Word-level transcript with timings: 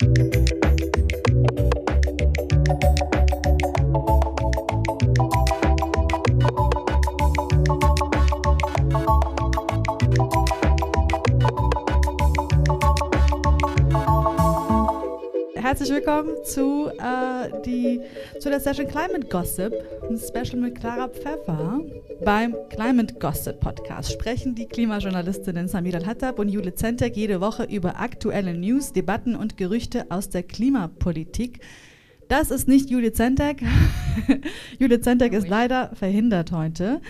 Thank 0.00 0.50
you. 0.52 0.57
Herzlich 15.78 15.96
willkommen 15.96 16.34
zu, 16.44 16.88
äh, 16.88 17.62
die, 17.64 18.00
zu 18.40 18.48
der 18.48 18.58
Session 18.58 18.88
Climate 18.88 19.28
Gossip, 19.28 19.72
ein 20.10 20.18
Special 20.18 20.60
mit 20.60 20.74
Clara 20.74 21.06
Pfeffer. 21.06 21.80
Beim 22.24 22.56
Climate 22.68 23.14
Gossip 23.20 23.60
Podcast 23.60 24.10
sprechen 24.10 24.56
die 24.56 24.66
Klimajournalistinnen 24.66 25.68
Samir 25.68 25.94
Al-Hattab 25.94 26.40
und 26.40 26.48
Jule 26.48 26.74
Zentek 26.74 27.16
jede 27.16 27.40
Woche 27.40 27.62
über 27.62 28.00
aktuelle 28.00 28.54
News, 28.54 28.92
Debatten 28.92 29.36
und 29.36 29.56
Gerüchte 29.56 30.06
aus 30.08 30.28
der 30.28 30.42
Klimapolitik. 30.42 31.60
Das 32.26 32.50
ist 32.50 32.66
nicht 32.66 32.90
Jule 32.90 33.12
Zentek. 33.12 33.62
Jule 34.80 35.00
Zentek 35.00 35.32
ist 35.32 35.48
leider 35.48 35.94
verhindert 35.94 36.50
heute. 36.50 37.00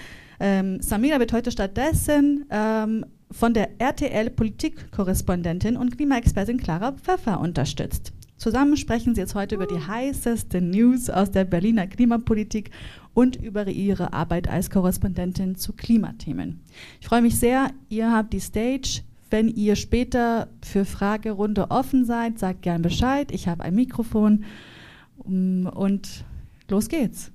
Ähm, 0.41 0.83
Samira 0.83 1.19
wird 1.21 1.33
heute 1.33 1.53
stattdessen 1.53 2.45
ähm, 2.51 3.07
von 3.31 3.55
der 3.55 3.81
RTL 3.81 4.29
Politikkorrespondentin 4.29 5.79
und 5.79 5.97
Klimaexpertin 5.97 6.59
Clara 6.59 6.93
Pfeffer 6.93 7.41
unterstützt. 7.41 8.13
Zusammen 8.39 8.77
sprechen 8.77 9.17
sie 9.17 9.21
jetzt 9.21 9.35
heute 9.35 9.57
über 9.57 9.67
die 9.67 9.81
heißesten 9.81 10.71
News 10.71 11.11
aus 11.11 11.33
der 11.33 11.45
Berliner 11.45 11.89
Klimapolitik 11.89 12.71
und 13.13 13.35
über 13.35 13.67
ihre 13.67 14.13
Arbeit 14.13 14.49
als 14.49 14.71
Korrespondentin 14.71 15.57
zu 15.57 15.73
Klimathemen. 15.73 16.61
Ich 17.01 17.09
freue 17.09 17.21
mich 17.21 17.37
sehr, 17.37 17.73
ihr 17.89 18.13
habt 18.13 18.33
die 18.33 18.41
Stage. 18.41 19.03
Wenn 19.31 19.49
ihr 19.49 19.75
später 19.77 20.49
für 20.65 20.85
Fragerunde 20.85 21.71
offen 21.71 22.05
seid, 22.05 22.39
sagt 22.39 22.63
gern 22.63 22.81
Bescheid. 22.81 23.33
Ich 23.33 23.49
habe 23.49 23.65
ein 23.65 23.75
Mikrofon 23.75 24.45
und 25.19 26.25
los 26.69 26.89
geht's. 26.89 27.33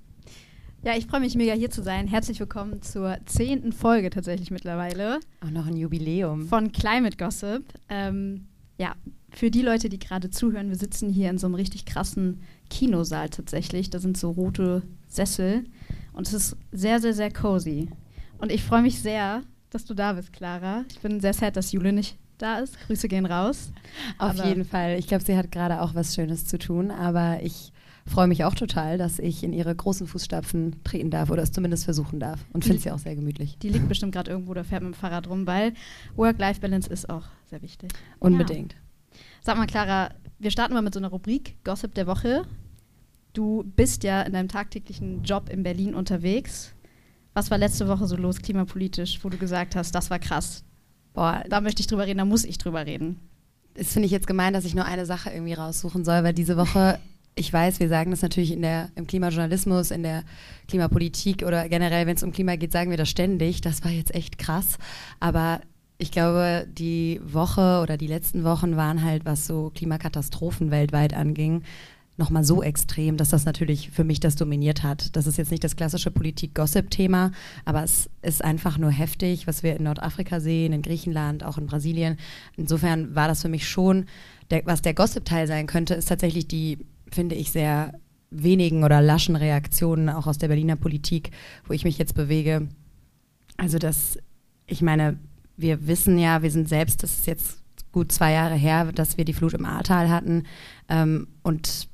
Ja, 0.83 0.95
ich 0.97 1.05
freue 1.05 1.19
mich 1.19 1.35
mega 1.35 1.53
hier 1.53 1.69
zu 1.69 1.83
sein. 1.83 2.07
Herzlich 2.07 2.39
willkommen 2.39 2.81
zur 2.81 3.17
zehnten 3.25 3.73
Folge 3.73 4.09
tatsächlich 4.09 4.51
mittlerweile. 4.51 5.19
Auch 5.45 5.51
noch 5.51 5.67
ein 5.67 5.75
Jubiläum. 5.77 6.47
Von 6.47 6.71
Climate 6.71 7.17
Gossip. 7.17 7.63
Ähm, 7.89 8.47
ja, 8.77 8.95
für 9.35 9.51
die 9.51 9.61
Leute, 9.61 9.89
die 9.89 9.99
gerade 9.99 10.29
zuhören, 10.29 10.69
wir 10.69 10.77
sitzen 10.77 11.09
hier 11.09 11.29
in 11.29 11.37
so 11.37 11.47
einem 11.47 11.55
richtig 11.55 11.85
krassen 11.85 12.41
Kinosaal 12.69 13.29
tatsächlich. 13.29 13.89
Da 13.89 13.99
sind 13.99 14.17
so 14.17 14.31
rote 14.31 14.83
Sessel 15.07 15.65
und 16.13 16.27
es 16.27 16.33
ist 16.33 16.57
sehr, 16.71 16.99
sehr, 16.99 17.13
sehr 17.13 17.31
cozy. 17.31 17.89
Und 18.37 18.51
ich 18.51 18.63
freue 18.63 18.81
mich 18.81 19.01
sehr, 19.01 19.41
dass 19.69 19.85
du 19.85 19.93
da 19.93 20.13
bist, 20.13 20.33
Clara. 20.33 20.85
Ich 20.89 20.99
bin 20.99 21.19
sehr 21.19 21.33
sad, 21.33 21.55
dass 21.55 21.71
Jule 21.71 21.93
nicht 21.93 22.17
da 22.37 22.59
ist. 22.59 22.79
Grüße 22.87 23.07
gehen 23.07 23.25
raus. 23.25 23.71
Auf 24.17 24.31
aber 24.39 24.47
jeden 24.47 24.65
Fall. 24.65 24.99
Ich 24.99 25.07
glaube, 25.07 25.23
sie 25.23 25.35
hat 25.35 25.51
gerade 25.51 25.81
auch 25.81 25.95
was 25.95 26.13
Schönes 26.13 26.45
zu 26.45 26.59
tun, 26.59 26.91
aber 26.91 27.41
ich 27.41 27.71
freue 28.05 28.27
mich 28.27 28.43
auch 28.43 28.53
total, 28.53 28.97
dass 28.97 29.17
ich 29.17 29.43
in 29.43 29.53
ihre 29.53 29.73
großen 29.73 30.07
Fußstapfen 30.07 30.83
treten 30.83 31.09
darf 31.09 31.31
oder 31.31 31.41
es 31.41 31.51
zumindest 31.51 31.85
versuchen 31.85 32.19
darf 32.19 32.45
und 32.51 32.65
finde 32.65 32.81
sie 32.81 32.91
auch 32.91 32.99
sehr 32.99 33.15
gemütlich. 33.15 33.57
Die 33.59 33.69
liegt 33.69 33.87
bestimmt 33.87 34.11
gerade 34.11 34.29
irgendwo 34.29 34.51
oder 34.51 34.63
fährt 34.63 34.83
mit 34.83 34.93
dem 34.93 34.97
Fahrrad 34.97 35.27
rum, 35.27 35.47
weil 35.47 35.73
Work-Life-Balance 36.15 36.89
ist 36.89 37.09
auch 37.09 37.23
sehr 37.49 37.61
wichtig. 37.61 37.93
Unbedingt. 38.19 38.73
Ja. 38.73 38.79
Sag 39.41 39.57
mal, 39.57 39.67
Clara, 39.67 40.09
wir 40.39 40.51
starten 40.51 40.73
mal 40.73 40.81
mit 40.81 40.93
so 40.93 40.99
einer 40.99 41.09
Rubrik 41.09 41.63
Gossip 41.63 41.93
der 41.95 42.07
Woche. 42.07 42.43
Du 43.33 43.63
bist 43.75 44.03
ja 44.03 44.21
in 44.21 44.33
deinem 44.33 44.47
tagtäglichen 44.47 45.23
Job 45.23 45.49
in 45.49 45.63
Berlin 45.63 45.95
unterwegs. 45.95 46.73
Was 47.33 47.49
war 47.49 47.57
letzte 47.57 47.87
Woche 47.87 48.05
so 48.05 48.15
los 48.15 48.41
klimapolitisch, 48.41 49.23
wo 49.23 49.29
du 49.29 49.37
gesagt 49.37 49.75
hast, 49.75 49.95
das 49.95 50.09
war 50.09 50.19
krass? 50.19 50.63
Boah, 51.13 51.43
da 51.49 51.61
möchte 51.61 51.81
ich 51.81 51.87
drüber 51.87 52.05
reden, 52.05 52.19
da 52.19 52.25
muss 52.25 52.43
ich 52.43 52.57
drüber 52.57 52.85
reden. 52.85 53.19
Das 53.73 53.93
finde 53.93 54.05
ich 54.05 54.11
jetzt 54.11 54.27
gemein, 54.27 54.53
dass 54.53 54.65
ich 54.65 54.75
nur 54.75 54.85
eine 54.85 55.05
Sache 55.05 55.31
irgendwie 55.31 55.53
raussuchen 55.53 56.05
soll, 56.05 56.23
weil 56.23 56.33
diese 56.33 56.57
Woche 56.57 56.99
ich 57.35 57.51
weiß, 57.51 57.79
wir 57.79 57.89
sagen 57.89 58.11
das 58.11 58.21
natürlich 58.21 58.51
in 58.51 58.61
der, 58.61 58.89
im 58.95 59.07
Klimajournalismus, 59.07 59.91
in 59.91 60.03
der 60.03 60.23
Klimapolitik 60.67 61.43
oder 61.43 61.67
generell, 61.67 62.05
wenn 62.05 62.15
es 62.15 62.23
um 62.23 62.31
Klima 62.31 62.55
geht, 62.55 62.71
sagen 62.71 62.91
wir 62.91 62.97
das 62.97 63.09
ständig. 63.09 63.61
Das 63.61 63.83
war 63.83 63.91
jetzt 63.91 64.13
echt 64.13 64.37
krass. 64.37 64.77
Aber 65.19 65.61
ich 66.03 66.11
glaube, 66.11 66.67
die 66.71 67.19
Woche 67.23 67.79
oder 67.81 67.97
die 67.97 68.07
letzten 68.07 68.43
Wochen 68.43 68.77
waren 68.77 69.03
halt, 69.03 69.25
was 69.25 69.47
so 69.47 69.71
Klimakatastrophen 69.73 70.69
weltweit 70.69 71.13
anging, 71.13 71.63
nochmal 72.15 72.43
so 72.43 72.61
extrem, 72.61 73.17
dass 73.17 73.29
das 73.29 73.45
natürlich 73.45 73.89
für 73.89 74.03
mich 74.03 74.19
das 74.19 74.35
dominiert 74.35 74.83
hat. 74.83 75.15
Das 75.15 75.25
ist 75.25 75.37
jetzt 75.37 75.49
nicht 75.49 75.63
das 75.63 75.75
klassische 75.75 76.11
Politik-Gossip-Thema, 76.11 77.31
aber 77.65 77.83
es 77.83 78.09
ist 78.21 78.43
einfach 78.43 78.77
nur 78.77 78.91
heftig, 78.91 79.47
was 79.47 79.63
wir 79.63 79.75
in 79.75 79.83
Nordafrika 79.83 80.39
sehen, 80.39 80.73
in 80.73 80.83
Griechenland, 80.83 81.43
auch 81.43 81.57
in 81.57 81.65
Brasilien. 81.65 82.17
Insofern 82.55 83.15
war 83.15 83.27
das 83.27 83.41
für 83.41 83.49
mich 83.49 83.67
schon, 83.67 84.05
der, 84.51 84.63
was 84.65 84.83
der 84.83 84.93
Gossip-Teil 84.93 85.47
sein 85.47 85.65
könnte, 85.65 85.95
ist 85.95 86.09
tatsächlich 86.09 86.47
die 86.47 86.77
finde 87.13 87.35
ich, 87.35 87.51
sehr 87.51 87.93
wenigen 88.29 88.83
oder 88.83 89.01
laschen 89.01 89.35
Reaktionen 89.35 90.09
auch 90.09 90.27
aus 90.27 90.39
der 90.39 90.47
Berliner 90.47 90.75
Politik, 90.75 91.31
wo 91.65 91.73
ich 91.73 91.85
mich 91.85 91.97
jetzt 91.97 92.15
bewege. 92.15 92.67
Also 93.57 93.77
das, 93.77 94.17
ich 94.65 94.81
meine, 94.81 95.19
wir 95.57 95.87
wissen 95.87 96.17
ja, 96.17 96.41
wir 96.41 96.51
sind 96.51 96.69
selbst, 96.69 97.03
das 97.03 97.19
ist 97.19 97.27
jetzt 97.27 97.63
gut 97.91 98.11
zwei 98.11 98.31
Jahre 98.31 98.55
her, 98.55 98.91
dass 98.91 99.17
wir 99.17 99.25
die 99.25 99.33
Flut 99.33 99.53
im 99.53 99.65
Ahrtal 99.65 100.09
hatten. 100.09 100.43
Ähm, 100.89 101.27
und 101.43 101.87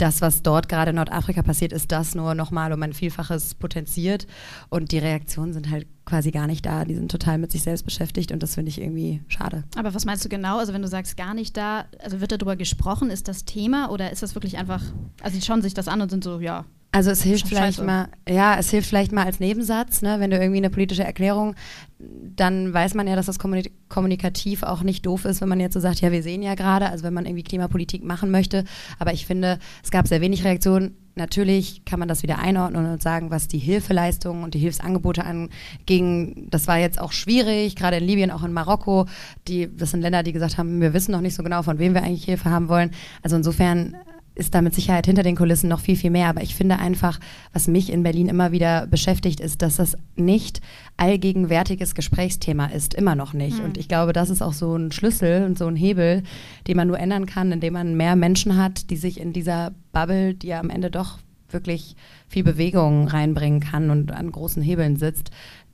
das, 0.00 0.22
was 0.22 0.42
dort 0.42 0.68
gerade 0.68 0.90
in 0.90 0.96
Nordafrika 0.96 1.42
passiert, 1.42 1.72
ist 1.72 1.92
das 1.92 2.14
nur 2.14 2.34
nochmal 2.34 2.72
um 2.72 2.82
ein 2.82 2.92
Vielfaches 2.92 3.54
potenziert. 3.54 4.26
Und 4.70 4.92
die 4.92 4.98
Reaktionen 4.98 5.52
sind 5.52 5.70
halt 5.70 5.86
quasi 6.06 6.30
gar 6.30 6.46
nicht 6.46 6.64
da. 6.64 6.84
Die 6.84 6.94
sind 6.94 7.10
total 7.10 7.38
mit 7.38 7.52
sich 7.52 7.62
selbst 7.62 7.84
beschäftigt 7.84 8.32
und 8.32 8.42
das 8.42 8.54
finde 8.54 8.70
ich 8.70 8.80
irgendwie 8.80 9.22
schade. 9.28 9.64
Aber 9.76 9.94
was 9.94 10.06
meinst 10.06 10.24
du 10.24 10.28
genau? 10.28 10.58
Also 10.58 10.72
wenn 10.72 10.82
du 10.82 10.88
sagst 10.88 11.16
gar 11.16 11.34
nicht 11.34 11.56
da, 11.56 11.84
also 12.02 12.20
wird 12.20 12.32
darüber 12.32 12.56
gesprochen, 12.56 13.10
ist 13.10 13.28
das 13.28 13.44
Thema 13.44 13.90
oder 13.90 14.10
ist 14.10 14.22
das 14.22 14.34
wirklich 14.34 14.56
einfach, 14.56 14.82
also 15.22 15.36
die 15.36 15.44
schauen 15.44 15.62
sich 15.62 15.74
das 15.74 15.86
an 15.86 16.00
und 16.00 16.10
sind 16.10 16.24
so, 16.24 16.40
ja, 16.40 16.64
also 16.92 17.10
es 17.10 17.22
hilft 17.22 17.46
vielleicht 17.46 17.76
Scheiße. 17.76 17.84
mal, 17.84 18.08
ja, 18.28 18.58
es 18.58 18.70
hilft 18.70 18.88
vielleicht 18.88 19.12
mal 19.12 19.24
als 19.24 19.38
Nebensatz, 19.38 20.02
ne, 20.02 20.18
wenn 20.18 20.30
du 20.30 20.38
irgendwie 20.38 20.58
eine 20.58 20.70
politische 20.70 21.04
Erklärung, 21.04 21.54
dann 22.00 22.72
weiß 22.72 22.94
man 22.94 23.06
ja, 23.06 23.14
dass 23.14 23.26
das 23.26 23.38
kommunikativ 23.38 24.62
auch 24.64 24.82
nicht 24.82 25.06
doof 25.06 25.24
ist, 25.24 25.40
wenn 25.40 25.48
man 25.48 25.60
jetzt 25.60 25.74
so 25.74 25.80
sagt, 25.80 26.00
ja, 26.00 26.10
wir 26.10 26.22
sehen 26.22 26.42
ja 26.42 26.54
gerade, 26.56 26.88
also 26.88 27.04
wenn 27.04 27.14
man 27.14 27.26
irgendwie 27.26 27.44
Klimapolitik 27.44 28.02
machen 28.02 28.30
möchte. 28.30 28.64
Aber 28.98 29.12
ich 29.12 29.26
finde, 29.26 29.58
es 29.84 29.90
gab 29.90 30.08
sehr 30.08 30.20
wenig 30.20 30.44
Reaktionen. 30.44 30.96
Natürlich 31.14 31.84
kann 31.84 31.98
man 31.98 32.08
das 32.08 32.22
wieder 32.22 32.38
einordnen 32.38 32.86
und 32.86 33.02
sagen, 33.02 33.30
was 33.30 33.46
die 33.46 33.58
Hilfeleistungen 33.58 34.42
und 34.42 34.54
die 34.54 34.58
Hilfsangebote 34.58 35.24
anging. 35.24 36.48
Das 36.50 36.66
war 36.66 36.78
jetzt 36.78 37.00
auch 37.00 37.12
schwierig, 37.12 37.76
gerade 37.76 37.98
in 37.98 38.04
Libyen, 38.04 38.30
auch 38.30 38.42
in 38.42 38.52
Marokko. 38.52 39.06
Die, 39.46 39.68
das 39.76 39.90
sind 39.90 40.00
Länder, 40.00 40.22
die 40.22 40.32
gesagt 40.32 40.56
haben, 40.56 40.80
wir 40.80 40.94
wissen 40.94 41.12
noch 41.12 41.20
nicht 41.20 41.34
so 41.34 41.42
genau, 41.42 41.62
von 41.62 41.78
wem 41.78 41.94
wir 41.94 42.02
eigentlich 42.02 42.24
Hilfe 42.24 42.50
haben 42.50 42.68
wollen. 42.68 42.92
Also 43.22 43.36
insofern 43.36 43.94
ist 44.40 44.54
da 44.54 44.62
mit 44.62 44.74
Sicherheit 44.74 45.06
hinter 45.06 45.22
den 45.22 45.36
Kulissen 45.36 45.68
noch 45.68 45.80
viel, 45.80 45.96
viel 45.96 46.10
mehr. 46.10 46.28
Aber 46.28 46.42
ich 46.42 46.54
finde 46.54 46.78
einfach, 46.78 47.20
was 47.52 47.68
mich 47.68 47.92
in 47.92 48.02
Berlin 48.02 48.28
immer 48.28 48.50
wieder 48.50 48.86
beschäftigt, 48.86 49.38
ist, 49.38 49.62
dass 49.62 49.76
das 49.76 49.96
nicht 50.16 50.60
allgegenwärtiges 50.96 51.94
Gesprächsthema 51.94 52.66
ist. 52.66 52.94
Immer 52.94 53.14
noch 53.14 53.34
nicht. 53.34 53.58
Mhm. 53.58 53.66
Und 53.66 53.78
ich 53.78 53.86
glaube, 53.86 54.12
das 54.12 54.30
ist 54.30 54.42
auch 54.42 54.54
so 54.54 54.74
ein 54.74 54.90
Schlüssel 54.90 55.44
und 55.44 55.58
so 55.58 55.66
ein 55.66 55.76
Hebel, 55.76 56.22
den 56.66 56.76
man 56.76 56.88
nur 56.88 56.98
ändern 56.98 57.26
kann, 57.26 57.52
indem 57.52 57.74
man 57.74 57.96
mehr 57.96 58.16
Menschen 58.16 58.56
hat, 58.56 58.90
die 58.90 58.96
sich 58.96 59.20
in 59.20 59.32
dieser 59.32 59.72
Bubble, 59.92 60.34
die 60.34 60.48
ja 60.48 60.60
am 60.60 60.70
Ende 60.70 60.90
doch 60.90 61.18
wirklich 61.50 61.96
viel 62.28 62.44
Bewegung 62.44 63.08
reinbringen 63.08 63.60
kann 63.60 63.90
und 63.90 64.12
an 64.12 64.32
großen 64.32 64.62
Hebeln 64.62 64.96
sitzt, 64.96 65.30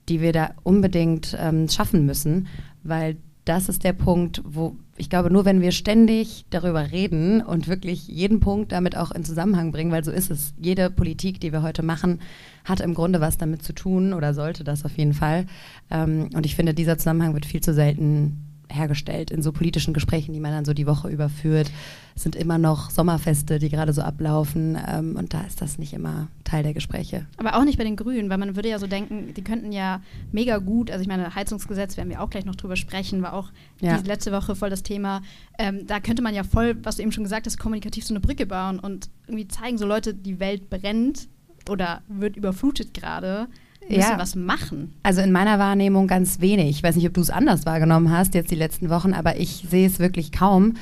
die 0.09 0.21
wir 0.21 0.33
da 0.33 0.51
unbedingt 0.63 1.37
ähm, 1.41 1.69
schaffen 1.69 2.07
müssen, 2.07 2.49
weil 2.83 3.17
das 3.47 3.69
ist 3.69 3.85
der 3.85 3.93
Punkt, 3.93 4.43
wo 4.45 4.77
ich 4.99 5.09
glaube, 5.09 5.31
nur 5.31 5.45
wenn 5.45 5.61
wir 5.61 5.73
ständig 5.73 6.47
darüber 6.51 6.91
reden 6.91 7.43
und 7.43 7.69
wirklich 7.69 8.09
jeden 8.09 8.41
Punkt 8.41 8.73
damit 8.73 8.97
auch 8.97 9.11
in 9.13 9.25
Zusammenhang 9.25 9.71
bringen, 9.71 9.93
weil 9.93 10.05
so 10.05 10.11
ist 10.11 10.31
es. 10.31 10.55
Jede 10.59 10.91
Politik, 10.91 11.41
die 11.41 11.53
wir 11.53 11.63
heute 11.63 11.83
machen, 11.83 12.21
hat 12.65 12.81
im 12.81 12.95
Grunde 12.95 13.21
was 13.21 13.39
damit 13.39 13.63
zu 13.63 13.73
tun 13.73 14.13
oder 14.13 14.35
sollte 14.35 14.65
das 14.65 14.85
auf 14.85 14.97
jeden 14.97 15.15
Fall. 15.15 15.47
Ähm, 15.91 16.31
und 16.35 16.45
ich 16.45 16.57
finde, 16.57 16.75
dieser 16.75 16.99
Zusammenhang 16.99 17.35
wird 17.35 17.47
viel 17.47 17.61
zu 17.61 17.73
selten 17.73 18.56
hergestellt 18.69 19.31
in 19.31 19.43
so 19.43 19.53
politischen 19.53 19.95
Gesprächen, 19.95 20.33
die 20.33 20.41
man 20.41 20.53
dann 20.53 20.65
so 20.65 20.75
die 20.75 20.87
Woche 20.87 21.09
überführt. 21.09 21.71
Es 22.15 22.23
sind 22.23 22.35
immer 22.35 22.59
noch 22.59 22.91
Sommerfeste, 22.91 23.59
die 23.59 23.69
gerade 23.69 23.93
so 23.93 24.03
ablaufen 24.03 24.79
ähm, 24.89 25.17
und 25.17 25.35
da 25.35 25.43
ist 25.43 25.61
das 25.61 25.79
nicht 25.79 25.93
immer 25.93 26.29
Teil 26.45 26.63
der 26.63 26.75
Gespräche. 26.75 27.27
Aber 27.37 27.57
auch 27.57 27.65
nicht 27.65 27.79
bei 27.79 27.85
den 27.85 27.97
Grünen, 27.97 28.31
weil 28.31 28.39
man 28.39 28.57
würde 28.57 28.69
ja 28.69 28.79
so 28.79 28.87
denken, 28.87 29.35
die 29.35 29.43
könnten 29.43 29.73
ja 29.73 30.01
mega 30.33 30.59
gut, 30.59 30.91
also 30.91 31.03
ich 31.03 31.09
meine, 31.09 31.35
Heizungsgesetz 31.35 31.97
werden 31.97 32.09
wir 32.09 32.23
auch 32.23 32.31
gleich 32.31 32.45
noch 32.45 32.57
drüber 32.57 32.77
sprechen, 32.77 33.23
war 33.23 33.35
auch 33.35 33.51
ja. 33.81 33.99
die 33.99 34.07
letzte 34.07 34.33
Woche 34.33 34.57
voll 34.57 34.71
das 34.71 34.83
Thema. 34.83 35.23
Ähm, 35.59 35.87
da 35.87 36.01
könnte 36.01 36.23
man 36.23 36.35
ja 36.35 36.45
voll, 36.45 36.77
was 36.83 36.97
du 36.97 37.03
eben 37.03 37.13
schon 37.13 37.25
gesagt 37.25 37.47
hast, 37.47 37.59
kommunikativ 37.59 38.05
so 38.05 38.15
eine 38.15 38.21
Brücke 38.21 38.47
bauen 38.47 38.79
und 38.79 39.11
irgendwie 39.27 39.49
zeigen, 39.49 39.79
so 39.79 39.87
Leute, 39.87 40.15
die 40.15 40.41
Welt 40.41 40.71
brennt 40.71 41.29
oder 41.69 42.03
wird 42.09 42.37
überflutet 42.37 42.95
gerade 42.95 43.49
müssen 43.89 44.01
ja. 44.01 44.19
was 44.19 44.35
machen. 44.35 44.95
Also 45.03 45.21
in 45.21 45.33
meiner 45.33 45.59
Wahrnehmung 45.59 46.07
ganz 46.07 46.41
wenig. 46.41 46.71
Ich 46.71 46.83
weiß 46.83 46.97
nicht, 46.97 47.07
ob 47.07 47.15
du 47.15 47.21
es 47.21 47.31
anders 47.31 47.67
wahrgenommen 47.67 48.11
hast 48.11 48.35
jetzt 48.35 48.51
die 48.51 48.57
letzten 48.57 48.91
Wochen, 48.91 49.13
aber 49.13 49.39
ich 49.39 49.67
sehe 49.69 49.87
es 49.87 49.99
wirklich 49.99 50.33
kaum. 50.33 50.75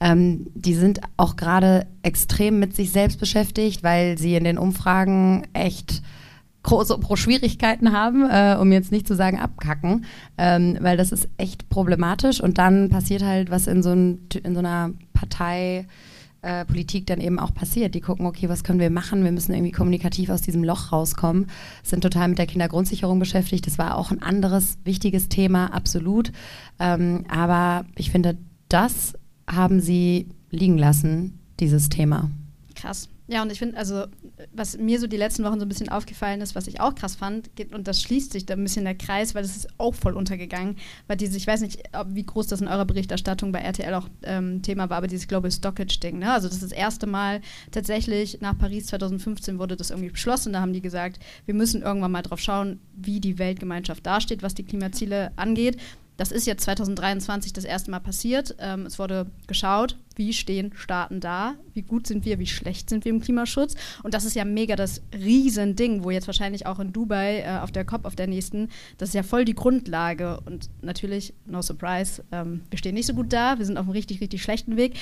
Ähm, 0.00 0.46
die 0.54 0.74
sind 0.74 1.00
auch 1.16 1.36
gerade 1.36 1.86
extrem 2.02 2.58
mit 2.58 2.74
sich 2.74 2.90
selbst 2.90 3.20
beschäftigt, 3.20 3.82
weil 3.82 4.18
sie 4.18 4.34
in 4.34 4.44
den 4.44 4.58
Umfragen 4.58 5.46
echt 5.52 6.02
große 6.62 6.98
Schwierigkeiten 7.14 7.92
haben, 7.92 8.28
äh, 8.28 8.56
um 8.60 8.70
jetzt 8.72 8.92
nicht 8.92 9.06
zu 9.06 9.14
sagen 9.14 9.38
abkacken, 9.38 10.04
ähm, 10.38 10.78
weil 10.80 10.96
das 10.96 11.12
ist 11.12 11.28
echt 11.36 11.68
problematisch 11.68 12.40
und 12.40 12.58
dann 12.58 12.88
passiert 12.88 13.22
halt, 13.22 13.50
was 13.50 13.66
in 13.66 13.82
so, 13.82 13.90
ein, 13.90 14.28
in 14.42 14.54
so 14.54 14.60
einer 14.60 14.90
Partei 15.12 15.86
äh, 16.42 16.64
Politik 16.64 17.06
dann 17.06 17.20
eben 17.20 17.38
auch 17.38 17.54
passiert. 17.54 17.94
Die 17.94 18.00
gucken, 18.00 18.26
okay, 18.26 18.48
was 18.48 18.64
können 18.64 18.80
wir 18.80 18.90
machen? 18.90 19.24
Wir 19.24 19.32
müssen 19.32 19.52
irgendwie 19.54 19.72
kommunikativ 19.72 20.28
aus 20.28 20.42
diesem 20.42 20.64
Loch 20.64 20.92
rauskommen. 20.92 21.46
Sind 21.82 22.02
total 22.02 22.28
mit 22.28 22.38
der 22.38 22.46
Kindergrundsicherung 22.46 23.18
beschäftigt. 23.18 23.66
Das 23.66 23.78
war 23.78 23.96
auch 23.96 24.10
ein 24.10 24.22
anderes 24.22 24.78
wichtiges 24.84 25.28
Thema, 25.28 25.72
absolut. 25.72 26.32
Ähm, 26.78 27.24
aber 27.28 27.86
ich 27.96 28.10
finde, 28.10 28.36
das 28.68 29.14
haben 29.48 29.80
sie 29.80 30.28
liegen 30.50 30.78
lassen, 30.78 31.38
dieses 31.60 31.88
Thema. 31.88 32.30
Krass. 32.74 33.08
Ja, 33.28 33.42
und 33.42 33.52
ich 33.52 33.58
finde, 33.60 33.76
also, 33.76 34.06
was 34.52 34.76
mir 34.76 34.98
so 34.98 35.06
die 35.06 35.16
letzten 35.16 35.44
Wochen 35.44 35.60
so 35.60 35.64
ein 35.64 35.68
bisschen 35.68 35.88
aufgefallen 35.88 36.40
ist, 36.40 36.56
was 36.56 36.66
ich 36.66 36.80
auch 36.80 36.94
krass 36.94 37.14
fand, 37.14 37.50
und 37.72 37.86
das 37.86 38.02
schließt 38.02 38.32
sich 38.32 38.46
da 38.46 38.54
ein 38.54 38.62
bisschen 38.62 38.84
der 38.84 38.96
Kreis, 38.96 39.34
weil 39.34 39.42
das 39.42 39.56
ist 39.56 39.68
auch 39.78 39.94
voll 39.94 40.14
untergegangen, 40.14 40.76
weil 41.06 41.16
diese, 41.16 41.36
ich 41.36 41.46
weiß 41.46 41.60
nicht, 41.60 41.82
wie 42.08 42.26
groß 42.26 42.48
das 42.48 42.60
in 42.60 42.68
eurer 42.68 42.84
Berichterstattung 42.84 43.52
bei 43.52 43.60
RTL 43.60 43.94
auch 43.94 44.08
ähm, 44.24 44.60
Thema 44.62 44.90
war, 44.90 44.98
aber 44.98 45.06
dieses 45.06 45.28
Global 45.28 45.52
Stockage-Ding, 45.52 46.18
ne? 46.18 46.32
Also, 46.32 46.48
das 46.48 46.56
ist 46.56 46.64
das 46.64 46.72
erste 46.72 47.06
Mal 47.06 47.40
tatsächlich 47.70 48.40
nach 48.40 48.58
Paris 48.58 48.86
2015 48.86 49.58
wurde 49.58 49.76
das 49.76 49.90
irgendwie 49.90 50.10
beschlossen. 50.10 50.52
Da 50.52 50.60
haben 50.60 50.72
die 50.72 50.82
gesagt, 50.82 51.20
wir 51.46 51.54
müssen 51.54 51.82
irgendwann 51.82 52.12
mal 52.12 52.22
drauf 52.22 52.40
schauen, 52.40 52.80
wie 52.94 53.20
die 53.20 53.38
Weltgemeinschaft 53.38 54.04
dasteht, 54.04 54.42
was 54.42 54.54
die 54.54 54.64
Klimaziele 54.64 55.30
angeht. 55.36 55.76
Das 56.22 56.30
ist 56.30 56.46
jetzt 56.46 56.62
2023 56.62 57.52
das 57.52 57.64
erste 57.64 57.90
Mal 57.90 57.98
passiert. 57.98 58.54
Ähm, 58.60 58.86
es 58.86 59.00
wurde 59.00 59.26
geschaut, 59.48 59.98
wie 60.14 60.32
stehen 60.32 60.70
Staaten 60.72 61.18
da, 61.18 61.54
wie 61.74 61.82
gut 61.82 62.06
sind 62.06 62.24
wir, 62.24 62.38
wie 62.38 62.46
schlecht 62.46 62.90
sind 62.90 63.04
wir 63.04 63.10
im 63.10 63.20
Klimaschutz. 63.20 63.74
Und 64.04 64.14
das 64.14 64.24
ist 64.24 64.36
ja 64.36 64.44
mega 64.44 64.76
das 64.76 65.02
Riesending, 65.12 66.04
wo 66.04 66.12
jetzt 66.12 66.28
wahrscheinlich 66.28 66.64
auch 66.64 66.78
in 66.78 66.92
Dubai 66.92 67.40
äh, 67.40 67.58
auf 67.58 67.72
der 67.72 67.84
COP, 67.84 68.04
auf 68.04 68.14
der 68.14 68.28
nächsten, 68.28 68.68
das 68.98 69.08
ist 69.08 69.16
ja 69.16 69.24
voll 69.24 69.44
die 69.44 69.56
Grundlage. 69.56 70.38
Und 70.44 70.70
natürlich, 70.80 71.34
no 71.44 71.60
surprise, 71.60 72.22
ähm, 72.30 72.60
wir 72.70 72.78
stehen 72.78 72.94
nicht 72.94 73.06
so 73.06 73.14
gut 73.14 73.32
da, 73.32 73.58
wir 73.58 73.66
sind 73.66 73.76
auf 73.76 73.86
einem 73.86 73.90
richtig, 73.90 74.20
richtig 74.20 74.44
schlechten 74.44 74.76
Weg. 74.76 74.94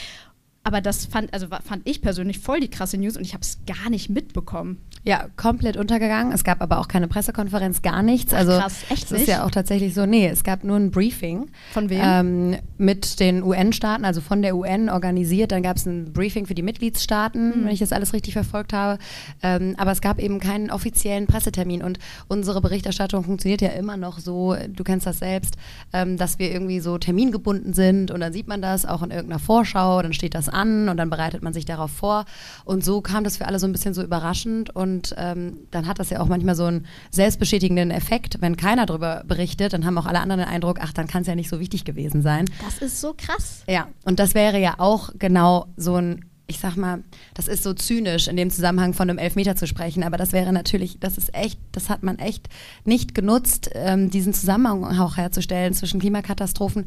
Aber 0.62 0.83
das 0.83 1.07
fand, 1.07 1.33
also 1.33 1.47
fand 1.49 1.89
ich 1.89 2.03
persönlich 2.03 2.39
voll 2.39 2.61
die 2.61 2.69
krasse 2.69 2.99
News 2.99 3.17
und 3.17 3.23
ich 3.23 3.33
habe 3.33 3.43
es 3.43 3.61
gar 3.67 3.89
nicht 3.89 4.11
mitbekommen. 4.11 4.79
Ja, 5.03 5.29
komplett 5.37 5.79
untergegangen. 5.79 6.35
Es 6.35 6.45
gab 6.45 6.61
aber 6.61 6.79
auch 6.79 6.87
keine 6.87 7.09
Pressekonferenz, 7.09 7.81
gar 7.81 8.03
nichts. 8.03 8.35
Also 8.35 8.53
krass, 8.53 8.85
echt 8.91 9.05
es 9.05 9.23
ist 9.23 9.29
ja 9.29 9.47
auch 9.47 9.51
tatsächlich 9.51 9.95
so, 9.95 10.05
nee, 10.05 10.29
es 10.29 10.45
gab 10.45 10.62
nur 10.62 10.77
ein 10.77 10.91
Briefing. 10.91 11.51
Von 11.73 11.89
wem? 11.89 12.01
Ähm, 12.03 12.57
mit 12.77 13.19
den 13.21 13.43
UN-Staaten, 13.43 14.05
also 14.05 14.21
von 14.21 14.43
der 14.43 14.55
UN 14.55 14.91
organisiert. 14.91 15.53
Dann 15.53 15.62
gab 15.62 15.79
es 15.79 15.87
ein 15.87 16.12
Briefing 16.12 16.45
für 16.45 16.55
die 16.55 16.62
Mitgliedstaaten, 16.62 17.49
mhm. 17.49 17.65
wenn 17.65 17.73
ich 17.73 17.81
das 17.81 17.93
alles 17.93 18.12
richtig 18.12 18.35
verfolgt 18.35 18.75
habe. 18.75 18.99
Ähm, 19.43 19.75
aber 19.79 19.93
es 19.93 20.03
gab 20.03 20.19
eben 20.19 20.41
keinen 20.41 20.71
offiziellen 20.71 21.27
Pressetermin. 21.27 21.83
Und 21.83 21.99
unsere 22.29 22.61
Berichterstattung 22.61 23.25
funktioniert 23.25 23.62
ja 23.62 23.71
immer 23.71 23.97
noch 23.97 24.19
so, 24.19 24.55
du 24.69 24.85
kennst 24.85 25.07
das 25.07 25.21
selbst, 25.21 25.57
ähm, 25.95 26.19
dass 26.19 26.39
wir 26.39 26.53
irgendwie 26.53 26.81
so 26.81 26.99
termingebunden 26.99 27.73
sind 27.73 28.11
und 28.11 28.21
dann 28.21 28.35
sieht 28.35 28.49
man 28.49 28.61
das 28.61 28.85
auch 28.85 29.03
in 29.03 29.11
irgendeiner 29.11 29.41
Vorschau, 29.41 30.03
dann 30.03 30.12
steht 30.12 30.35
das 30.35 30.50
an 30.50 30.88
und 30.88 30.97
dann 30.97 31.11
bereitet 31.11 31.43
man 31.43 31.52
sich 31.52 31.64
darauf 31.64 31.91
vor. 31.91 32.25
Und 32.64 32.85
so 32.85 33.00
kam 33.00 33.25
das 33.25 33.37
für 33.37 33.47
alle 33.47 33.58
so 33.58 33.67
ein 33.67 33.73
bisschen 33.73 33.94
so 33.94 34.02
überraschend 34.02 34.75
und 34.75 35.14
ähm, 35.17 35.58
dann 35.70 35.87
hat 35.87 35.99
das 35.99 36.11
ja 36.11 36.20
auch 36.20 36.29
manchmal 36.29 36.55
so 36.55 36.64
einen 36.64 36.87
selbstbestätigenden 37.11 37.91
Effekt. 37.91 38.41
Wenn 38.41 38.56
keiner 38.56 38.87
darüber 38.87 39.23
berichtet, 39.26 39.73
dann 39.73 39.85
haben 39.85 39.99
auch 39.99 40.06
alle 40.06 40.20
anderen 40.20 40.41
den 40.41 40.49
Eindruck, 40.49 40.79
ach, 40.81 40.93
dann 40.93 41.06
kann 41.06 41.23
es 41.23 41.29
ja 41.29 41.35
nicht 41.35 41.49
so 41.49 41.61
wichtig 41.61 41.85
gewesen 41.85 42.23
sein. 42.23 42.47
Das 42.64 42.79
ist 42.79 43.00
so 43.00 43.14
krass. 43.17 43.62
Ja, 43.69 43.88
und 44.05 44.19
das 44.19 44.35
wäre 44.35 44.58
ja 44.58 44.75
auch 44.79 45.11
genau 45.19 45.67
so 45.76 45.97
ein 45.97 46.25
ich 46.50 46.58
sag 46.58 46.76
mal, 46.76 47.05
das 47.32 47.47
ist 47.47 47.62
so 47.62 47.73
zynisch, 47.75 48.26
in 48.26 48.37
dem 48.37 48.50
Zusammenhang 48.50 48.93
von 48.93 49.08
einem 49.08 49.19
Elfmeter 49.19 49.55
zu 49.55 49.69
sprechen, 49.69 50.02
aber 50.02 50.17
das 50.17 50.32
wäre 50.32 50.52
natürlich, 50.52 50.99
das 50.99 51.17
ist 51.17 51.32
echt, 51.32 51.61
das 51.70 51.88
hat 51.88 52.02
man 52.02 52.19
echt 52.19 52.49
nicht 52.85 53.14
genutzt, 53.14 53.70
ähm, 53.75 54.11
diesen 54.11 54.35
Zusammenhang 54.35 54.99
auch 54.99 55.17
herzustellen 55.17 55.75
zwischen 55.75 56.00
Klimakatastrophen 56.00 56.87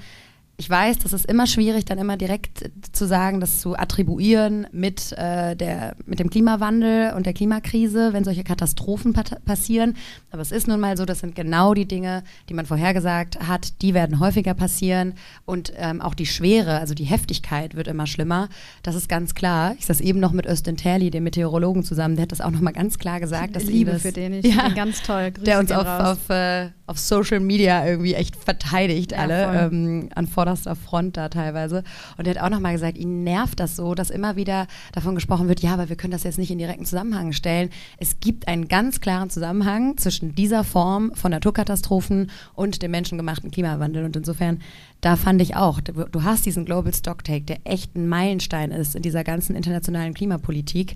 ich 0.55 0.69
weiß, 0.69 0.99
das 0.99 1.13
ist 1.13 1.25
immer 1.25 1.47
schwierig, 1.47 1.85
dann 1.85 1.97
immer 1.97 2.15
direkt 2.15 2.69
zu 2.91 3.07
sagen, 3.07 3.39
das 3.39 3.59
zu 3.59 3.75
attribuieren 3.75 4.67
mit, 4.71 5.11
äh, 5.13 5.55
der, 5.55 5.95
mit 6.05 6.19
dem 6.19 6.29
Klimawandel 6.29 7.13
und 7.13 7.25
der 7.25 7.33
Klimakrise, 7.33 8.13
wenn 8.13 8.23
solche 8.23 8.43
Katastrophen 8.43 9.13
passieren. 9.13 9.95
Aber 10.29 10.43
es 10.43 10.51
ist 10.51 10.67
nun 10.67 10.79
mal 10.79 10.95
so, 10.95 11.05
das 11.05 11.19
sind 11.19 11.35
genau 11.35 11.73
die 11.73 11.87
Dinge, 11.87 12.23
die 12.49 12.53
man 12.53 12.67
vorhergesagt 12.67 13.39
hat, 13.47 13.81
die 13.81 13.95
werden 13.95 14.19
häufiger 14.19 14.53
passieren 14.53 15.15
und 15.45 15.73
ähm, 15.75 16.01
auch 16.01 16.13
die 16.13 16.27
Schwere, 16.27 16.79
also 16.79 16.93
die 16.93 17.05
Heftigkeit 17.05 17.75
wird 17.75 17.87
immer 17.87 18.05
schlimmer. 18.05 18.47
Das 18.83 18.93
ist 18.93 19.09
ganz 19.09 19.33
klar. 19.33 19.75
Ich 19.79 19.87
saß 19.87 20.01
eben 20.01 20.19
noch 20.19 20.33
mit 20.33 20.45
Östin 20.45 20.77
Terli, 20.77 21.09
dem 21.09 21.23
Meteorologen, 21.23 21.83
zusammen, 21.83 22.15
der 22.15 22.23
hat 22.23 22.31
das 22.31 22.41
auch 22.41 22.51
nochmal 22.51 22.73
ganz 22.73 22.99
klar 22.99 23.19
gesagt. 23.19 23.55
Dass 23.55 23.63
Liebe 23.63 23.97
für 23.97 24.11
den, 24.11 24.33
ich 24.33 24.53
ja, 24.53 24.69
ganz 24.69 25.01
toll. 25.01 25.31
Grüße 25.31 25.45
der 25.45 25.59
uns 25.59 25.71
auf, 25.71 25.87
auf, 25.87 26.29
äh, 26.29 26.69
auf, 26.85 26.99
Social 26.99 27.39
Media 27.39 27.85
irgendwie 27.85 28.13
echt 28.13 28.35
verteidigt, 28.35 29.11
ja, 29.11 29.19
alle 29.19 29.67
ähm, 29.67 30.09
an 30.15 30.27
vorderster 30.27 30.75
Front 30.75 31.17
da 31.17 31.29
teilweise. 31.29 31.83
Und 32.17 32.27
er 32.27 32.35
hat 32.35 32.43
auch 32.43 32.49
nochmal 32.49 32.73
gesagt, 32.73 32.97
ihn 32.97 33.23
nervt 33.23 33.59
das 33.59 33.75
so, 33.75 33.95
dass 33.95 34.09
immer 34.09 34.35
wieder 34.35 34.67
davon 34.91 35.15
gesprochen 35.15 35.47
wird, 35.47 35.61
ja, 35.61 35.73
aber 35.73 35.89
wir 35.89 35.95
können 35.95 36.11
das 36.11 36.23
jetzt 36.23 36.37
nicht 36.37 36.51
in 36.51 36.57
direkten 36.57 36.85
Zusammenhang 36.85 37.33
stellen. 37.33 37.69
Es 37.97 38.19
gibt 38.19 38.47
einen 38.47 38.67
ganz 38.67 39.01
klaren 39.01 39.29
Zusammenhang 39.29 39.97
zwischen 39.97 40.35
dieser 40.35 40.63
Form 40.63 41.11
von 41.15 41.31
Naturkatastrophen 41.31 42.31
und 42.53 42.81
dem 42.81 42.91
menschengemachten 42.91 43.51
Klimawandel. 43.51 44.05
Und 44.05 44.15
insofern, 44.15 44.61
da 45.01 45.15
fand 45.15 45.41
ich 45.41 45.55
auch, 45.55 45.81
du 45.81 46.23
hast 46.23 46.45
diesen 46.45 46.65
Global 46.65 46.93
Stocktake, 46.93 47.45
der 47.45 47.57
echt 47.63 47.95
ein 47.95 48.07
Meilenstein 48.07 48.71
ist 48.71 48.95
in 48.95 49.01
dieser 49.01 49.23
ganzen 49.23 49.55
internationalen 49.55 50.13
Klimapolitik. 50.13 50.95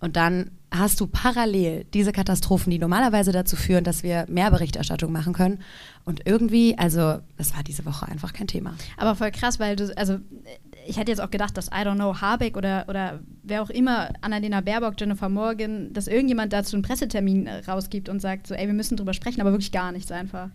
Und 0.00 0.16
dann 0.16 0.50
hast 0.70 1.00
du 1.00 1.06
parallel 1.06 1.84
diese 1.94 2.12
Katastrophen, 2.12 2.70
die 2.70 2.78
normalerweise 2.78 3.32
dazu 3.32 3.56
führen, 3.56 3.84
dass 3.84 4.02
wir 4.02 4.26
mehr 4.28 4.50
Berichterstattung 4.50 5.12
machen 5.12 5.32
können. 5.32 5.60
Und 6.04 6.26
irgendwie, 6.26 6.76
also, 6.78 7.18
das 7.36 7.54
war 7.54 7.62
diese 7.62 7.84
Woche 7.86 8.06
einfach 8.06 8.32
kein 8.32 8.46
Thema. 8.46 8.74
Aber 8.96 9.14
voll 9.14 9.30
krass, 9.30 9.58
weil 9.58 9.76
du, 9.76 9.96
also, 9.96 10.18
ich 10.86 10.96
hätte 10.96 11.10
jetzt 11.10 11.20
auch 11.20 11.30
gedacht, 11.30 11.56
dass, 11.56 11.68
I 11.68 11.84
don't 11.84 11.96
know, 11.96 12.20
Habeck 12.20 12.56
oder, 12.56 12.84
oder 12.88 13.20
wer 13.42 13.62
auch 13.62 13.70
immer, 13.70 14.10
Annalena 14.20 14.60
Baerbock, 14.60 14.94
Jennifer 14.98 15.28
Morgan, 15.28 15.92
dass 15.92 16.06
irgendjemand 16.06 16.52
dazu 16.52 16.76
einen 16.76 16.82
Pressetermin 16.82 17.48
rausgibt 17.66 18.08
und 18.08 18.20
sagt 18.20 18.46
so, 18.46 18.54
ey, 18.54 18.66
wir 18.66 18.74
müssen 18.74 18.96
drüber 18.96 19.14
sprechen, 19.14 19.40
aber 19.40 19.52
wirklich 19.52 19.72
gar 19.72 19.92
nichts 19.92 20.10
einfach. 20.10 20.50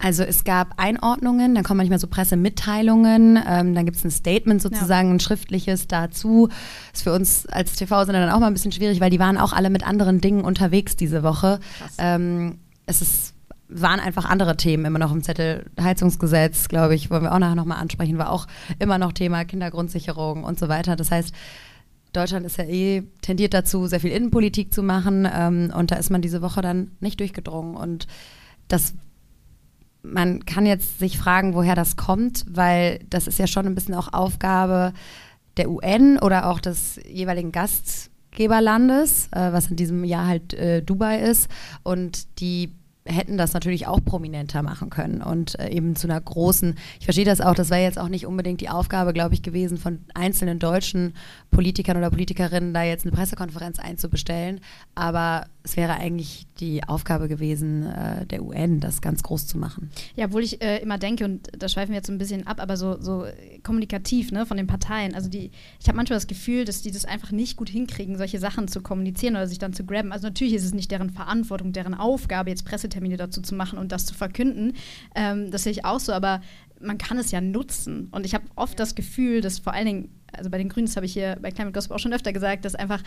Also 0.00 0.22
es 0.22 0.44
gab 0.44 0.74
Einordnungen, 0.76 1.56
dann 1.56 1.64
kommen 1.64 1.78
manchmal 1.78 1.98
so 1.98 2.06
Pressemitteilungen, 2.06 3.36
ähm, 3.44 3.74
dann 3.74 3.84
gibt 3.84 3.96
es 3.96 4.04
ein 4.04 4.12
Statement 4.12 4.62
sozusagen, 4.62 5.08
ja. 5.08 5.14
ein 5.14 5.20
schriftliches 5.20 5.88
dazu. 5.88 6.48
Ist 6.92 7.02
für 7.02 7.12
uns 7.12 7.46
als 7.46 7.74
TV-Sender 7.74 8.20
dann 8.20 8.30
auch 8.30 8.38
mal 8.38 8.46
ein 8.46 8.52
bisschen 8.52 8.70
schwierig, 8.70 9.00
weil 9.00 9.10
die 9.10 9.18
waren 9.18 9.36
auch 9.36 9.52
alle 9.52 9.70
mit 9.70 9.84
anderen 9.86 10.20
Dingen 10.20 10.42
unterwegs 10.42 10.94
diese 10.94 11.24
Woche. 11.24 11.58
Ähm, 11.98 12.58
es 12.86 13.02
ist, 13.02 13.34
waren 13.68 13.98
einfach 13.98 14.24
andere 14.24 14.56
Themen 14.56 14.84
immer 14.84 15.00
noch 15.00 15.10
im 15.10 15.24
Zettel. 15.24 15.66
Heizungsgesetz, 15.80 16.68
glaube 16.68 16.94
ich, 16.94 17.10
wollen 17.10 17.24
wir 17.24 17.34
auch 17.34 17.40
nachher 17.40 17.56
nochmal 17.56 17.80
ansprechen, 17.80 18.18
war 18.18 18.30
auch 18.30 18.46
immer 18.78 18.98
noch 18.98 19.12
Thema 19.12 19.44
Kindergrundsicherung 19.44 20.44
und 20.44 20.60
so 20.60 20.68
weiter. 20.68 20.94
Das 20.94 21.10
heißt, 21.10 21.34
Deutschland 22.12 22.46
ist 22.46 22.56
ja 22.56 22.64
eh 22.64 23.02
tendiert 23.20 23.52
dazu, 23.52 23.86
sehr 23.88 24.00
viel 24.00 24.12
Innenpolitik 24.12 24.72
zu 24.72 24.84
machen 24.84 25.28
ähm, 25.30 25.72
und 25.76 25.90
da 25.90 25.96
ist 25.96 26.10
man 26.10 26.22
diese 26.22 26.40
Woche 26.40 26.62
dann 26.62 26.92
nicht 27.00 27.18
durchgedrungen 27.18 27.76
und 27.76 28.06
das 28.68 28.94
man 30.02 30.44
kann 30.44 30.66
jetzt 30.66 30.98
sich 30.98 31.18
fragen, 31.18 31.54
woher 31.54 31.74
das 31.74 31.96
kommt, 31.96 32.44
weil 32.48 33.00
das 33.10 33.26
ist 33.26 33.38
ja 33.38 33.46
schon 33.46 33.66
ein 33.66 33.74
bisschen 33.74 33.94
auch 33.94 34.12
Aufgabe 34.12 34.92
der 35.56 35.70
UN 35.70 36.18
oder 36.18 36.48
auch 36.48 36.60
des 36.60 37.00
jeweiligen 37.06 37.52
Gastgeberlandes, 37.52 39.28
äh, 39.32 39.52
was 39.52 39.68
in 39.68 39.76
diesem 39.76 40.04
Jahr 40.04 40.26
halt 40.26 40.54
äh, 40.54 40.82
Dubai 40.82 41.18
ist. 41.18 41.48
Und 41.82 42.40
die 42.40 42.72
hätten 43.08 43.38
das 43.38 43.54
natürlich 43.54 43.86
auch 43.86 44.04
prominenter 44.04 44.62
machen 44.62 44.90
können 44.90 45.22
und 45.22 45.58
äh, 45.58 45.70
eben 45.70 45.96
zu 45.96 46.06
einer 46.06 46.20
großen, 46.20 46.76
ich 46.98 47.06
verstehe 47.06 47.24
das 47.24 47.40
auch, 47.40 47.54
das 47.54 47.70
wäre 47.70 47.82
jetzt 47.82 47.98
auch 47.98 48.08
nicht 48.08 48.26
unbedingt 48.26 48.60
die 48.60 48.68
Aufgabe, 48.68 49.12
glaube 49.12 49.34
ich, 49.34 49.42
gewesen 49.42 49.78
von 49.78 50.00
einzelnen 50.14 50.58
deutschen 50.58 51.14
Politikern 51.50 51.96
oder 51.96 52.10
Politikerinnen, 52.10 52.74
da 52.74 52.82
jetzt 52.82 53.06
eine 53.06 53.12
Pressekonferenz 53.12 53.78
einzubestellen, 53.78 54.60
aber 54.94 55.46
es 55.68 55.76
wäre 55.76 55.94
eigentlich 55.94 56.46
die 56.60 56.82
Aufgabe 56.84 57.28
gewesen, 57.28 57.86
äh, 57.86 58.24
der 58.24 58.42
UN 58.42 58.80
das 58.80 59.02
ganz 59.02 59.22
groß 59.22 59.46
zu 59.46 59.58
machen. 59.58 59.90
Ja, 60.16 60.26
obwohl 60.26 60.42
ich 60.42 60.62
äh, 60.62 60.78
immer 60.78 60.96
denke, 60.96 61.26
und 61.26 61.48
da 61.52 61.68
schweifen 61.68 61.90
wir 61.90 61.96
jetzt 61.96 62.08
ein 62.08 62.16
bisschen 62.16 62.46
ab, 62.46 62.58
aber 62.58 62.78
so, 62.78 62.98
so 63.00 63.26
kommunikativ 63.62 64.32
ne, 64.32 64.46
von 64.46 64.56
den 64.56 64.66
Parteien, 64.66 65.14
also 65.14 65.28
die, 65.28 65.50
ich 65.78 65.86
habe 65.86 65.96
manchmal 65.96 66.16
das 66.16 66.26
Gefühl, 66.26 66.64
dass 66.64 66.80
die 66.80 66.90
das 66.90 67.04
einfach 67.04 67.32
nicht 67.32 67.56
gut 67.56 67.68
hinkriegen, 67.68 68.16
solche 68.16 68.38
Sachen 68.38 68.66
zu 68.66 68.80
kommunizieren 68.80 69.36
oder 69.36 69.46
sich 69.46 69.58
dann 69.58 69.74
zu 69.74 69.84
grabben. 69.84 70.10
Also 70.10 70.28
natürlich 70.28 70.54
ist 70.54 70.64
es 70.64 70.72
nicht 70.72 70.90
deren 70.90 71.10
Verantwortung, 71.10 71.74
deren 71.74 71.92
Aufgabe, 71.92 72.48
jetzt 72.48 72.64
Pressetermine 72.64 73.18
dazu 73.18 73.42
zu 73.42 73.54
machen 73.54 73.78
und 73.78 73.92
das 73.92 74.06
zu 74.06 74.14
verkünden. 74.14 74.72
Ähm, 75.14 75.50
das 75.50 75.64
sehe 75.64 75.72
ich 75.72 75.84
auch 75.84 76.00
so, 76.00 76.12
aber 76.12 76.40
man 76.80 76.96
kann 76.96 77.18
es 77.18 77.30
ja 77.30 77.42
nutzen. 77.42 78.08
Und 78.10 78.24
ich 78.24 78.34
habe 78.34 78.44
oft 78.56 78.80
das 78.80 78.94
Gefühl, 78.94 79.42
dass 79.42 79.58
vor 79.58 79.74
allen 79.74 79.86
Dingen, 79.86 80.08
also 80.32 80.48
bei 80.48 80.56
den 80.56 80.70
Grünen, 80.70 80.86
das 80.86 80.96
habe 80.96 81.06
ich 81.06 81.12
hier 81.12 81.36
bei 81.42 81.50
Climate 81.50 81.72
Gospel 81.72 81.94
auch 81.94 82.00
schon 82.00 82.12
öfter 82.14 82.32
gesagt, 82.32 82.64
dass 82.64 82.74
einfach 82.74 83.02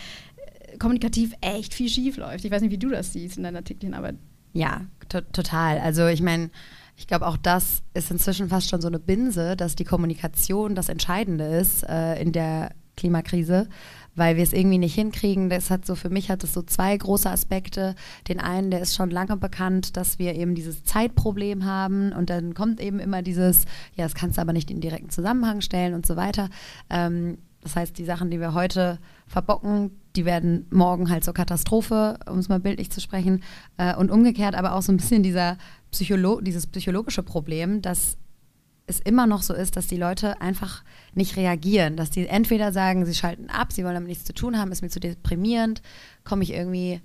kommunikativ 0.80 1.34
echt 1.42 1.74
viel 1.74 1.90
schief 1.90 2.18
läuft. 2.18 2.46
Ich 2.46 2.52
weiß 2.52 2.62
nicht, 2.62 2.72
wie 2.72 2.78
du 2.78 2.90
das 2.90 3.14
siehst 3.14 3.38
in 3.38 3.44
deiner 3.44 3.60
Artikelarbeit. 3.60 4.16
Ja, 4.54 4.82
to 5.10 5.22
total. 5.22 5.80
Also 5.80 6.08
ich 6.08 6.22
meine, 6.22 6.50
ich 6.98 7.08
glaube, 7.08 7.28
auch 7.28 7.38
das 7.38 7.82
ist 7.94 8.12
inzwischen 8.12 8.50
fast 8.50 8.70
schon 8.70 8.82
so 8.82 8.88
eine 8.88 9.00
Binse, 9.00 9.56
dass 9.56 9.76
die 9.76 9.86
Kommunikation 9.86 10.76
das 10.76 10.90
Entscheidende 10.90 11.46
ist 11.46 11.84
äh, 11.84 12.22
in 12.22 12.32
der 12.32 12.72
Klimakrise 12.98 13.68
weil 14.16 14.36
wir 14.36 14.44
es 14.44 14.54
irgendwie 14.54 14.78
nicht 14.78 14.96
hinkriegen. 14.96 15.50
Das 15.50 15.70
hat 15.70 15.86
so 15.86 15.96
für 15.96 16.10
mich 16.10 16.30
hat 16.30 16.44
es 16.44 16.54
so 16.54 16.62
zwei 16.62 16.96
große 16.96 17.30
Aspekte. 17.30 17.96
Den 18.28 18.40
einen, 18.40 18.72
der 18.72 18.82
ist 18.82 18.96
schon 18.96 19.10
lange 19.10 19.38
bekannt, 19.38 19.96
dass 19.98 20.20
wir 20.20 20.36
eben 20.36 20.56
dieses 20.56 20.84
Zeitproblem 20.84 21.66
haben 21.66 22.12
und 22.12 22.30
dann 22.30 22.54
kommt 22.54 22.80
eben 22.82 23.00
immer 23.00 23.22
dieses, 23.22 23.66
ja, 23.96 24.04
das 24.04 24.16
kannst 24.16 24.38
du 24.38 24.42
aber 24.42 24.54
nicht 24.54 24.72
in 24.72 24.82
direkten 24.82 25.10
Zusammenhang 25.10 25.62
stellen 25.62 25.94
und 25.94 26.06
so 26.06 26.16
weiter. 26.16 26.50
Ähm, 26.90 27.38
Das 27.64 27.76
heißt, 27.76 27.98
die 27.98 28.06
Sachen, 28.06 28.32
die 28.32 28.40
wir 28.40 28.54
heute 28.56 28.98
verbocken, 29.28 29.92
die 30.16 30.26
werden 30.26 30.66
morgen 30.72 31.10
halt 31.10 31.24
zur 31.24 31.34
Katastrophe, 31.34 32.20
um 32.30 32.40
es 32.40 32.50
mal 32.50 32.60
bildlich 32.60 32.92
zu 32.92 33.00
sprechen. 33.00 33.44
Äh, 33.78 33.96
und 33.96 34.12
umgekehrt 34.12 34.56
aber 34.56 34.74
auch 34.76 34.82
so 34.82 34.92
ein 34.92 34.98
bisschen 34.98 35.24
dieser 35.24 35.58
Psycholo 35.92 36.42
dieses 36.42 36.68
psychologische 36.68 37.24
Problem, 37.24 37.82
dass 37.82 38.18
es 38.88 39.00
immer 39.00 39.28
noch 39.28 39.42
so 39.42 39.54
ist, 39.54 39.78
dass 39.78 39.88
die 39.88 39.98
Leute 39.98 40.42
einfach 40.42 40.84
nicht 41.14 41.38
reagieren, 41.38 41.96
dass 41.96 42.10
die 42.10 42.28
entweder 42.28 42.72
sagen, 42.72 43.06
sie 43.06 43.14
schalten 43.14 43.50
ab, 43.50 43.72
sie 43.72 43.84
wollen 43.84 43.94
damit 43.94 44.10
nichts 44.10 44.26
zu 44.26 44.34
tun 44.34 44.58
haben, 44.58 44.72
ist 44.72 44.82
mir 44.82 44.90
zu 44.90 45.00
deprimierend, 45.00 45.82
komme 46.24 46.44
ich 46.44 46.52
irgendwie, 46.52 47.02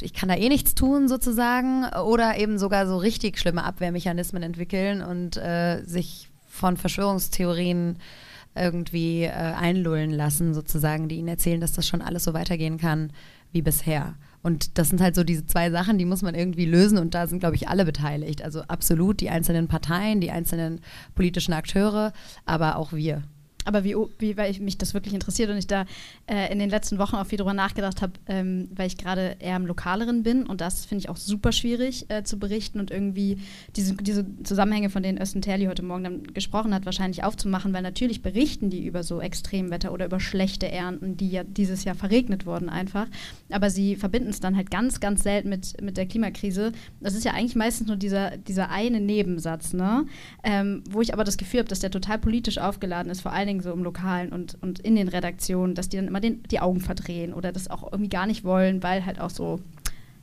ich 0.00 0.14
kann 0.14 0.28
da 0.28 0.36
eh 0.36 0.48
nichts 0.48 0.74
tun 0.74 1.08
sozusagen, 1.08 1.84
oder 2.04 2.38
eben 2.38 2.58
sogar 2.58 2.86
so 2.86 2.96
richtig 2.96 3.38
schlimme 3.38 3.64
Abwehrmechanismen 3.64 4.42
entwickeln 4.42 5.02
und 5.02 5.36
äh, 5.36 5.82
sich 5.84 6.30
von 6.46 6.76
Verschwörungstheorien 6.76 7.98
irgendwie 8.56 9.24
äh, 9.24 9.30
einlullen 9.30 10.10
lassen, 10.10 10.54
sozusagen, 10.54 11.08
die 11.08 11.16
ihnen 11.16 11.28
erzählen, 11.28 11.60
dass 11.60 11.72
das 11.72 11.86
schon 11.86 12.02
alles 12.02 12.24
so 12.24 12.34
weitergehen 12.34 12.78
kann 12.78 13.12
wie 13.52 13.62
bisher. 13.62 14.14
Und 14.42 14.78
das 14.78 14.90
sind 14.90 15.00
halt 15.00 15.14
so 15.14 15.24
diese 15.24 15.46
zwei 15.46 15.70
Sachen, 15.70 15.98
die 15.98 16.04
muss 16.04 16.22
man 16.22 16.34
irgendwie 16.34 16.66
lösen 16.66 16.98
und 16.98 17.14
da 17.14 17.26
sind, 17.26 17.40
glaube 17.40 17.56
ich, 17.56 17.68
alle 17.68 17.84
beteiligt. 17.84 18.42
Also 18.42 18.62
absolut 18.62 19.20
die 19.20 19.30
einzelnen 19.30 19.66
Parteien, 19.66 20.20
die 20.20 20.30
einzelnen 20.30 20.80
politischen 21.14 21.52
Akteure, 21.52 22.12
aber 22.44 22.76
auch 22.76 22.92
wir. 22.92 23.22
Aber 23.66 23.84
wie, 23.84 23.94
wie, 24.18 24.36
weil 24.36 24.50
ich 24.50 24.60
mich 24.60 24.78
das 24.78 24.94
wirklich 24.94 25.12
interessiert 25.12 25.50
und 25.50 25.58
ich 25.58 25.66
da 25.66 25.84
äh, 26.26 26.50
in 26.52 26.58
den 26.58 26.70
letzten 26.70 26.98
Wochen 26.98 27.16
auch 27.16 27.26
viel 27.26 27.38
drüber 27.38 27.52
nachgedacht 27.52 28.00
habe, 28.00 28.12
ähm, 28.26 28.68
weil 28.74 28.86
ich 28.86 28.96
gerade 28.96 29.36
eher 29.40 29.56
im 29.56 29.66
Lokaleren 29.66 30.22
bin 30.22 30.46
und 30.46 30.60
das 30.60 30.86
finde 30.86 31.02
ich 31.02 31.08
auch 31.08 31.16
super 31.16 31.52
schwierig 31.52 32.06
äh, 32.08 32.22
zu 32.22 32.38
berichten 32.38 32.80
und 32.80 32.90
irgendwie 32.90 33.38
diese, 33.74 33.94
diese 33.94 34.24
Zusammenhänge, 34.44 34.88
von 34.88 35.02
denen 35.02 35.20
Östen 35.20 35.42
Terli 35.42 35.66
heute 35.66 35.82
Morgen 35.82 36.04
dann 36.04 36.22
gesprochen 36.22 36.74
hat, 36.74 36.86
wahrscheinlich 36.86 37.24
aufzumachen, 37.24 37.72
weil 37.72 37.82
natürlich 37.82 38.22
berichten 38.22 38.70
die 38.70 38.86
über 38.86 39.02
so 39.02 39.20
Extremwetter 39.20 39.92
oder 39.92 40.06
über 40.06 40.20
schlechte 40.20 40.70
Ernten, 40.70 41.16
die 41.16 41.30
ja 41.30 41.44
dieses 41.44 41.84
Jahr 41.84 41.96
verregnet 41.96 42.46
wurden 42.46 42.68
einfach, 42.68 43.08
aber 43.50 43.70
sie 43.70 43.96
verbinden 43.96 44.30
es 44.30 44.40
dann 44.40 44.56
halt 44.56 44.70
ganz, 44.70 45.00
ganz 45.00 45.22
selten 45.22 45.48
mit, 45.48 45.82
mit 45.82 45.96
der 45.96 46.06
Klimakrise. 46.06 46.72
Das 47.00 47.14
ist 47.14 47.24
ja 47.24 47.32
eigentlich 47.32 47.56
meistens 47.56 47.88
nur 47.88 47.96
dieser, 47.96 48.36
dieser 48.36 48.70
eine 48.70 49.00
Nebensatz, 49.00 49.72
ne? 49.72 50.06
Ähm, 50.44 50.84
wo 50.88 51.00
ich 51.00 51.12
aber 51.12 51.24
das 51.24 51.36
Gefühl 51.36 51.60
habe, 51.60 51.68
dass 51.68 51.80
der 51.80 51.90
total 51.90 52.18
politisch 52.18 52.58
aufgeladen 52.58 53.10
ist, 53.10 53.20
vor 53.20 53.32
allen 53.32 53.48
Dingen 53.48 53.55
Dingen 53.56 53.62
so 53.62 53.72
im 53.72 53.82
Lokalen 53.82 54.32
und, 54.32 54.56
und 54.62 54.78
in 54.80 54.96
den 54.96 55.08
Redaktionen, 55.08 55.74
dass 55.74 55.88
die 55.88 55.96
dann 55.96 56.08
immer 56.08 56.20
den, 56.20 56.42
die 56.44 56.60
Augen 56.60 56.80
verdrehen 56.80 57.32
oder 57.32 57.52
das 57.52 57.68
auch 57.68 57.90
irgendwie 57.90 58.10
gar 58.10 58.26
nicht 58.26 58.44
wollen, 58.44 58.82
weil 58.82 59.04
halt 59.04 59.20
auch 59.20 59.30
so 59.30 59.60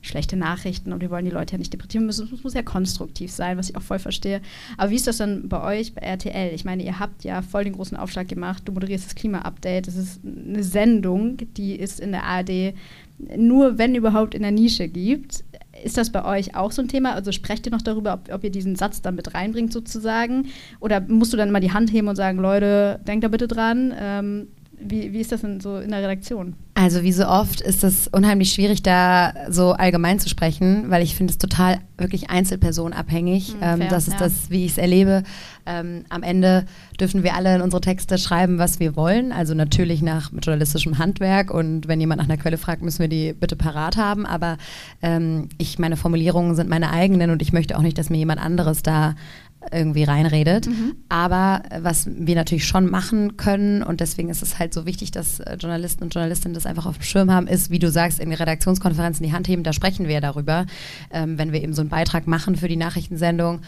schlechte 0.02 0.36
Nachrichten 0.36 0.92
und 0.92 1.00
wir 1.00 1.10
wollen 1.10 1.24
die 1.24 1.30
Leute 1.30 1.52
ja 1.52 1.58
nicht 1.58 1.72
deprimieren 1.72 2.04
müssen. 2.04 2.28
Es 2.32 2.44
muss 2.44 2.52
ja 2.52 2.62
konstruktiv 2.62 3.30
sein, 3.30 3.56
was 3.56 3.70
ich 3.70 3.76
auch 3.76 3.82
voll 3.82 3.98
verstehe. 3.98 4.42
Aber 4.76 4.90
wie 4.90 4.96
ist 4.96 5.06
das 5.06 5.16
dann 5.16 5.48
bei 5.48 5.62
euch, 5.62 5.94
bei 5.94 6.02
RTL? 6.02 6.54
Ich 6.54 6.66
meine, 6.66 6.82
ihr 6.82 6.98
habt 6.98 7.24
ja 7.24 7.40
voll 7.40 7.64
den 7.64 7.72
großen 7.72 7.96
Aufschlag 7.96 8.28
gemacht. 8.28 8.64
Du 8.66 8.72
moderierst 8.72 9.06
das 9.06 9.14
Klima-Update. 9.14 9.86
Das 9.86 9.96
ist 9.96 10.20
eine 10.24 10.62
Sendung, 10.62 11.38
die 11.56 11.74
ist 11.74 12.00
in 12.00 12.12
der 12.12 12.24
ARD 12.24 12.74
nur, 13.36 13.78
wenn 13.78 13.94
überhaupt, 13.94 14.34
in 14.34 14.42
der 14.42 14.50
Nische 14.50 14.88
gibt. 14.88 15.44
Ist 15.84 15.98
das 15.98 16.10
bei 16.10 16.24
euch 16.24 16.56
auch 16.56 16.72
so 16.72 16.80
ein 16.80 16.88
Thema? 16.88 17.12
Also 17.12 17.30
sprecht 17.30 17.66
ihr 17.66 17.72
noch 17.72 17.82
darüber, 17.82 18.14
ob, 18.14 18.32
ob 18.32 18.42
ihr 18.42 18.50
diesen 18.50 18.74
Satz 18.74 19.02
dann 19.02 19.16
mit 19.16 19.34
reinbringt 19.34 19.70
sozusagen? 19.70 20.46
Oder 20.80 21.00
musst 21.00 21.34
du 21.34 21.36
dann 21.36 21.50
immer 21.50 21.60
die 21.60 21.72
Hand 21.72 21.92
heben 21.92 22.08
und 22.08 22.16
sagen, 22.16 22.38
Leute, 22.38 23.00
denkt 23.06 23.22
da 23.22 23.28
bitte 23.28 23.46
dran? 23.46 23.94
Ähm, 23.98 24.48
wie, 24.84 25.12
wie 25.12 25.20
ist 25.20 25.32
das 25.32 25.40
denn 25.40 25.60
so 25.60 25.78
in 25.78 25.90
der 25.90 26.02
Redaktion? 26.02 26.54
Also 26.74 27.02
wie 27.02 27.12
so 27.12 27.26
oft 27.26 27.60
ist 27.60 27.84
es 27.84 28.08
unheimlich 28.08 28.52
schwierig, 28.52 28.82
da 28.82 29.32
so 29.48 29.72
allgemein 29.72 30.18
zu 30.18 30.28
sprechen, 30.28 30.90
weil 30.90 31.02
ich 31.02 31.14
finde 31.14 31.30
es 31.30 31.38
total 31.38 31.78
wirklich 31.96 32.30
einzelpersonabhängig. 32.30 33.54
Mhm, 33.54 33.60
ähm, 33.62 33.82
das 33.88 34.08
ist 34.08 34.14
ja. 34.14 34.18
das, 34.18 34.50
wie 34.50 34.64
ich 34.64 34.72
es 34.72 34.78
erlebe. 34.78 35.22
Ähm, 35.66 36.04
am 36.08 36.22
Ende 36.22 36.66
dürfen 37.00 37.22
wir 37.22 37.34
alle 37.34 37.54
in 37.54 37.62
unsere 37.62 37.80
Texte 37.80 38.18
schreiben, 38.18 38.58
was 38.58 38.80
wir 38.80 38.96
wollen. 38.96 39.30
Also 39.30 39.54
natürlich 39.54 40.02
nach 40.02 40.32
journalistischem 40.32 40.98
Handwerk 40.98 41.52
und 41.52 41.86
wenn 41.86 42.00
jemand 42.00 42.18
nach 42.18 42.28
einer 42.28 42.36
Quelle 42.36 42.58
fragt, 42.58 42.82
müssen 42.82 42.98
wir 42.98 43.08
die 43.08 43.32
bitte 43.32 43.54
parat 43.54 43.96
haben. 43.96 44.26
Aber 44.26 44.58
ähm, 45.00 45.48
ich, 45.58 45.78
meine 45.78 45.96
Formulierungen 45.96 46.56
sind 46.56 46.68
meine 46.68 46.90
eigenen 46.90 47.30
und 47.30 47.40
ich 47.40 47.52
möchte 47.52 47.78
auch 47.78 47.82
nicht, 47.82 47.98
dass 47.98 48.10
mir 48.10 48.18
jemand 48.18 48.40
anderes 48.40 48.82
da 48.82 49.14
irgendwie 49.72 50.04
reinredet. 50.04 50.66
Mhm. 50.66 50.94
Aber 51.08 51.62
was 51.80 52.08
wir 52.10 52.34
natürlich 52.34 52.66
schon 52.66 52.90
machen 52.90 53.36
können, 53.36 53.82
und 53.82 54.00
deswegen 54.00 54.28
ist 54.28 54.42
es 54.42 54.58
halt 54.58 54.74
so 54.74 54.86
wichtig, 54.86 55.10
dass 55.10 55.40
äh, 55.40 55.56
Journalisten 55.58 56.04
und 56.04 56.14
Journalistinnen 56.14 56.54
das 56.54 56.66
einfach 56.66 56.86
auf 56.86 56.98
dem 56.98 57.02
Schirm 57.02 57.30
haben, 57.30 57.46
ist, 57.46 57.70
wie 57.70 57.78
du 57.78 57.90
sagst, 57.90 58.20
in 58.20 58.32
Redaktionskonferenzen 58.32 59.24
die 59.24 59.32
Hand 59.32 59.48
heben, 59.48 59.62
da 59.62 59.72
sprechen 59.72 60.08
wir 60.08 60.20
darüber. 60.20 60.66
Ähm, 61.10 61.38
wenn 61.38 61.52
wir 61.52 61.62
eben 61.62 61.74
so 61.74 61.82
einen 61.82 61.90
Beitrag 61.90 62.26
machen 62.26 62.56
für 62.56 62.68
die 62.68 62.76
Nachrichtensendung, 62.76 63.60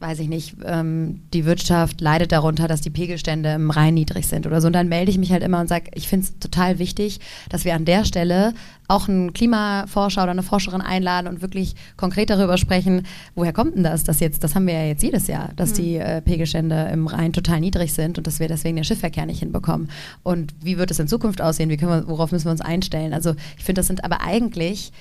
weiß 0.00 0.20
ich 0.20 0.28
nicht, 0.28 0.54
ähm, 0.64 1.22
die 1.32 1.44
Wirtschaft 1.44 2.00
leidet 2.00 2.30
darunter, 2.30 2.68
dass 2.68 2.80
die 2.80 2.90
Pegelstände 2.90 3.50
im 3.54 3.70
Rhein 3.70 3.94
niedrig 3.94 4.28
sind 4.28 4.46
oder 4.46 4.60
so. 4.60 4.68
Und 4.68 4.72
dann 4.72 4.88
melde 4.88 5.10
ich 5.10 5.18
mich 5.18 5.32
halt 5.32 5.42
immer 5.42 5.60
und 5.60 5.68
sage, 5.68 5.90
ich 5.94 6.06
finde 6.06 6.26
es 6.26 6.38
total 6.38 6.78
wichtig, 6.78 7.18
dass 7.48 7.64
wir 7.64 7.74
an 7.74 7.84
der 7.84 8.04
Stelle 8.04 8.54
auch 8.86 9.08
einen 9.08 9.32
Klimaforscher 9.32 10.22
oder 10.22 10.30
eine 10.30 10.44
Forscherin 10.44 10.80
einladen 10.80 11.26
und 11.26 11.42
wirklich 11.42 11.74
konkret 11.96 12.30
darüber 12.30 12.58
sprechen, 12.58 13.06
woher 13.34 13.52
kommt 13.52 13.74
denn 13.74 13.82
das, 13.82 14.04
das 14.04 14.20
jetzt, 14.20 14.44
das 14.44 14.54
haben 14.54 14.68
wir 14.68 14.74
ja 14.74 14.84
jetzt 14.84 15.02
jedes 15.02 15.26
Jahr, 15.26 15.50
dass 15.56 15.72
mhm. 15.72 15.74
die 15.74 15.96
äh, 15.96 16.22
Pegelstände 16.22 16.88
im 16.92 17.08
Rhein 17.08 17.32
total 17.32 17.60
niedrig 17.60 17.92
sind 17.92 18.18
und 18.18 18.26
dass 18.26 18.38
wir 18.38 18.46
deswegen 18.46 18.76
den 18.76 18.84
Schiffverkehr 18.84 19.26
nicht 19.26 19.40
hinbekommen. 19.40 19.90
Und 20.22 20.54
wie 20.62 20.78
wird 20.78 20.92
es 20.92 21.00
in 21.00 21.08
Zukunft 21.08 21.42
aussehen? 21.42 21.70
Wie 21.70 21.76
können 21.76 21.90
wir, 21.90 22.08
worauf 22.08 22.30
müssen 22.30 22.46
wir 22.46 22.52
uns 22.52 22.60
einstellen? 22.60 23.12
Also 23.12 23.34
ich 23.58 23.64
finde, 23.64 23.80
das 23.80 23.88
sind 23.88 24.04
aber 24.04 24.20
eigentlich 24.20 24.92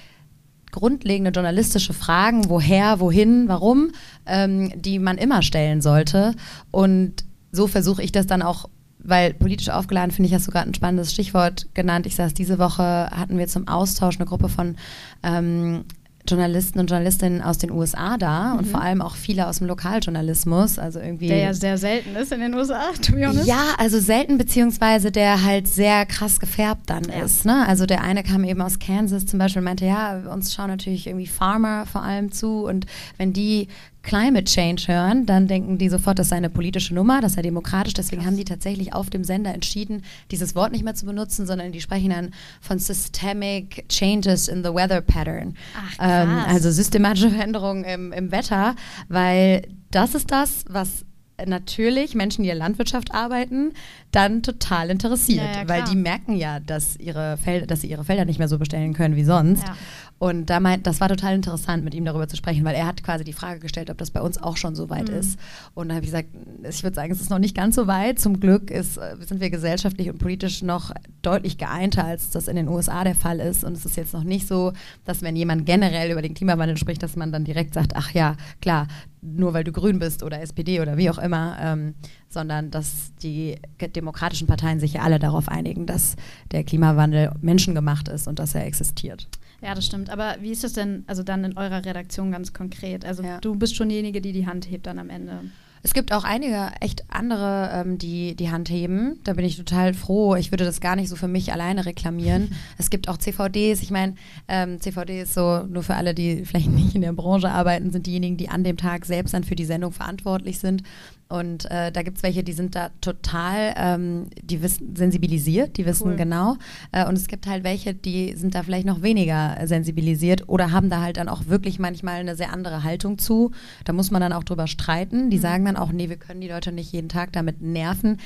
grundlegende 0.71 1.31
journalistische 1.31 1.93
Fragen, 1.93 2.49
woher, 2.49 2.99
wohin, 2.99 3.47
warum, 3.47 3.91
ähm, 4.25 4.71
die 4.75 4.99
man 4.99 5.17
immer 5.17 5.41
stellen 5.41 5.81
sollte. 5.81 6.33
Und 6.71 7.23
so 7.51 7.67
versuche 7.67 8.03
ich 8.03 8.11
das 8.11 8.27
dann 8.27 8.41
auch 8.41 8.69
weil 9.07 9.33
politisch 9.33 9.69
aufgeladen 9.69 10.11
finde 10.11 10.27
ich, 10.27 10.33
hast 10.33 10.47
du 10.47 10.51
gerade 10.51 10.69
ein 10.69 10.73
spannendes 10.73 11.13
Stichwort 11.13 11.67
genannt. 11.73 12.05
Ich 12.05 12.15
saß 12.15 12.33
diese 12.33 12.59
Woche, 12.59 12.83
hatten 12.83 13.37
wir 13.37 13.47
zum 13.47 13.67
Austausch 13.67 14.17
eine 14.17 14.25
Gruppe 14.25 14.49
von 14.49 14.75
ähm, 15.23 15.85
Journalisten 16.29 16.79
und 16.79 16.89
Journalistinnen 16.89 17.41
aus 17.41 17.57
den 17.57 17.71
USA 17.71 18.17
da 18.17 18.53
mhm. 18.53 18.59
und 18.59 18.67
vor 18.67 18.81
allem 18.81 19.01
auch 19.01 19.15
viele 19.15 19.47
aus 19.47 19.59
dem 19.59 19.67
Lokaljournalismus. 19.67 20.79
Also 20.79 20.99
irgendwie. 20.99 21.27
Der 21.27 21.37
ja 21.37 21.53
sehr 21.53 21.77
selten 21.77 22.15
ist 22.15 22.31
in 22.31 22.39
den 22.39 22.53
USA, 22.53 22.91
to 23.01 23.13
be 23.13 23.27
honest. 23.27 23.47
Ja, 23.47 23.75
also 23.77 23.99
selten, 23.99 24.37
beziehungsweise 24.37 25.11
der 25.11 25.43
halt 25.43 25.67
sehr 25.67 26.05
krass 26.05 26.39
gefärbt 26.39 26.89
dann 26.89 27.03
ja. 27.05 27.23
ist. 27.23 27.45
Ne? 27.45 27.65
Also 27.67 27.85
der 27.85 28.03
eine 28.03 28.23
kam 28.23 28.43
eben 28.43 28.61
aus 28.61 28.79
Kansas 28.79 29.25
zum 29.25 29.39
Beispiel 29.39 29.59
und 29.59 29.65
meinte, 29.65 29.85
ja, 29.85 30.21
uns 30.31 30.53
schauen 30.53 30.67
natürlich 30.67 31.07
irgendwie 31.07 31.27
Farmer 31.27 31.85
vor 31.85 32.03
allem 32.03 32.31
zu 32.31 32.65
und 32.65 32.85
wenn 33.17 33.33
die 33.33 33.67
Climate 34.07 34.45
Change 34.45 34.87
hören, 34.87 35.25
dann 35.25 35.47
denken 35.47 35.77
die 35.77 35.89
sofort, 35.89 36.17
das 36.17 36.29
sei 36.29 36.37
eine 36.37 36.49
politische 36.49 36.95
Nummer, 36.95 37.19
das 37.19 37.33
sei 37.33 37.41
demokratisch. 37.41 37.93
Deswegen 37.93 38.25
haben 38.25 38.37
die 38.37 38.45
tatsächlich 38.45 38.93
auf 38.93 39.09
dem 39.09 39.25
Sender 39.25 39.53
entschieden, 39.53 40.03
dieses 40.31 40.55
Wort 40.55 40.71
nicht 40.71 40.85
mehr 40.85 40.95
zu 40.95 41.05
benutzen, 41.05 41.45
sondern 41.45 41.73
die 41.73 41.81
sprechen 41.81 42.11
dann 42.11 42.31
von 42.61 42.79
Systemic 42.79 43.83
Changes 43.89 44.47
in 44.47 44.63
the 44.63 44.73
Weather 44.73 45.01
Pattern. 45.01 45.55
Ach, 45.75 45.97
ähm, 45.99 46.29
also 46.47 46.71
systematische 46.71 47.31
Veränderungen 47.31 47.83
im, 47.83 48.13
im 48.13 48.31
Wetter, 48.31 48.75
weil 49.09 49.67
das 49.91 50.15
ist 50.15 50.31
das, 50.31 50.63
was 50.69 51.03
natürlich 51.45 52.15
Menschen, 52.15 52.43
die 52.43 52.49
in 52.49 52.55
der 52.55 52.63
Landwirtschaft 52.65 53.13
arbeiten, 53.13 53.73
dann 54.11 54.41
total 54.41 54.89
interessiert, 54.89 55.45
ja, 55.53 55.61
ja, 55.61 55.69
weil 55.69 55.83
die 55.83 55.95
merken 55.95 56.35
ja, 56.35 56.59
dass, 56.59 56.97
ihre 56.97 57.37
Felder, 57.37 57.67
dass 57.67 57.81
sie 57.81 57.87
ihre 57.87 58.03
Felder 58.03 58.25
nicht 58.25 58.39
mehr 58.39 58.47
so 58.47 58.57
bestellen 58.57 58.93
können 58.93 59.15
wie 59.15 59.23
sonst. 59.23 59.67
Ja. 59.67 59.75
Und 60.19 60.49
da 60.49 60.59
meint, 60.59 60.87
das 60.87 60.99
war 60.99 61.09
total 61.09 61.35
interessant, 61.35 61.83
mit 61.83 61.93
ihm 61.93 62.03
darüber 62.03 62.27
zu 62.27 62.35
sprechen, 62.35 62.65
weil 62.65 62.73
er 62.73 62.87
hat 62.87 63.03
quasi 63.03 63.23
die 63.23 63.33
Frage 63.33 63.59
gestellt, 63.59 63.91
ob 63.91 63.99
das 63.99 64.09
bei 64.09 64.21
uns 64.21 64.41
auch 64.41 64.57
schon 64.57 64.75
so 64.75 64.89
weit 64.89 65.09
mhm. 65.09 65.17
ist. 65.17 65.39
Und 65.75 65.89
da 65.89 65.95
habe 65.95 66.05
ich 66.05 66.11
gesagt, 66.11 66.29
ich 66.67 66.83
würde 66.83 66.95
sagen, 66.95 67.11
es 67.11 67.21
ist 67.21 67.29
noch 67.29 67.37
nicht 67.37 67.55
ganz 67.55 67.75
so 67.75 67.85
weit. 67.85 68.19
Zum 68.19 68.39
Glück 68.39 68.71
ist, 68.71 68.97
äh, 68.97 69.15
sind 69.19 69.41
wir 69.41 69.51
gesellschaftlich 69.51 70.09
und 70.09 70.17
politisch 70.17 70.63
noch 70.63 70.91
deutlich 71.21 71.59
geeinter, 71.59 72.05
als 72.05 72.31
das 72.31 72.47
in 72.47 72.55
den 72.55 72.67
USA 72.67 73.03
der 73.03 73.13
Fall 73.13 73.39
ist. 73.39 73.63
Und 73.63 73.73
es 73.73 73.85
ist 73.85 73.95
jetzt 73.95 74.13
noch 74.13 74.23
nicht 74.23 74.47
so, 74.47 74.73
dass 75.05 75.21
wenn 75.21 75.35
jemand 75.35 75.67
generell 75.67 76.11
über 76.11 76.23
den 76.23 76.33
Klimawandel 76.33 76.77
spricht, 76.77 77.03
dass 77.03 77.15
man 77.15 77.31
dann 77.31 77.43
direkt 77.43 77.75
sagt, 77.75 77.95
ach 77.95 78.11
ja, 78.11 78.35
klar, 78.59 78.87
nur 79.21 79.53
weil 79.53 79.63
du 79.63 79.71
grün 79.71 79.99
bist 79.99 80.23
oder 80.23 80.41
SPD 80.41 80.79
oder 80.79 80.97
wie 80.97 81.09
auch 81.09 81.17
immer, 81.17 81.26
ähm, 81.35 81.95
sondern 82.29 82.71
dass 82.71 83.13
die 83.21 83.55
demokratischen 83.95 84.47
Parteien 84.47 84.79
sich 84.79 84.93
ja 84.93 85.01
alle 85.01 85.19
darauf 85.19 85.47
einigen, 85.49 85.85
dass 85.85 86.15
der 86.51 86.63
Klimawandel 86.63 87.31
menschengemacht 87.41 88.07
ist 88.07 88.27
und 88.27 88.39
dass 88.39 88.55
er 88.55 88.65
existiert. 88.65 89.27
Ja, 89.61 89.73
das 89.73 89.85
stimmt. 89.85 90.09
Aber 90.09 90.35
wie 90.41 90.51
ist 90.51 90.63
das 90.63 90.73
denn, 90.73 91.03
also 91.07 91.23
dann 91.23 91.43
in 91.43 91.57
eurer 91.57 91.83
Redaktion 91.83 92.31
ganz 92.31 92.53
konkret? 92.53 93.05
Also 93.05 93.23
ja. 93.23 93.39
du 93.39 93.55
bist 93.55 93.75
schon 93.75 93.89
diejenige, 93.89 94.21
die 94.21 94.31
die 94.31 94.45
Hand 94.45 94.69
hebt 94.69 94.85
dann 94.85 94.99
am 94.99 95.09
Ende. 95.09 95.41
Es 95.83 95.93
gibt 95.93 96.11
auch 96.11 96.23
einige 96.23 96.71
echt 96.81 97.05
andere, 97.09 97.69
ähm, 97.73 97.97
die 97.97 98.35
die 98.35 98.49
Hand 98.51 98.69
heben. 98.69 99.19
Da 99.23 99.33
bin 99.33 99.45
ich 99.45 99.57
total 99.57 99.93
froh. 99.93 100.35
Ich 100.35 100.51
würde 100.51 100.65
das 100.65 100.81
gar 100.81 100.95
nicht 100.95 101.07
so 101.07 101.15
für 101.15 101.27
mich 101.27 101.53
alleine 101.53 101.85
reklamieren. 101.85 102.51
es 102.77 102.89
gibt 102.89 103.07
auch 103.07 103.17
CVDs. 103.17 103.81
Ich 103.81 103.91
meine, 103.91 104.15
ähm, 104.47 104.81
CVD 104.81 105.21
ist 105.21 105.33
so, 105.33 105.63
nur 105.63 105.83
für 105.83 105.95
alle, 105.95 106.13
die 106.13 106.45
vielleicht 106.45 106.69
nicht 106.69 106.95
in 106.95 107.01
der 107.01 107.13
Branche 107.13 107.49
arbeiten, 107.49 107.91
sind 107.91 108.05
diejenigen, 108.05 108.37
die 108.37 108.49
an 108.49 108.63
dem 108.63 108.77
Tag 108.77 109.05
selbst 109.05 109.33
dann 109.33 109.43
für 109.43 109.55
die 109.55 109.65
Sendung 109.65 109.91
verantwortlich 109.91 110.59
sind. 110.59 110.83
Und 111.29 111.69
äh, 111.69 111.91
da 111.91 112.03
gibt 112.03 112.17
es 112.17 112.23
welche, 112.23 112.43
die 112.43 112.53
sind 112.53 112.75
da 112.75 112.89
total, 113.01 113.73
ähm, 113.75 114.27
die 114.41 114.61
wissen 114.61 114.95
sensibilisiert, 114.95 115.77
die 115.77 115.85
wissen 115.85 116.09
cool. 116.09 116.15
genau. 116.15 116.55
Äh, 116.93 117.05
und 117.05 117.17
es 117.17 117.27
gibt 117.27 117.47
halt 117.47 117.65
welche, 117.65 117.93
die 117.93 118.33
sind 118.35 118.55
da 118.55 118.63
vielleicht 118.63 118.85
noch 118.85 119.01
weniger 119.01 119.57
sensibilisiert 119.65 120.47
oder 120.47 120.71
haben 120.71 120.89
da 120.89 121.01
halt 121.01 121.17
dann 121.17 121.27
auch 121.27 121.47
wirklich 121.47 121.79
manchmal 121.79 122.21
eine 122.21 122.35
sehr 122.35 122.53
andere 122.53 122.83
Haltung 122.83 123.17
zu. 123.17 123.51
Da 123.83 123.91
muss 123.91 124.09
man 124.09 124.21
dann 124.21 124.31
auch 124.31 124.45
drüber 124.45 124.67
streiten. 124.67 125.29
Die 125.29 125.37
mhm. 125.37 125.41
sagen 125.41 125.65
dann 125.65 125.75
auch, 125.75 125.91
nee, 125.91 126.07
wir 126.07 126.17
können 126.17 126.39
die 126.39 126.47
Leute 126.47 126.71
nicht 126.71 126.93
jeden 126.93 127.09
Tag 127.09 127.33
damit 127.33 127.61
nerven. 127.61 128.17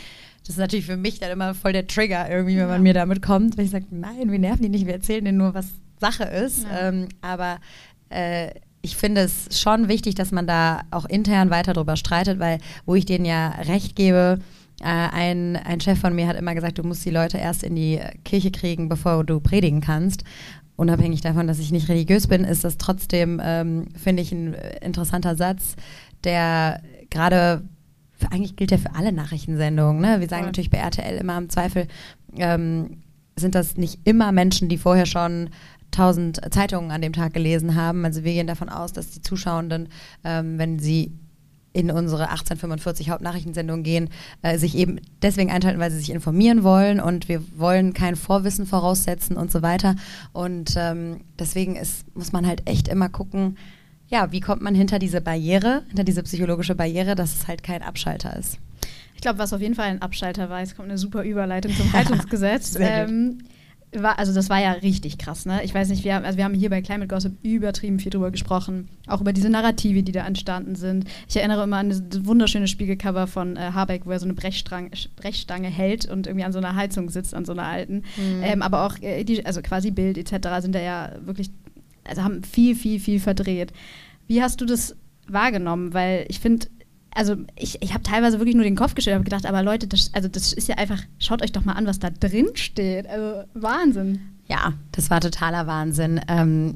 das 0.41 0.49
ist 0.49 0.57
natürlich 0.57 0.85
für 0.85 0.97
mich 0.97 1.19
dann 1.19 1.31
immer 1.31 1.55
voll 1.55 1.73
der 1.73 1.87
Trigger 1.87 2.29
irgendwie, 2.29 2.57
wenn 2.57 2.67
man 2.67 2.83
mir 2.83 2.93
damit 2.93 3.23
kommt, 3.23 3.57
wenn 3.57 3.65
ich 3.65 3.71
sage, 3.71 3.85
nein, 3.89 4.31
wir 4.31 4.39
nerven 4.39 4.61
die 4.61 4.69
nicht, 4.69 4.85
wir 4.85 4.93
erzählen 4.93 5.25
denen 5.25 5.39
nur, 5.39 5.55
was 5.55 5.69
Sache 5.99 6.23
ist. 6.23 6.63
Ja. 6.63 6.89
Ähm, 6.89 7.09
aber 7.21 7.59
äh, 8.09 8.51
ich 8.81 8.95
finde 8.95 9.21
es 9.21 9.59
schon 9.59 9.87
wichtig, 9.87 10.15
dass 10.15 10.31
man 10.31 10.47
da 10.47 10.81
auch 10.91 11.05
intern 11.05 11.49
weiter 11.49 11.73
drüber 11.73 11.95
streitet, 11.95 12.39
weil 12.39 12.59
wo 12.85 12.95
ich 12.95 13.05
denen 13.05 13.25
ja 13.25 13.49
recht 13.49 13.95
gebe, 13.95 14.39
äh, 14.81 14.85
ein, 14.85 15.55
ein 15.57 15.79
Chef 15.79 15.99
von 15.99 16.15
mir 16.15 16.27
hat 16.27 16.37
immer 16.37 16.55
gesagt, 16.55 16.79
du 16.79 16.83
musst 16.83 17.05
die 17.05 17.11
Leute 17.11 17.37
erst 17.37 17.63
in 17.63 17.75
die 17.75 17.99
Kirche 18.25 18.51
kriegen, 18.51 18.89
bevor 18.89 19.23
du 19.23 19.39
predigen 19.39 19.81
kannst. 19.81 20.23
Unabhängig 20.75 21.21
davon, 21.21 21.45
dass 21.45 21.59
ich 21.59 21.71
nicht 21.71 21.89
religiös 21.89 22.27
bin, 22.27 22.43
ist 22.43 22.63
das 22.63 22.77
trotzdem, 22.77 23.39
ähm, 23.43 23.89
finde 23.95 24.23
ich, 24.23 24.31
ein 24.31 24.55
interessanter 24.81 25.35
Satz, 25.35 25.75
der 26.23 26.81
gerade 27.11 27.61
eigentlich 28.31 28.55
gilt 28.55 28.71
ja 28.71 28.77
für 28.77 28.95
alle 28.95 29.11
Nachrichtensendungen. 29.11 30.01
Ne? 30.01 30.19
Wir 30.19 30.27
sagen 30.27 30.43
ja. 30.43 30.47
natürlich 30.47 30.69
bei 30.69 30.77
RTL 30.77 31.17
immer 31.17 31.37
im 31.37 31.49
Zweifel, 31.49 31.87
ähm, 32.37 33.01
sind 33.35 33.55
das 33.55 33.77
nicht 33.77 33.99
immer 34.03 34.31
Menschen, 34.31 34.69
die 34.69 34.77
vorher 34.77 35.05
schon 35.05 35.49
tausend 35.91 36.41
Zeitungen 36.53 36.91
an 36.91 37.01
dem 37.01 37.13
Tag 37.13 37.33
gelesen 37.33 37.75
haben. 37.75 38.05
Also 38.05 38.23
wir 38.23 38.33
gehen 38.33 38.47
davon 38.47 38.69
aus, 38.69 38.93
dass 38.93 39.11
die 39.11 39.21
Zuschauenden, 39.21 39.89
ähm, 40.23 40.57
wenn 40.57 40.79
sie 40.79 41.11
in 41.73 41.89
unsere 41.89 42.23
1845 42.23 43.09
Hauptnachrichtensendung 43.09 43.83
gehen, 43.83 44.09
äh, 44.41 44.57
sich 44.57 44.75
eben 44.75 44.99
deswegen 45.21 45.51
einschalten, 45.51 45.79
weil 45.79 45.91
sie 45.91 45.99
sich 45.99 46.09
informieren 46.09 46.63
wollen 46.63 46.99
und 46.99 47.29
wir 47.29 47.41
wollen 47.57 47.93
kein 47.93 48.15
Vorwissen 48.15 48.65
voraussetzen 48.65 49.37
und 49.37 49.51
so 49.51 49.61
weiter. 49.61 49.95
Und 50.33 50.73
ähm, 50.75 51.21
deswegen 51.39 51.75
ist, 51.75 52.13
muss 52.15 52.33
man 52.33 52.45
halt 52.45 52.67
echt 52.67 52.87
immer 52.87 53.09
gucken, 53.09 53.57
ja, 54.09 54.31
wie 54.33 54.41
kommt 54.41 54.61
man 54.61 54.75
hinter 54.75 54.99
diese 54.99 55.21
Barriere, 55.21 55.83
hinter 55.87 56.03
diese 56.03 56.23
psychologische 56.23 56.75
Barriere, 56.75 57.15
dass 57.15 57.33
es 57.33 57.47
halt 57.47 57.63
kein 57.63 57.81
Abschalter 57.81 58.35
ist. 58.35 58.57
Ich 59.15 59.21
glaube, 59.21 59.39
was 59.39 59.53
auf 59.53 59.61
jeden 59.61 59.75
Fall 59.75 59.87
ein 59.87 60.01
Abschalter 60.01 60.49
war, 60.49 60.61
es 60.61 60.75
kommt 60.75 60.89
eine 60.89 60.97
super 60.97 61.23
Überleitung 61.23 61.71
zum 61.73 61.93
Heizungsgesetz. 61.93 62.75
ähm, 62.77 63.37
war, 63.93 64.17
also 64.19 64.33
das 64.33 64.49
war 64.49 64.61
ja 64.61 64.71
richtig 64.71 65.17
krass, 65.17 65.45
ne? 65.45 65.63
Ich 65.63 65.73
weiß 65.73 65.89
nicht, 65.89 66.05
wir 66.05 66.15
haben, 66.15 66.23
also 66.23 66.37
wir 66.37 66.45
haben 66.45 66.53
hier 66.53 66.69
bei 66.69 66.81
Climate 66.81 67.07
Gossip 67.07 67.33
übertrieben 67.43 67.99
viel 67.99 68.09
drüber 68.09 68.31
gesprochen, 68.31 68.87
auch 69.07 69.19
über 69.19 69.33
diese 69.33 69.49
Narrative, 69.49 70.01
die 70.03 70.13
da 70.13 70.25
entstanden 70.25 70.75
sind. 70.75 71.05
Ich 71.27 71.35
erinnere 71.35 71.63
immer 71.63 71.77
an 71.77 71.89
das 71.89 72.25
wunderschöne 72.25 72.67
Spiegelcover 72.67 73.27
von 73.27 73.57
äh, 73.57 73.71
Habeck, 73.73 74.05
wo 74.05 74.11
er 74.11 74.19
so 74.19 74.25
eine 74.25 74.33
Brechstange, 74.33 74.91
Brechstange 75.17 75.67
hält 75.67 76.05
und 76.05 76.25
irgendwie 76.25 76.45
an 76.45 76.53
so 76.53 76.59
einer 76.59 76.75
Heizung 76.75 77.09
sitzt, 77.09 77.33
an 77.33 77.43
so 77.43 77.51
einer 77.51 77.65
alten. 77.65 78.03
Mhm. 78.15 78.43
Ähm, 78.43 78.61
aber 78.61 78.85
auch 78.85 78.97
äh, 79.01 79.25
die, 79.25 79.45
also 79.45 79.61
quasi 79.61 79.91
Bild 79.91 80.17
etc. 80.17 80.61
sind 80.61 80.73
da 80.73 80.81
ja 80.81 81.11
wirklich, 81.25 81.49
also 82.05 82.23
haben 82.23 82.43
viel, 82.43 82.75
viel, 82.75 82.99
viel 82.99 83.19
verdreht. 83.19 83.73
Wie 84.27 84.41
hast 84.41 84.61
du 84.61 84.65
das 84.65 84.95
wahrgenommen? 85.27 85.93
Weil 85.93 86.25
ich 86.29 86.39
finde, 86.39 86.67
also 87.13 87.35
ich, 87.55 87.81
ich 87.81 87.93
habe 87.93 88.03
teilweise 88.03 88.39
wirklich 88.39 88.55
nur 88.55 88.63
den 88.63 88.75
Kopf 88.75 88.95
geschüttelt 88.95 89.19
und 89.19 89.25
gedacht, 89.25 89.45
aber 89.45 89.63
Leute, 89.63 89.87
das, 89.87 90.11
also 90.13 90.27
das 90.27 90.53
ist 90.53 90.67
ja 90.67 90.75
einfach, 90.75 91.01
schaut 91.19 91.41
euch 91.41 91.51
doch 91.51 91.65
mal 91.65 91.73
an, 91.73 91.85
was 91.85 91.99
da 91.99 92.09
drin 92.09 92.49
steht. 92.55 93.07
Also 93.07 93.43
Wahnsinn. 93.53 94.21
Ja, 94.47 94.73
das 94.91 95.09
war 95.09 95.21
totaler 95.21 95.67
Wahnsinn. 95.67 96.21
Ähm, 96.27 96.75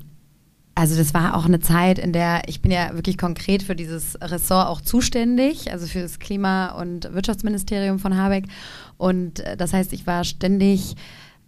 also 0.75 0.97
das 0.97 1.13
war 1.13 1.37
auch 1.37 1.45
eine 1.45 1.61
Zeit, 1.61 1.97
in 1.97 2.11
der 2.11 2.43
ich 2.47 2.61
bin 2.61 2.69
ja 2.69 2.93
wirklich 2.93 3.17
konkret 3.17 3.63
für 3.63 3.75
dieses 3.75 4.19
Ressort 4.21 4.67
auch 4.67 4.81
zuständig, 4.81 5.71
also 5.71 5.87
für 5.87 6.01
das 6.01 6.19
Klima- 6.19 6.71
und 6.71 7.13
Wirtschaftsministerium 7.13 7.97
von 7.97 8.17
Habeck. 8.17 8.45
Und 8.97 9.39
äh, 9.39 9.55
das 9.55 9.71
heißt, 9.71 9.93
ich 9.93 10.05
war 10.05 10.25
ständig 10.25 10.95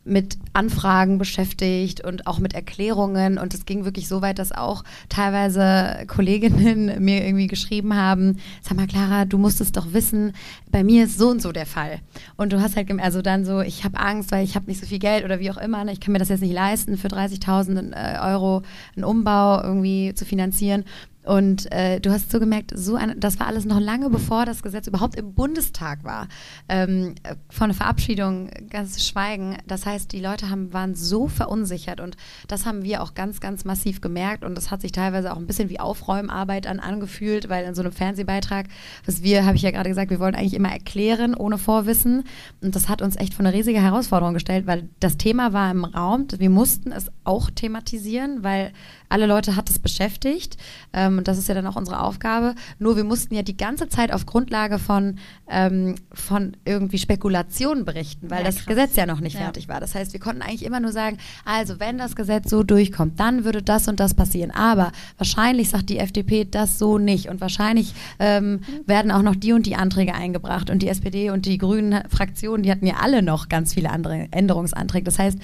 mit 0.07 0.37
Anfragen 0.53 1.17
beschäftigt 1.17 2.03
und 2.03 2.27
auch 2.27 2.39
mit 2.39 2.53
Erklärungen. 2.53 3.37
Und 3.37 3.53
es 3.53 3.65
ging 3.65 3.85
wirklich 3.85 4.07
so 4.07 4.21
weit, 4.21 4.39
dass 4.39 4.51
auch 4.51 4.83
teilweise 5.09 6.05
Kolleginnen 6.07 7.03
mir 7.03 7.25
irgendwie 7.25 7.47
geschrieben 7.47 7.95
haben, 7.95 8.37
sag 8.61 8.77
mal, 8.77 8.87
Clara, 8.87 9.25
du 9.25 9.37
musst 9.37 9.61
es 9.61 9.71
doch 9.71 9.93
wissen, 9.93 10.33
bei 10.71 10.83
mir 10.83 11.05
ist 11.05 11.17
so 11.17 11.29
und 11.29 11.41
so 11.41 11.51
der 11.51 11.65
Fall. 11.65 11.99
Und 12.35 12.53
du 12.53 12.61
hast 12.61 12.75
halt, 12.75 12.89
also 12.99 13.21
dann 13.21 13.45
so, 13.45 13.61
ich 13.61 13.83
habe 13.83 13.99
Angst, 13.99 14.31
weil 14.31 14.43
ich 14.43 14.55
habe 14.55 14.67
nicht 14.67 14.79
so 14.79 14.87
viel 14.87 14.99
Geld 14.99 15.25
oder 15.25 15.39
wie 15.39 15.51
auch 15.51 15.57
immer, 15.57 15.83
ne? 15.83 15.91
ich 15.91 15.99
kann 15.99 16.13
mir 16.13 16.19
das 16.19 16.29
jetzt 16.29 16.41
nicht 16.41 16.53
leisten, 16.53 16.97
für 16.97 17.07
30.000 17.07 17.93
äh, 17.93 18.19
Euro 18.19 18.63
einen 18.95 19.03
Umbau 19.03 19.61
irgendwie 19.61 20.13
zu 20.15 20.25
finanzieren. 20.25 20.85
Und 21.27 21.69
äh, 21.73 21.99
du 21.99 22.11
hast 22.11 22.31
so 22.31 22.39
gemerkt, 22.39 22.71
so 22.73 22.95
ein, 22.95 23.19
das 23.19 23.37
war 23.37 23.47
alles 23.47 23.65
noch 23.65 23.81
lange 23.81 24.09
bevor 24.09 24.45
das 24.45 24.63
Gesetz 24.63 24.87
überhaupt 24.87 25.15
im 25.17 25.33
Bundestag 25.33 26.05
war. 26.05 26.29
Ähm, 26.69 27.15
von 27.49 27.67
der 27.67 27.75
Verabschiedung 27.75 28.49
ganz 28.69 29.05
schweigen. 29.05 29.57
Das 29.67 29.85
heißt, 29.85 30.13
die 30.13 30.21
Leute 30.21 30.49
haben, 30.49 30.71
waren 30.71 30.95
so 30.95 31.27
verunsichert 31.27 31.99
und 31.99 32.15
das 32.47 32.65
haben 32.65 32.83
wir 32.83 33.03
auch 33.03 33.13
ganz, 33.13 33.41
ganz 33.41 33.65
massiv 33.65 33.99
gemerkt 33.99 34.45
und 34.45 34.55
das 34.55 34.71
hat 34.71 34.79
sich 34.79 34.93
teilweise 34.93 35.33
auch 35.33 35.37
ein 35.37 35.47
bisschen 35.47 35.69
wie 35.69 35.81
Aufräumarbeit 35.81 36.65
an 36.65 36.79
angefühlt, 36.79 37.49
weil 37.49 37.65
in 37.65 37.75
so 37.75 37.81
einem 37.81 37.91
Fernsehbeitrag, 37.91 38.67
was 39.05 39.21
wir, 39.21 39.45
habe 39.45 39.57
ich 39.57 39.63
ja 39.63 39.71
gerade 39.71 39.89
gesagt, 39.89 40.09
wir 40.09 40.21
wollen 40.21 40.35
eigentlich 40.35 40.53
immer 40.53 40.71
erklären 40.71 41.35
ohne 41.35 41.57
Vorwissen 41.57 42.23
und 42.61 42.73
das 42.73 42.87
hat 42.87 43.01
uns 43.01 43.17
echt 43.17 43.33
vor 43.33 43.45
eine 43.45 43.53
riesige 43.53 43.81
Herausforderung 43.81 44.33
gestellt, 44.33 44.65
weil 44.65 44.87
das 45.01 45.17
Thema 45.17 45.51
war 45.51 45.69
im 45.71 45.83
Raum, 45.83 46.27
wir 46.37 46.49
mussten 46.49 46.93
es 46.93 47.11
auch 47.25 47.49
thematisieren, 47.49 48.43
weil 48.43 48.71
alle 49.09 49.25
Leute 49.25 49.55
hat 49.55 49.69
es 49.69 49.79
beschäftigt 49.79 50.57
ähm, 50.93 51.16
und 51.17 51.27
das 51.27 51.37
ist 51.37 51.47
ja 51.47 51.55
dann 51.55 51.67
auch 51.67 51.75
unsere 51.75 52.01
Aufgabe. 52.01 52.55
Nur 52.79 52.95
wir 52.95 53.03
mussten 53.03 53.33
ja 53.33 53.41
die 53.41 53.57
ganze 53.57 53.89
Zeit 53.89 54.11
auf 54.11 54.25
Grundlage 54.25 54.79
von, 54.79 55.17
ähm, 55.49 55.95
von 56.11 56.55
irgendwie 56.65 56.97
Spekulationen 56.97 57.85
berichten, 57.85 58.29
weil 58.29 58.39
ja, 58.39 58.45
das 58.45 58.65
Gesetz 58.65 58.95
ja 58.95 59.05
noch 59.05 59.19
nicht 59.19 59.35
ja. 59.35 59.41
fertig 59.41 59.67
war. 59.67 59.79
Das 59.79 59.95
heißt, 59.95 60.13
wir 60.13 60.19
konnten 60.19 60.41
eigentlich 60.41 60.65
immer 60.65 60.79
nur 60.79 60.91
sagen, 60.91 61.17
also 61.45 61.79
wenn 61.79 61.97
das 61.97 62.15
Gesetz 62.15 62.49
so 62.49 62.63
durchkommt, 62.63 63.19
dann 63.19 63.45
würde 63.45 63.61
das 63.61 63.87
und 63.87 63.99
das 63.99 64.13
passieren. 64.13 64.51
Aber 64.51 64.91
wahrscheinlich 65.17 65.69
sagt 65.69 65.89
die 65.89 65.99
FDP 65.99 66.45
das 66.45 66.79
so 66.79 66.97
nicht 66.97 67.29
und 67.29 67.41
wahrscheinlich 67.41 67.93
ähm, 68.19 68.61
werden 68.85 69.11
auch 69.11 69.21
noch 69.21 69.35
die 69.35 69.53
und 69.53 69.65
die 69.65 69.75
Anträge 69.75 70.13
eingebracht 70.13 70.69
und 70.69 70.81
die 70.81 70.89
SPD 70.89 71.29
und 71.29 71.45
die 71.45 71.57
grünen 71.57 72.03
Fraktionen, 72.09 72.63
die 72.63 72.71
hatten 72.71 72.85
ja 72.85 72.95
alle 73.01 73.21
noch 73.21 73.49
ganz 73.49 73.73
viele 73.73 73.89
andere 73.89 74.27
Änderungsanträge. 74.31 75.03
Das 75.03 75.19
heißt, 75.19 75.39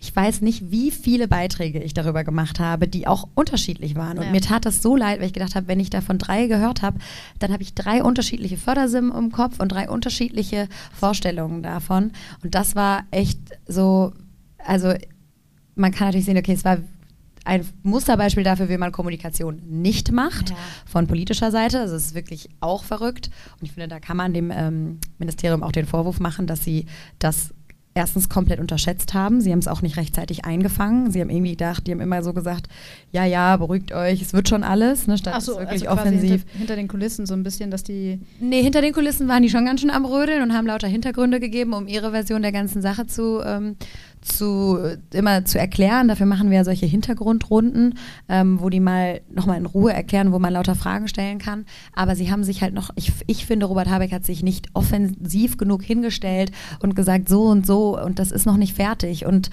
ich 0.00 0.14
weiß 0.14 0.42
nicht, 0.42 0.70
wie 0.70 0.90
viele 0.90 1.26
Beiträge 1.26 1.82
ich 1.82 1.92
darüber 1.92 2.22
gemacht 2.22 2.60
habe, 2.60 2.86
die 2.86 3.06
auch 3.06 3.28
unterschiedlich 3.34 3.96
waren. 3.96 4.18
Und 4.18 4.26
ja. 4.26 4.30
mir 4.30 4.40
tat 4.40 4.64
das 4.64 4.80
so 4.80 4.94
leid, 4.94 5.18
weil 5.18 5.26
ich 5.26 5.32
gedacht 5.32 5.56
habe, 5.56 5.66
wenn 5.66 5.80
ich 5.80 5.90
davon 5.90 6.18
drei 6.18 6.46
gehört 6.46 6.82
habe, 6.82 6.98
dann 7.40 7.52
habe 7.52 7.62
ich 7.62 7.74
drei 7.74 8.02
unterschiedliche 8.02 8.56
Fördersimmen 8.56 9.12
im 9.12 9.32
Kopf 9.32 9.58
und 9.58 9.70
drei 9.70 9.88
unterschiedliche 9.88 10.68
Vorstellungen 10.92 11.62
davon. 11.62 12.12
Und 12.44 12.54
das 12.54 12.76
war 12.76 13.04
echt 13.10 13.40
so, 13.66 14.12
also 14.58 14.94
man 15.74 15.90
kann 15.92 16.08
natürlich 16.08 16.26
sehen, 16.26 16.38
okay, 16.38 16.52
es 16.52 16.64
war 16.64 16.78
ein 17.44 17.66
Musterbeispiel 17.82 18.44
dafür, 18.44 18.68
wie 18.68 18.76
man 18.76 18.92
Kommunikation 18.92 19.62
nicht 19.66 20.12
macht, 20.12 20.50
ja. 20.50 20.56
von 20.86 21.06
politischer 21.06 21.50
Seite. 21.50 21.80
Also 21.80 21.96
es 21.96 22.06
ist 22.06 22.14
wirklich 22.14 22.50
auch 22.60 22.84
verrückt. 22.84 23.30
Und 23.58 23.66
ich 23.66 23.72
finde, 23.72 23.88
da 23.88 24.00
kann 24.00 24.16
man 24.16 24.34
dem 24.34 24.52
ähm, 24.54 24.98
Ministerium 25.18 25.62
auch 25.62 25.72
den 25.72 25.86
Vorwurf 25.86 26.20
machen, 26.20 26.46
dass 26.46 26.62
sie 26.62 26.86
das 27.18 27.54
erstens 27.98 28.28
komplett 28.28 28.60
unterschätzt 28.60 29.12
haben. 29.12 29.40
Sie 29.40 29.50
haben 29.50 29.58
es 29.58 29.66
auch 29.66 29.82
nicht 29.82 29.96
rechtzeitig 29.96 30.44
eingefangen. 30.44 31.10
Sie 31.10 31.20
haben 31.20 31.30
irgendwie 31.30 31.50
gedacht, 31.50 31.86
die 31.86 31.90
haben 31.90 32.00
immer 32.00 32.22
so 32.22 32.32
gesagt, 32.32 32.68
ja, 33.10 33.24
ja, 33.24 33.56
beruhigt 33.56 33.92
euch, 33.92 34.22
es 34.22 34.32
wird 34.32 34.48
schon 34.48 34.62
alles, 34.62 35.08
ne, 35.08 35.18
statt 35.18 35.34
Ach 35.36 35.40
so, 35.40 35.58
wirklich 35.58 35.90
also 35.90 36.00
offensiv. 36.00 36.42
Hinter, 36.42 36.58
hinter, 36.58 36.76
den 36.76 36.88
Kulissen 36.88 37.26
so 37.26 37.34
ein 37.34 37.42
bisschen, 37.42 37.72
dass 37.72 37.82
die... 37.82 38.20
Nee, 38.38 38.62
hinter 38.62 38.82
den 38.82 38.92
Kulissen 38.92 39.26
waren 39.26 39.42
die 39.42 39.50
schon 39.50 39.64
ganz 39.64 39.80
schön 39.80 39.90
am 39.90 40.04
Rödeln 40.04 40.42
und 40.42 40.52
haben 40.52 40.66
lauter 40.66 40.86
Hintergründe 40.86 41.40
gegeben, 41.40 41.72
um 41.72 41.88
ihre 41.88 42.12
Version 42.12 42.42
der 42.42 42.52
ganzen 42.52 42.80
Sache 42.80 43.06
zu, 43.06 43.40
ähm, 43.44 43.76
zu 44.20 44.78
immer 45.12 45.44
zu 45.44 45.58
erklären. 45.58 46.08
Dafür 46.08 46.26
machen 46.26 46.50
wir 46.50 46.58
ja 46.58 46.64
solche 46.64 46.86
Hintergrundrunden, 46.86 47.98
ähm, 48.28 48.60
wo 48.60 48.68
die 48.68 48.80
mal 48.80 49.20
nochmal 49.30 49.58
in 49.58 49.66
Ruhe 49.66 49.92
erklären, 49.92 50.32
wo 50.32 50.38
man 50.38 50.52
lauter 50.52 50.74
Fragen 50.74 51.08
stellen 51.08 51.38
kann. 51.38 51.64
Aber 51.94 52.16
sie 52.16 52.30
haben 52.30 52.44
sich 52.44 52.62
halt 52.62 52.74
noch, 52.74 52.90
ich, 52.96 53.12
ich 53.26 53.46
finde, 53.46 53.66
Robert 53.66 53.88
Habeck 53.88 54.12
hat 54.12 54.24
sich 54.24 54.42
nicht 54.42 54.68
offensiv 54.74 55.56
genug 55.56 55.82
hingestellt 55.82 56.52
und 56.80 56.94
gesagt, 56.94 57.28
so 57.28 57.44
und 57.44 57.66
so 57.66 58.00
und 58.00 58.18
das 58.18 58.32
ist 58.32 58.46
noch 58.46 58.56
nicht 58.56 58.74
fertig. 58.74 59.26
Und 59.26 59.50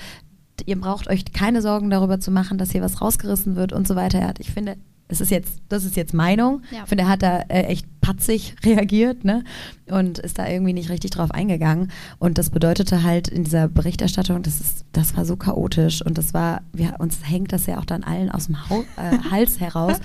ihr 0.65 0.79
braucht 0.79 1.07
euch 1.07 1.25
keine 1.33 1.61
Sorgen 1.61 1.89
darüber 1.89 2.19
zu 2.19 2.31
machen, 2.31 2.57
dass 2.57 2.71
hier 2.71 2.81
was 2.81 3.01
rausgerissen 3.01 3.55
wird 3.55 3.73
und 3.73 3.87
so 3.87 3.95
weiter. 3.95 4.33
Ich 4.39 4.51
finde, 4.51 4.77
es 5.07 5.21
ist 5.21 5.29
jetzt, 5.29 5.61
das 5.69 5.85
ist 5.85 5.95
jetzt 5.95 6.13
Meinung. 6.13 6.61
Ja. 6.71 6.79
Ich 6.83 6.89
finde, 6.89 7.03
er 7.03 7.09
hat 7.09 7.21
da 7.21 7.39
äh, 7.47 7.63
echt 7.63 7.85
patzig 8.05 8.55
reagiert, 8.65 9.25
ne? 9.25 9.43
Und 9.87 10.17
ist 10.17 10.39
da 10.39 10.47
irgendwie 10.47 10.73
nicht 10.73 10.89
richtig 10.89 11.11
drauf 11.11 11.29
eingegangen. 11.29 11.91
Und 12.17 12.39
das 12.39 12.49
bedeutete 12.49 13.03
halt 13.03 13.27
in 13.27 13.43
dieser 13.43 13.67
Berichterstattung, 13.67 14.41
das 14.41 14.59
ist, 14.59 14.85
das 14.93 15.15
war 15.15 15.25
so 15.25 15.35
chaotisch 15.35 16.03
und 16.03 16.17
das 16.17 16.33
war, 16.33 16.61
wir, 16.73 16.95
uns 16.97 17.19
hängt 17.23 17.53
das 17.53 17.67
ja 17.67 17.77
auch 17.77 17.85
dann 17.85 18.03
allen 18.03 18.31
aus 18.31 18.47
dem 18.47 18.69
Hau, 18.69 18.83
äh, 18.97 19.17
Hals 19.31 19.59
heraus. 19.59 19.97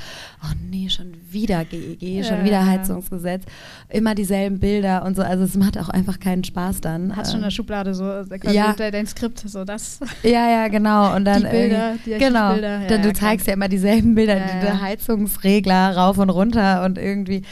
Oh 0.42 0.52
nee, 0.70 0.88
schon 0.90 1.14
wieder 1.30 1.64
GEG, 1.64 2.02
e 2.02 2.24
schon 2.24 2.38
ja. 2.38 2.44
wieder 2.44 2.66
Heizungsgesetz, 2.66 3.44
immer 3.88 4.14
dieselben 4.14 4.58
Bilder 4.58 5.04
und 5.04 5.16
so. 5.16 5.22
Also 5.22 5.44
es 5.44 5.56
macht 5.56 5.78
auch 5.78 5.88
einfach 5.88 6.20
keinen 6.20 6.44
Spaß 6.44 6.80
dann. 6.82 7.16
Hast 7.16 7.32
schon 7.32 7.42
eine 7.42 7.50
Schublade 7.50 7.94
so, 7.94 8.04
äh, 8.04 8.52
ja. 8.52 8.72
dein 8.74 9.06
Skript, 9.06 9.40
so 9.40 9.64
das. 9.64 10.00
Ja, 10.22 10.50
ja, 10.50 10.68
genau. 10.68 11.14
Und 11.16 11.24
dann 11.24 11.42
die 11.42 11.48
Bilder, 11.48 11.94
die 12.04 12.18
genau. 12.18 12.52
Bilder. 12.52 12.88
Ja, 12.88 12.98
du 12.98 13.12
zeigst 13.12 13.46
ja 13.46 13.54
immer 13.54 13.68
dieselben 13.68 14.14
Bilder, 14.14 14.36
ja, 14.36 14.60
die 14.60 14.80
Heizungsregler 14.80 15.96
rauf 15.96 16.18
und 16.18 16.30
runter 16.30 16.84
und 16.84 16.98
irgendwie 16.98 17.42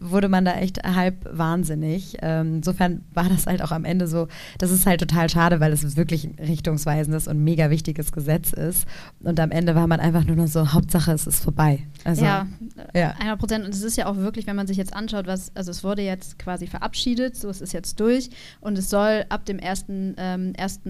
wurde 0.00 0.28
man 0.28 0.44
da 0.44 0.54
echt 0.54 0.82
halb 0.84 1.16
wahnsinnig. 1.30 2.18
Ähm, 2.22 2.56
insofern 2.56 3.04
war 3.12 3.28
das 3.28 3.46
halt 3.46 3.62
auch 3.62 3.72
am 3.72 3.84
Ende 3.84 4.06
so, 4.06 4.28
das 4.58 4.70
ist 4.70 4.86
halt 4.86 5.00
total 5.00 5.28
schade, 5.28 5.60
weil 5.60 5.72
es 5.72 5.96
wirklich 5.96 6.24
ein 6.24 6.36
richtungsweisendes 6.38 7.28
und 7.28 7.42
mega 7.42 7.70
wichtiges 7.70 8.12
Gesetz 8.12 8.52
ist. 8.52 8.86
Und 9.20 9.40
am 9.40 9.50
Ende 9.50 9.74
war 9.74 9.86
man 9.86 10.00
einfach 10.00 10.24
nur 10.24 10.36
noch 10.36 10.46
so, 10.46 10.72
Hauptsache 10.72 11.12
es 11.12 11.26
ist 11.26 11.42
vorbei. 11.42 11.86
Also, 12.04 12.24
ja, 12.24 12.46
ja, 12.94 13.10
100 13.18 13.38
Prozent. 13.38 13.64
Und 13.64 13.74
es 13.74 13.82
ist 13.82 13.96
ja 13.96 14.06
auch 14.06 14.16
wirklich, 14.16 14.46
wenn 14.46 14.56
man 14.56 14.66
sich 14.66 14.76
jetzt 14.76 14.94
anschaut, 14.94 15.26
was, 15.26 15.54
also 15.54 15.70
es 15.70 15.82
wurde 15.84 16.02
jetzt 16.02 16.38
quasi 16.38 16.66
verabschiedet, 16.66 17.36
so 17.36 17.48
es 17.48 17.60
ist 17.60 17.72
jetzt 17.72 17.98
durch 18.00 18.30
und 18.60 18.76
es 18.78 18.90
soll 18.90 19.24
ab 19.28 19.44
dem 19.46 19.60
1. 19.60 19.86
Ähm, 19.88 20.52
1. 20.58 20.80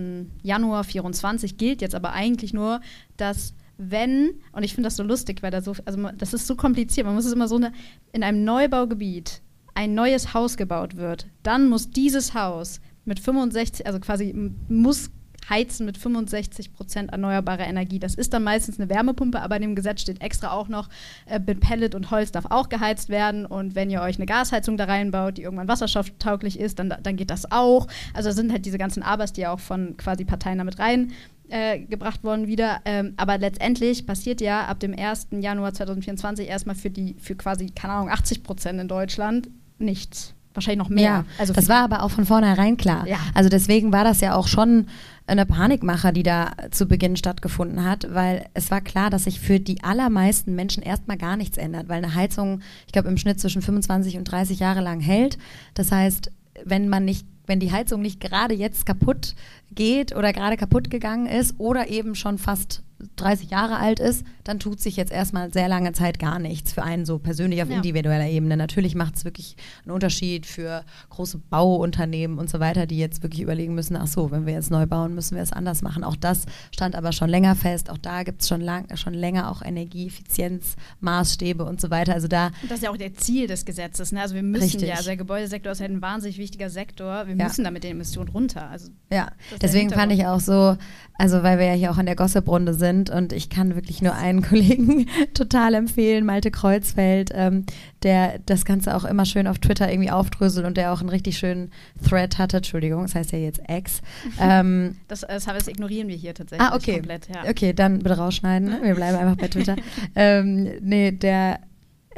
Januar 0.43 0.85
24 0.85 1.57
gilt 1.57 1.83
jetzt 1.83 1.95
aber 1.95 2.13
eigentlich 2.13 2.53
nur, 2.53 2.81
dass 3.17 3.55
wenn, 3.77 4.31
und 4.53 4.63
ich 4.63 4.75
finde 4.75 4.87
das 4.87 4.97
so 4.97 5.03
lustig, 5.03 5.43
weil 5.43 5.51
da 5.51 5.61
so, 5.61 5.75
also 5.85 6.09
das 6.17 6.35
ist 6.35 6.47
so 6.47 6.57
kompliziert, 6.57 7.07
man 7.07 7.15
muss 7.15 7.25
es 7.25 7.33
immer 7.33 7.49
so 7.49 7.57
eine, 7.57 7.73
in 8.13 8.23
einem 8.23 8.45
Neubaugebiet 8.45 9.43
ein 9.75 9.95
neues 9.95 10.35
Haus 10.35 10.57
gebaut 10.57 10.97
wird, 10.97 11.27
dann 11.43 11.69
muss 11.69 11.91
dieses 11.91 12.35
Haus 12.35 12.81
mit 13.05 13.19
65, 13.21 13.87
also 13.87 13.99
quasi 14.01 14.33
muss 14.69 15.11
heizen 15.49 15.87
mit 15.87 15.99
65 15.99 16.73
Prozent 16.73 17.13
erneuerbarer 17.13 17.67
Energie. 17.67 17.99
Das 17.99 18.15
ist 18.15 18.33
dann 18.33 18.45
meistens 18.45 18.79
eine 18.79 18.89
Wärmepumpe, 18.89 19.41
aber 19.41 19.57
in 19.57 19.63
dem 19.63 19.75
Gesetz 19.75 20.01
steht 20.01 20.23
extra 20.23 20.53
auch 20.53 20.69
noch, 20.69 20.89
äh, 21.27 21.39
mit 21.39 21.61
Pellet 21.61 21.95
und 21.95 22.11
Holz 22.11 22.33
darf 22.33 22.47
auch 22.49 22.69
geheizt 22.69 23.09
werden. 23.09 23.47
Und 23.47 23.75
wenn 23.75 23.91
ihr 23.91 24.01
euch 24.03 24.17
eine 24.17 24.27
Gasheizung 24.27 24.77
da 24.77 24.85
reinbaut, 24.85 25.37
die 25.37 25.43
irgendwann 25.43 25.69
wasserstofftauglich 25.69 26.59
ist, 26.59 26.79
dann, 26.79 26.95
dann 27.03 27.17
geht 27.17 27.31
das 27.31 27.51
auch. 27.51 27.87
Also 28.15 28.31
sind 28.31 28.53
halt 28.53 28.65
diese 28.67 28.79
ganzen 28.79 29.03
Abers, 29.03 29.33
die 29.33 29.47
auch 29.47 29.61
von 29.61 29.97
quasi 29.97 30.25
Parteien 30.25 30.59
damit 30.59 30.79
rein 30.79 31.13
äh, 31.49 31.81
gebracht 31.81 32.25
worden 32.25 32.47
wieder. 32.47 32.81
Ähm, 32.85 33.15
aber 33.17 33.39
letztendlich 33.39 34.07
passiert 34.07 34.41
ja 34.41 34.67
ab 34.67 34.81
dem 34.81 34.99
1. 34.99 35.29
Januar 35.33 35.75
2024 35.75 36.49
erstmal 36.49 36.75
für 36.75 36.91
die, 36.91 37.17
für 37.21 37.35
quasi, 37.35 37.71
keine 37.71 37.95
Ahnung, 37.95 38.11
80 38.11 38.43
Prozent 38.43 38.81
in 38.81 38.89
Deutschland 38.89 39.49
nichts. 39.79 40.35
Wahrscheinlich 40.55 40.79
noch 40.79 40.89
mehr. 40.89 41.03
Ja, 41.03 41.25
also 41.37 41.53
das 41.53 41.69
war 41.69 41.83
aber 41.83 42.05
auch 42.05 42.13
von 42.13 42.27
vornherein 42.27 42.77
klar. 42.77 43.09
Ja. 43.09 43.19
Also 43.35 43.51
deswegen 43.51 43.93
war 43.93 44.05
das 44.05 44.21
ja 44.21 44.37
auch 44.37 44.47
schon 44.47 44.87
eine 45.27 45.47
Panikmache, 45.47 46.13
die 46.13 46.23
da 46.23 46.53
zu 46.71 46.87
Beginn 46.87 47.17
stattgefunden 47.17 47.85
hat, 47.85 48.07
weil 48.15 48.47
es 48.55 48.71
war 48.71 48.81
klar, 48.81 49.11
dass 49.11 49.25
sich 49.25 49.41
für 49.41 49.59
die 49.59 49.83
allermeisten 49.83 50.55
Menschen 50.55 50.83
erstmal 50.85 51.17
gar 51.17 51.37
nichts 51.37 51.59
ändert, 51.59 51.89
weil 51.89 52.05
eine 52.05 52.15
Heizung, 52.15 52.61
ich 52.87 52.93
glaube, 52.93 53.09
im 53.09 53.17
Schnitt 53.17 53.41
zwischen 53.41 53.63
25 53.63 54.17
und 54.17 54.25
30 54.25 54.61
Jahre 54.61 54.81
lang 54.81 55.01
hält. 55.01 55.39
Das 55.75 55.91
heißt, 55.91 56.31
wenn 56.65 56.89
man 56.89 57.05
nicht 57.05 57.27
wenn 57.47 57.61
die 57.61 57.73
Heizung 57.73 58.01
nicht 58.01 58.21
gerade 58.21 58.55
jetzt 58.55 58.87
kaputt 58.87 59.35
geht 59.73 60.15
oder 60.15 60.33
gerade 60.33 60.57
kaputt 60.57 60.91
gegangen 60.91 61.27
ist 61.27 61.59
oder 61.59 61.89
eben 61.89 62.15
schon 62.15 62.39
fast 62.39 62.84
30 63.17 63.51
Jahre 63.51 63.77
alt 63.77 64.01
ist, 64.01 64.25
dann 64.45 64.59
tut 64.59 64.81
sich 64.81 64.97
jetzt 64.97 65.11
erstmal 65.11 65.53
sehr 65.53 65.69
lange 65.69 65.93
Zeit 65.93 66.19
gar 66.19 66.39
nichts 66.39 66.73
für 66.73 66.83
einen 66.83 67.07
so 67.07 67.19
persönlich 67.19 67.63
auf 67.63 67.71
ja. 67.71 67.77
individueller 67.77 68.29
Ebene. 68.29 68.57
Natürlich 68.57 68.95
macht 68.95 69.17
es 69.17 69.25
wirklich 69.25 69.57
einen 69.85 69.93
Unterschied 69.93 70.45
für 70.45 70.85
große 71.09 71.39
Bauunternehmen 71.51 72.39
und 72.39 72.51
so 72.51 72.61
weiter, 72.61 72.87
die 72.87 72.99
jetzt 72.99 73.23
wirklich 73.23 73.41
überlegen 73.41 73.75
müssen, 73.75 73.97
ach 73.97 74.07
so, 74.07 74.31
wenn 74.31 74.47
wir 74.47 74.53
jetzt 74.53 74.71
neu 74.71 74.87
bauen, 74.87 75.15
müssen 75.15 75.37
wir 75.37 75.43
es 75.43 75.53
anders 75.53 75.83
machen. 75.83 76.05
Auch 76.05 76.17
das 76.17 76.45
stand 76.73 76.95
aber 76.95 77.13
schon 77.13 77.31
länger 77.31 77.57
fest. 77.57 77.91
Auch 77.91 77.99
da 77.99 78.23
gibt 78.23 78.43
es 78.43 78.49
schon, 78.49 78.61
lang, 78.61 78.95
schon 78.97 79.15
länger 79.15 79.51
auch 79.51 79.63
Energieeffizienzmaßstäbe 79.63 81.65
und 81.65 81.81
so 81.81 81.91
weiter. 81.91 82.13
Also 82.13 82.29
da 82.29 82.51
das 82.69 82.79
ist 82.79 82.85
ja 82.85 82.91
auch 82.91 82.97
der 82.97 83.15
Ziel 83.15 83.47
des 83.47 83.65
Gesetzes. 83.65 84.13
Ne? 84.13 84.21
Also 84.21 84.35
wir 84.35 84.43
müssen 84.43 84.65
richtig. 84.65 84.89
ja, 84.89 84.97
also 84.97 85.07
der 85.07 85.17
Gebäudesektor 85.17 85.73
ist 85.73 85.81
halt 85.81 85.91
ein 85.91 86.03
wahnsinnig 86.03 86.39
wichtiger 86.39 86.69
Sektor. 86.69 87.27
Wir 87.27 87.37
ja. 87.37 87.45
müssen 87.45 87.65
da 87.65 87.71
mit 87.71 87.85
den 87.85 87.93
Emissionen 87.93 88.29
runter. 88.29 88.69
Also 88.69 88.91
ja, 89.11 89.31
deswegen 89.63 89.91
fand 89.91 90.13
ich 90.13 90.27
auch 90.27 90.41
so, 90.41 90.77
also 91.15 91.43
weil 91.43 91.59
wir 91.59 91.67
ja 91.67 91.73
hier 91.73 91.91
auch 91.91 91.99
in 91.99 92.07
der 92.07 92.17
Gossip-Runde 92.17 92.75
sind 92.75 92.94
und 93.03 93.33
ich 93.33 93.51
kann 93.51 93.75
wirklich 93.75 94.03
nur 94.03 94.15
einen 94.15 94.43
Kollegen 94.49 95.07
total 95.35 95.75
empfehlen, 95.75 96.25
Malte 96.25 96.51
Kreuzfeld, 96.51 97.31
ähm, 97.35 97.65
der 98.03 98.39
das 98.47 98.65
Ganze 98.65 98.97
auch 98.97 99.05
immer 99.05 99.25
schön 99.25 99.47
auf 99.47 99.59
Twitter 99.59 99.91
irgendwie 99.91 100.11
aufdröselt 100.11 100.67
und 100.67 100.77
der 100.77 100.93
auch 100.93 101.01
einen 101.01 101.09
richtig 101.09 101.39
schönen 101.39 101.73
Thread 102.09 102.39
hatte. 102.39 102.59
Entschuldigung, 102.59 103.03
das 103.03 103.15
heißt 103.15 103.33
ja 103.33 103.39
jetzt 103.39 103.61
X. 103.69 104.01
Ähm, 104.41 104.97
das, 105.09 105.21
das, 105.21 105.45
das, 105.45 105.69
ignorieren 105.69 106.09
wir 106.09 106.17
hier 106.17 106.35
tatsächlich 106.35 106.69
ah, 106.69 106.75
okay. 106.75 106.95
komplett. 106.95 107.29
Ja. 107.29 107.49
Okay, 107.49 107.73
dann 107.73 107.99
bitte 107.99 108.17
rausschneiden. 108.17 108.69
Ne? 108.69 108.79
Wir 108.83 108.95
bleiben 108.95 109.19
einfach 109.19 109.37
bei 109.37 109.49
Twitter. 109.49 109.77
ähm, 110.15 110.71
nee, 110.81 111.13
der 111.13 111.61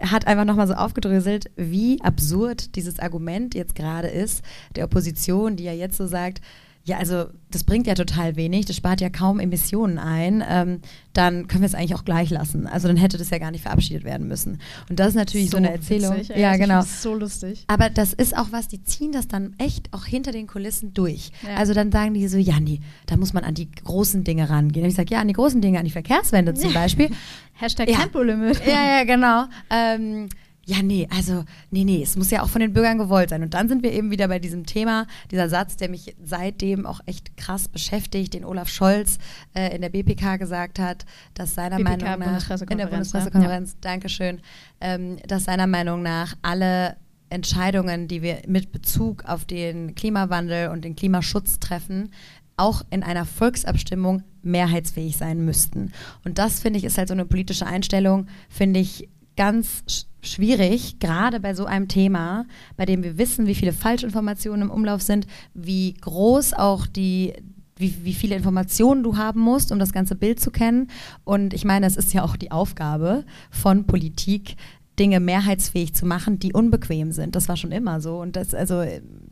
hat 0.00 0.26
einfach 0.26 0.44
nochmal 0.44 0.66
so 0.66 0.74
aufgedröselt, 0.74 1.50
wie 1.56 2.00
absurd 2.02 2.76
dieses 2.76 2.98
Argument 2.98 3.54
jetzt 3.54 3.74
gerade 3.74 4.08
ist, 4.08 4.42
der 4.74 4.84
Opposition, 4.84 5.56
die 5.56 5.64
ja 5.64 5.72
jetzt 5.72 5.96
so 5.96 6.06
sagt, 6.06 6.40
ja, 6.86 6.98
also 6.98 7.26
das 7.50 7.64
bringt 7.64 7.88
ja 7.88 7.94
total 7.94 8.36
wenig, 8.36 8.64
das 8.66 8.76
spart 8.76 9.00
ja 9.00 9.10
kaum 9.10 9.40
Emissionen 9.40 9.98
ein, 9.98 10.42
ähm, 10.48 10.80
dann 11.12 11.48
können 11.48 11.62
wir 11.62 11.66
es 11.66 11.74
eigentlich 11.74 11.96
auch 11.96 12.04
gleich 12.04 12.30
lassen. 12.30 12.68
Also 12.68 12.86
dann 12.86 12.96
hätte 12.96 13.18
das 13.18 13.30
ja 13.30 13.38
gar 13.38 13.50
nicht 13.50 13.62
verabschiedet 13.62 14.04
werden 14.04 14.28
müssen. 14.28 14.60
Und 14.88 15.00
das 15.00 15.08
ist 15.08 15.14
natürlich 15.16 15.46
so, 15.46 15.52
so 15.52 15.56
eine 15.56 15.72
Erzählung. 15.72 16.16
Witzig, 16.16 16.36
ja, 16.36 16.56
genau. 16.56 16.76
Das 16.76 16.86
ist 16.86 17.02
so 17.02 17.14
lustig. 17.14 17.64
Aber 17.66 17.90
das 17.90 18.12
ist 18.12 18.36
auch 18.36 18.52
was, 18.52 18.68
die 18.68 18.84
ziehen 18.84 19.10
das 19.10 19.26
dann 19.26 19.54
echt 19.58 19.92
auch 19.92 20.04
hinter 20.04 20.30
den 20.30 20.46
Kulissen 20.46 20.94
durch. 20.94 21.32
Ja. 21.42 21.56
Also 21.56 21.74
dann 21.74 21.90
sagen 21.90 22.14
die 22.14 22.28
so, 22.28 22.38
ja, 22.38 22.60
nee, 22.60 22.80
da 23.06 23.16
muss 23.16 23.32
man 23.32 23.42
an 23.42 23.54
die 23.54 23.68
großen 23.68 24.22
Dinge 24.22 24.48
rangehen. 24.48 24.84
Und 24.84 24.90
ich 24.90 24.96
sage, 24.96 25.12
ja, 25.12 25.20
an 25.20 25.26
die 25.28 25.34
großen 25.34 25.60
Dinge, 25.60 25.80
an 25.80 25.84
die 25.84 25.90
Verkehrswende 25.90 26.54
zum 26.54 26.72
Beispiel. 26.72 27.10
Hashtag 27.54 27.90
ja. 27.90 27.98
Tempolimit. 27.98 28.62
Ja, 28.64 28.98
ja, 28.98 29.04
genau. 29.04 29.46
Ähm, 29.68 30.28
ja, 30.68 30.82
nee, 30.82 31.06
also, 31.14 31.44
nee, 31.70 31.84
nee, 31.84 32.02
es 32.02 32.16
muss 32.16 32.32
ja 32.32 32.42
auch 32.42 32.48
von 32.48 32.60
den 32.60 32.72
Bürgern 32.72 32.98
gewollt 32.98 33.30
sein. 33.30 33.44
Und 33.44 33.54
dann 33.54 33.68
sind 33.68 33.84
wir 33.84 33.92
eben 33.92 34.10
wieder 34.10 34.26
bei 34.26 34.40
diesem 34.40 34.66
Thema, 34.66 35.06
dieser 35.30 35.48
Satz, 35.48 35.76
der 35.76 35.88
mich 35.88 36.16
seitdem 36.22 36.86
auch 36.86 36.98
echt 37.06 37.36
krass 37.36 37.68
beschäftigt, 37.68 38.34
den 38.34 38.44
Olaf 38.44 38.68
Scholz 38.68 39.18
äh, 39.54 39.72
in 39.76 39.80
der 39.80 39.90
BPK 39.90 40.38
gesagt 40.38 40.80
hat, 40.80 41.06
dass 41.34 41.54
seiner 41.54 41.76
BPK, 41.76 41.84
Meinung 41.88 42.08
nach, 42.08 42.60
in 42.68 42.78
der 42.78 42.86
Bundespressekonferenz, 42.86 43.72
ja. 43.74 43.76
Dankeschön, 43.80 44.40
ähm, 44.80 45.18
dass 45.28 45.44
seiner 45.44 45.68
Meinung 45.68 46.02
nach 46.02 46.36
alle 46.42 46.96
Entscheidungen, 47.30 48.08
die 48.08 48.22
wir 48.22 48.38
mit 48.48 48.72
Bezug 48.72 49.24
auf 49.24 49.44
den 49.44 49.94
Klimawandel 49.94 50.70
und 50.70 50.84
den 50.84 50.96
Klimaschutz 50.96 51.60
treffen, 51.60 52.10
auch 52.56 52.82
in 52.90 53.04
einer 53.04 53.24
Volksabstimmung 53.24 54.24
mehrheitsfähig 54.42 55.16
sein 55.16 55.44
müssten. 55.44 55.92
Und 56.24 56.38
das, 56.38 56.58
finde 56.58 56.80
ich, 56.80 56.84
ist 56.84 56.98
halt 56.98 57.06
so 57.08 57.14
eine 57.14 57.24
politische 57.24 57.66
Einstellung, 57.66 58.26
finde 58.48 58.80
ich 58.80 59.08
ganz 59.36 59.84
schwierig, 60.26 60.98
gerade 60.98 61.40
bei 61.40 61.54
so 61.54 61.64
einem 61.64 61.88
Thema, 61.88 62.46
bei 62.76 62.84
dem 62.84 63.02
wir 63.02 63.18
wissen, 63.18 63.46
wie 63.46 63.54
viele 63.54 63.72
Falschinformationen 63.72 64.62
im 64.62 64.70
Umlauf 64.70 65.02
sind, 65.02 65.26
wie 65.54 65.94
groß 65.94 66.54
auch 66.54 66.86
die, 66.86 67.34
wie, 67.76 68.04
wie 68.04 68.14
viele 68.14 68.36
Informationen 68.36 69.02
du 69.02 69.16
haben 69.16 69.40
musst, 69.40 69.72
um 69.72 69.78
das 69.78 69.92
ganze 69.92 70.14
Bild 70.14 70.40
zu 70.40 70.50
kennen. 70.50 70.88
Und 71.24 71.54
ich 71.54 71.64
meine, 71.64 71.86
es 71.86 71.96
ist 71.96 72.12
ja 72.12 72.22
auch 72.24 72.36
die 72.36 72.50
Aufgabe 72.50 73.24
von 73.50 73.86
Politik, 73.86 74.56
Dinge 74.98 75.20
mehrheitsfähig 75.20 75.94
zu 75.94 76.06
machen, 76.06 76.38
die 76.38 76.52
unbequem 76.52 77.12
sind. 77.12 77.36
Das 77.36 77.48
war 77.48 77.56
schon 77.56 77.72
immer 77.72 78.00
so. 78.00 78.18
Und 78.18 78.36
das, 78.36 78.54
also, 78.54 78.82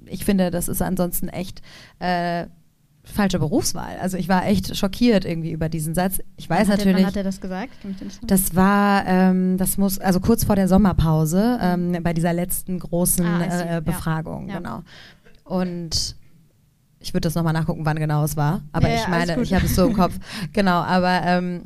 ich 0.07 0.24
finde, 0.24 0.50
das 0.50 0.68
ist 0.68 0.83
ansonsten 0.83 1.28
echt 1.28 1.62
äh, 2.00 2.46
falsche 3.05 3.38
Berufswahl. 3.38 3.99
Also 4.01 4.17
ich 4.17 4.29
war 4.29 4.47
echt 4.47 4.77
schockiert 4.77 5.25
irgendwie 5.25 5.53
über 5.53 5.69
diesen 5.69 5.95
Satz. 5.95 6.21
Ich 6.37 6.49
weiß 6.49 6.69
wann 6.69 6.79
natürlich. 6.79 6.97
wann 6.99 7.07
hat 7.07 7.17
er 7.17 7.23
das 7.23 7.40
gesagt? 7.40 7.73
Das 8.23 8.57
war, 8.57 9.07
ähm, 9.07 9.59
das 9.59 9.79
muss, 9.79 9.99
also 9.99 10.21
kurz 10.21 10.45
vor 10.45 10.57
der 10.57 10.69
Sommerpause, 10.69 11.59
ähm, 11.61 11.97
bei 12.03 12.12
dieser 12.12 12.33
letzten 12.33 12.79
großen 12.79 13.27
ah, 13.27 13.77
äh, 13.77 13.81
Befragung, 13.83 14.49
ja. 14.49 14.57
genau. 14.57 14.83
Und 15.45 16.17
ich 16.99 17.12
würde 17.12 17.27
das 17.27 17.35
nochmal 17.35 17.53
nachgucken, 17.53 17.85
wann 17.85 17.99
genau 17.99 18.25
es 18.25 18.37
war. 18.37 18.62
Aber 18.73 18.88
ja, 18.88 18.97
ich 18.97 19.09
meine, 19.09 19.40
ich 19.43 19.53
habe 19.53 19.67
es 19.67 19.75
so 19.75 19.87
im 19.87 19.93
Kopf. 19.97 20.14
genau, 20.53 20.81
aber 20.81 21.21
ähm, 21.25 21.64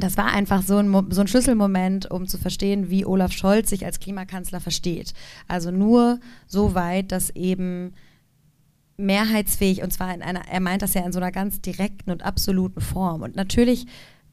das 0.00 0.16
war 0.16 0.32
einfach 0.32 0.62
so 0.62 0.78
ein, 0.78 0.90
so 1.10 1.20
ein 1.20 1.28
Schlüsselmoment, 1.28 2.10
um 2.10 2.26
zu 2.26 2.38
verstehen, 2.38 2.88
wie 2.88 3.04
Olaf 3.04 3.32
Scholz 3.32 3.68
sich 3.68 3.84
als 3.84 4.00
Klimakanzler 4.00 4.60
versteht. 4.60 5.12
Also 5.48 5.70
nur 5.70 6.18
so 6.46 6.74
weit, 6.74 7.12
dass 7.12 7.28
eben 7.30 7.92
mehrheitsfähig 9.02 9.82
und 9.82 9.92
zwar 9.92 10.14
in 10.14 10.22
einer, 10.22 10.48
er 10.48 10.60
meint 10.60 10.82
das 10.82 10.94
ja 10.94 11.04
in 11.04 11.12
so 11.12 11.18
einer 11.18 11.32
ganz 11.32 11.60
direkten 11.60 12.10
und 12.10 12.22
absoluten 12.22 12.80
Form. 12.80 13.22
Und 13.22 13.36
natürlich 13.36 13.86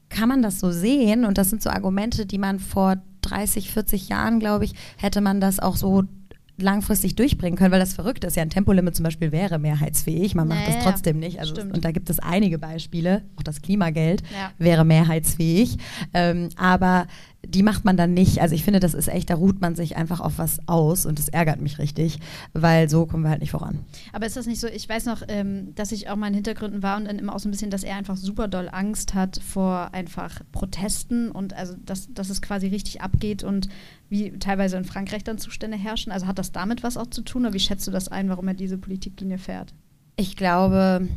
kann 0.10 0.30
man 0.30 0.42
das 0.42 0.60
so 0.60 0.72
sehen 0.72 1.26
und 1.26 1.38
das 1.38 1.50
sind 1.50 1.62
so 1.62 1.70
Argumente, 1.70 2.26
die 2.26 2.38
man 2.38 2.60
vor 2.60 2.98
30, 3.22 3.72
40 3.72 4.10
Jahren, 4.10 4.40
glaube 4.40 4.66
ich, 4.66 4.74
hätte 4.98 5.22
man 5.22 5.42
das 5.42 5.60
auch 5.60 5.76
so 5.76 6.04
langfristig 6.62 7.16
durchbringen 7.16 7.58
können, 7.58 7.72
weil 7.72 7.80
das 7.80 7.94
verrückt 7.94 8.24
ist. 8.24 8.36
Ja, 8.36 8.44
ein 8.44 8.50
Tempolimit 8.50 8.96
zum 8.96 9.04
Beispiel 9.04 9.32
wäre 9.32 9.60
mehrheitsfähig, 9.60 10.36
man 10.36 10.48
macht 10.48 10.62
naja, 10.62 10.76
das 10.76 10.84
trotzdem 10.84 11.20
nicht. 11.20 11.40
Also 11.40 11.60
und 11.62 11.84
da 11.84 11.92
gibt 11.92 12.10
es 12.10 12.20
einige 12.20 12.58
Beispiele, 12.58 13.24
auch 13.36 13.44
das 13.44 13.62
Klimageld 13.62 14.24
ja. 14.34 14.52
wäre 14.58 14.86
mehrheitsfähig. 14.86 15.78
Ähm, 16.14 16.50
aber 16.56 17.08
die 17.46 17.64
macht 17.64 17.86
man 17.86 17.96
dann 17.96 18.14
nicht. 18.14 18.42
Also 18.42 18.54
ich 18.54 18.64
finde, 18.64 18.80
das 18.80 18.94
ist 18.94 19.08
echt, 19.08 19.30
da 19.30 19.36
ruht 19.36 19.62
man 19.62 19.76
sich 19.76 19.96
einfach 19.96 20.20
auf 20.20 20.38
was 20.38 20.60
aus 20.68 21.06
und 21.06 21.20
das 21.20 21.30
ärgert 21.30 21.62
mich 21.62 21.80
richtig, 21.80 22.20
weil 22.54 22.90
so 22.90 23.06
kommen 23.06 23.24
wir 23.24 23.30
halt 23.30 23.40
nicht 23.42 23.52
voran. 23.52 23.80
Aber 24.12 24.26
ist 24.26 24.36
das 24.36 24.46
nicht 24.46 24.60
so, 24.60 24.68
ich 24.68 24.88
weiß 24.88 25.06
noch, 25.06 25.24
ähm, 25.28 25.74
dass 25.76 25.92
ich 25.92 26.10
auch 26.10 26.16
mal 26.16 26.28
in 26.28 26.34
Hintergründen 26.34 26.84
war 26.84 26.98
und 26.98 27.06
dann 27.06 27.18
immer 27.18 27.34
auch 27.34 27.40
so 27.40 27.48
ein 27.48 27.52
bisschen, 27.52 27.72
dass 27.72 27.84
er 27.84 27.96
einfach 27.96 28.18
super 28.18 28.48
doll 28.48 28.70
Angst 28.70 29.14
hat 29.14 29.40
vor 29.42 29.94
einfach 29.94 30.42
Protesten 30.52 31.32
und 31.32 31.54
also, 31.54 31.76
dass, 31.86 32.14
dass 32.14 32.30
es 32.30 32.42
quasi 32.42 32.68
richtig 32.68 33.02
abgeht 33.02 33.44
und 33.44 33.70
wie 34.10 34.32
teilweise 34.40 34.78
in 34.78 34.86
Frankreich 34.86 35.24
dann 35.24 35.38
Zustände 35.38 35.78
herrschen. 35.78 36.12
Also 36.12 36.28
hat 36.28 36.40
das 36.40 36.52
damit 36.52 36.84
was 36.84 36.98
auch 36.98 37.08
zu 37.08 37.22
tun 37.22 37.44
oder 37.46 37.54
wie 37.54 37.60
schätzt 37.60 37.88
du 37.88 37.92
das 37.92 38.08
ein, 38.08 38.30
warum 38.30 38.48
er 38.48 38.54
diese 38.54 38.78
Politiklinie 38.78 39.38
fährt? 39.38 39.74
Ich 40.16 40.36
glaube, 40.36 41.08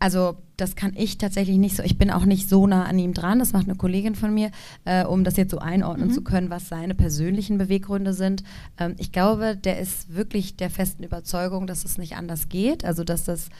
also 0.00 0.38
das 0.56 0.76
kann 0.76 0.92
ich 0.96 1.18
tatsächlich 1.18 1.58
nicht 1.58 1.76
so. 1.76 1.82
Ich 1.82 1.98
bin 1.98 2.10
auch 2.10 2.24
nicht 2.24 2.48
so 2.48 2.66
nah 2.66 2.84
an 2.84 2.98
ihm 2.98 3.14
dran. 3.14 3.38
Das 3.38 3.52
macht 3.52 3.68
eine 3.68 3.76
Kollegin 3.76 4.14
von 4.14 4.32
mir, 4.32 4.50
äh, 4.84 5.04
um 5.04 5.24
das 5.24 5.36
jetzt 5.36 5.50
so 5.50 5.58
einordnen 5.58 6.08
mhm. 6.08 6.12
zu 6.12 6.22
können, 6.22 6.50
was 6.50 6.68
seine 6.68 6.94
persönlichen 6.94 7.58
Beweggründe 7.58 8.12
sind. 8.14 8.42
Ähm, 8.78 8.94
ich 8.98 9.12
glaube, 9.12 9.56
der 9.56 9.78
ist 9.78 10.14
wirklich 10.14 10.56
der 10.56 10.70
festen 10.70 11.04
Überzeugung, 11.04 11.66
dass 11.66 11.84
es 11.84 11.98
nicht 11.98 12.16
anders 12.16 12.48
geht. 12.48 12.84
Also, 12.84 13.04
dass 13.04 13.24
das 13.24 13.50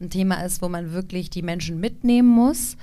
ein 0.00 0.10
Thema 0.10 0.44
ist, 0.44 0.60
wo 0.60 0.68
man 0.68 0.92
wirklich 0.92 1.30
die 1.30 1.42
Menschen 1.42 1.80
mitnehmen 1.80 2.28
muss. 2.28 2.76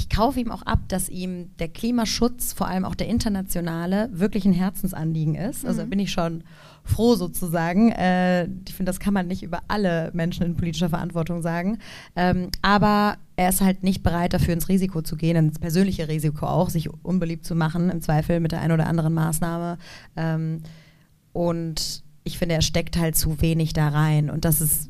Ich 0.00 0.08
kaufe 0.08 0.40
ihm 0.40 0.50
auch 0.50 0.62
ab, 0.62 0.78
dass 0.88 1.10
ihm 1.10 1.54
der 1.58 1.68
Klimaschutz, 1.68 2.54
vor 2.54 2.66
allem 2.66 2.86
auch 2.86 2.94
der 2.94 3.06
internationale, 3.06 4.08
wirklich 4.12 4.46
ein 4.46 4.54
Herzensanliegen 4.54 5.34
ist. 5.34 5.66
Also 5.66 5.84
mhm. 5.84 5.90
bin 5.90 5.98
ich 5.98 6.10
schon 6.10 6.42
froh 6.84 7.16
sozusagen. 7.16 7.92
Äh, 7.92 8.44
ich 8.66 8.74
finde, 8.74 8.88
das 8.88 8.98
kann 8.98 9.12
man 9.12 9.26
nicht 9.26 9.42
über 9.42 9.60
alle 9.68 10.10
Menschen 10.14 10.46
in 10.46 10.56
politischer 10.56 10.88
Verantwortung 10.88 11.42
sagen. 11.42 11.80
Ähm, 12.16 12.48
aber 12.62 13.18
er 13.36 13.50
ist 13.50 13.60
halt 13.60 13.82
nicht 13.82 14.02
bereit, 14.02 14.32
dafür 14.32 14.54
ins 14.54 14.70
Risiko 14.70 15.02
zu 15.02 15.16
gehen, 15.16 15.36
ins 15.36 15.58
persönliche 15.58 16.08
Risiko 16.08 16.46
auch, 16.46 16.70
sich 16.70 16.88
unbeliebt 17.04 17.44
zu 17.44 17.54
machen, 17.54 17.90
im 17.90 18.00
Zweifel 18.00 18.40
mit 18.40 18.52
der 18.52 18.62
einen 18.62 18.72
oder 18.72 18.86
anderen 18.86 19.12
Maßnahme. 19.12 19.76
Ähm, 20.16 20.62
und 21.34 22.04
ich 22.24 22.38
finde, 22.38 22.54
er 22.54 22.62
steckt 22.62 22.96
halt 22.96 23.16
zu 23.16 23.42
wenig 23.42 23.74
da 23.74 23.88
rein. 23.88 24.30
Und 24.30 24.46
das 24.46 24.62
ist, 24.62 24.88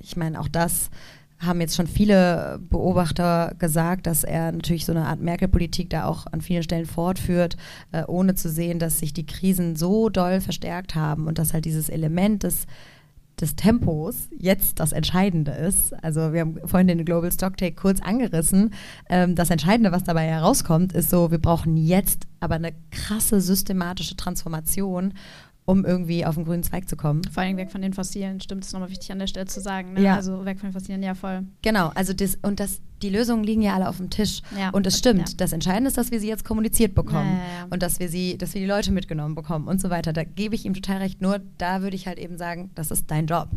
ich 0.00 0.16
meine, 0.16 0.40
auch 0.40 0.48
das 0.48 0.88
haben 1.38 1.60
jetzt 1.60 1.76
schon 1.76 1.86
viele 1.86 2.58
Beobachter 2.70 3.54
gesagt, 3.58 4.06
dass 4.06 4.24
er 4.24 4.52
natürlich 4.52 4.86
so 4.86 4.92
eine 4.92 5.06
Art 5.06 5.20
Merkel-Politik 5.20 5.90
da 5.90 6.06
auch 6.06 6.26
an 6.30 6.40
vielen 6.40 6.62
Stellen 6.62 6.86
fortführt, 6.86 7.56
äh, 7.92 8.04
ohne 8.06 8.34
zu 8.34 8.48
sehen, 8.48 8.78
dass 8.78 8.98
sich 8.98 9.12
die 9.12 9.26
Krisen 9.26 9.76
so 9.76 10.08
doll 10.08 10.40
verstärkt 10.40 10.94
haben 10.94 11.26
und 11.26 11.38
dass 11.38 11.52
halt 11.52 11.66
dieses 11.66 11.90
Element 11.90 12.42
des, 12.42 12.66
des 13.38 13.54
Tempos 13.54 14.28
jetzt 14.38 14.80
das 14.80 14.92
Entscheidende 14.92 15.52
ist. 15.52 15.92
Also 16.02 16.32
wir 16.32 16.40
haben 16.40 16.58
vorhin 16.64 16.88
den 16.88 17.04
Global 17.04 17.30
Stocktake 17.30 17.74
kurz 17.74 18.00
angerissen. 18.00 18.72
Ähm, 19.10 19.34
das 19.34 19.50
Entscheidende, 19.50 19.92
was 19.92 20.04
dabei 20.04 20.26
herauskommt, 20.26 20.94
ist 20.94 21.10
so, 21.10 21.30
wir 21.30 21.38
brauchen 21.38 21.76
jetzt 21.76 22.26
aber 22.40 22.54
eine 22.54 22.72
krasse 22.90 23.42
systematische 23.42 24.16
Transformation 24.16 25.12
um 25.66 25.84
irgendwie 25.84 26.24
auf 26.24 26.36
den 26.36 26.44
grünen 26.44 26.62
Zweig 26.62 26.88
zu 26.88 26.96
kommen. 26.96 27.22
Vor 27.24 27.42
allem 27.42 27.56
weg 27.58 27.70
von 27.70 27.82
den 27.82 27.92
Fossilen, 27.92 28.40
stimmt, 28.40 28.62
das 28.62 28.68
ist 28.68 28.72
nochmal 28.72 28.90
wichtig 28.90 29.12
an 29.12 29.18
der 29.18 29.26
Stelle 29.26 29.46
zu 29.46 29.60
sagen. 29.60 29.92
Ne? 29.92 30.02
Ja. 30.02 30.14
Also 30.14 30.44
weg 30.44 30.58
von 30.58 30.70
den 30.70 30.72
Fossilen, 30.72 31.02
ja 31.02 31.14
voll. 31.14 31.42
Genau, 31.62 31.90
also 31.94 32.12
das, 32.12 32.38
und 32.40 32.60
das, 32.60 32.80
die 33.02 33.10
Lösungen 33.10 33.44
liegen 33.44 33.62
ja 33.62 33.74
alle 33.74 33.88
auf 33.88 33.98
dem 33.98 34.10
Tisch. 34.10 34.42
Ja. 34.58 34.70
Und 34.70 34.86
es 34.86 34.98
stimmt. 34.98 35.28
Ja. 35.28 35.34
Das 35.36 35.52
Entscheidende 35.52 35.88
ist, 35.88 35.98
dass 35.98 36.10
wir 36.10 36.20
sie 36.20 36.28
jetzt 36.28 36.44
kommuniziert 36.44 36.94
bekommen 36.94 37.38
ja, 37.38 37.66
und 37.70 37.82
dass 37.82 38.00
wir 38.00 38.08
sie, 38.08 38.38
dass 38.38 38.54
wir 38.54 38.60
die 38.60 38.66
Leute 38.66 38.92
mitgenommen 38.92 39.34
bekommen 39.34 39.68
und 39.68 39.80
so 39.80 39.90
weiter. 39.90 40.12
Da 40.12 40.24
gebe 40.24 40.54
ich 40.54 40.64
ihm 40.64 40.74
total 40.74 40.98
recht. 40.98 41.20
Nur 41.20 41.40
da 41.58 41.82
würde 41.82 41.96
ich 41.96 42.06
halt 42.06 42.18
eben 42.18 42.38
sagen, 42.38 42.70
das 42.74 42.90
ist 42.90 43.10
dein 43.10 43.26
Job. 43.26 43.48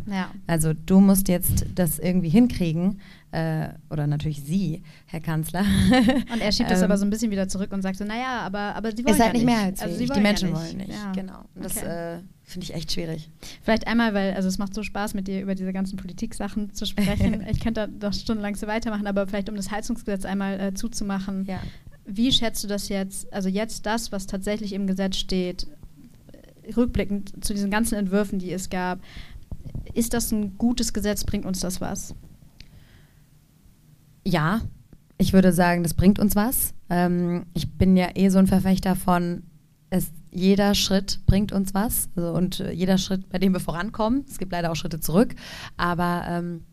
Also 0.46 0.72
du 0.74 1.00
musst 1.00 1.28
jetzt 1.28 1.66
das 1.74 1.98
irgendwie 1.98 2.28
hinkriegen, 2.28 3.00
äh, 3.32 3.68
oder 3.90 4.06
natürlich 4.06 4.42
Sie, 4.42 4.82
Herr 5.06 5.20
Kanzler. 5.20 5.60
Und 6.32 6.40
er 6.40 6.52
schiebt 6.52 6.70
das 6.70 6.82
aber 6.82 6.94
ähm, 6.94 7.00
so 7.00 7.06
ein 7.06 7.10
bisschen 7.10 7.30
wieder 7.30 7.48
zurück 7.48 7.72
und 7.72 7.82
sagt 7.82 7.96
so, 7.96 8.04
naja, 8.04 8.40
aber, 8.40 8.74
aber 8.74 8.90
Sie 8.90 9.04
wollen 9.04 9.14
ist 9.14 9.22
halt 9.22 9.34
nicht 9.34 9.44
mehr 9.44 9.58
als 9.60 9.80
also 9.80 10.12
Die 10.12 10.20
Menschen 10.20 10.52
wollen 10.52 10.78
nicht, 10.78 11.12
genau. 11.14 11.44
Und 11.54 11.64
das 11.64 11.76
okay. 11.76 12.16
äh, 12.16 12.18
finde 12.50 12.64
ich 12.64 12.74
echt 12.74 12.92
schwierig. 12.92 13.30
Vielleicht 13.62 13.86
einmal, 13.86 14.14
weil 14.14 14.34
also 14.34 14.48
es 14.48 14.58
macht 14.58 14.74
so 14.74 14.82
Spaß, 14.82 15.14
mit 15.14 15.28
dir 15.28 15.40
über 15.40 15.54
diese 15.54 15.72
ganzen 15.72 15.96
Politik-Sachen 15.96 16.74
zu 16.74 16.86
sprechen. 16.86 17.44
ich 17.50 17.60
könnte 17.60 17.88
da 17.88 18.08
doch 18.08 18.12
stundenlang 18.12 18.56
so 18.56 18.66
weitermachen, 18.66 19.06
aber 19.06 19.26
vielleicht 19.26 19.48
um 19.48 19.56
das 19.56 19.70
Heizungsgesetz 19.70 20.24
einmal 20.24 20.60
äh, 20.60 20.74
zuzumachen. 20.74 21.46
Ja. 21.46 21.60
Wie 22.06 22.32
schätzt 22.32 22.64
du 22.64 22.68
das 22.68 22.88
jetzt, 22.88 23.32
also 23.32 23.48
jetzt 23.48 23.86
das, 23.86 24.12
was 24.12 24.26
tatsächlich 24.26 24.72
im 24.72 24.86
Gesetz 24.86 25.16
steht, 25.16 25.66
rückblickend 26.76 27.44
zu 27.44 27.54
diesen 27.54 27.70
ganzen 27.70 27.94
Entwürfen, 27.96 28.38
die 28.38 28.52
es 28.52 28.70
gab, 28.70 29.00
ist 29.94 30.14
das 30.14 30.32
ein 30.32 30.56
gutes 30.58 30.92
Gesetz? 30.92 31.24
Bringt 31.24 31.46
uns 31.46 31.60
das 31.60 31.80
was? 31.80 32.14
Ja, 34.24 34.60
ich 35.18 35.32
würde 35.32 35.52
sagen, 35.52 35.82
das 35.82 35.94
bringt 35.94 36.18
uns 36.18 36.36
was. 36.36 36.74
Ähm, 36.88 37.46
ich 37.54 37.72
bin 37.72 37.96
ja 37.96 38.08
eh 38.14 38.28
so 38.28 38.38
ein 38.38 38.46
Verfechter 38.46 38.96
von, 38.96 39.42
es, 39.90 40.10
jeder 40.32 40.74
Schritt 40.74 41.20
bringt 41.26 41.52
uns 41.52 41.74
was 41.74 42.08
also, 42.16 42.32
und 42.32 42.60
äh, 42.60 42.72
jeder 42.72 42.98
Schritt, 42.98 43.28
bei 43.28 43.38
dem 43.38 43.52
wir 43.52 43.60
vorankommen. 43.60 44.24
Es 44.28 44.38
gibt 44.38 44.52
leider 44.52 44.70
auch 44.70 44.76
Schritte 44.76 45.00
zurück, 45.00 45.34
aber 45.76 46.24
ähm, 46.28 46.64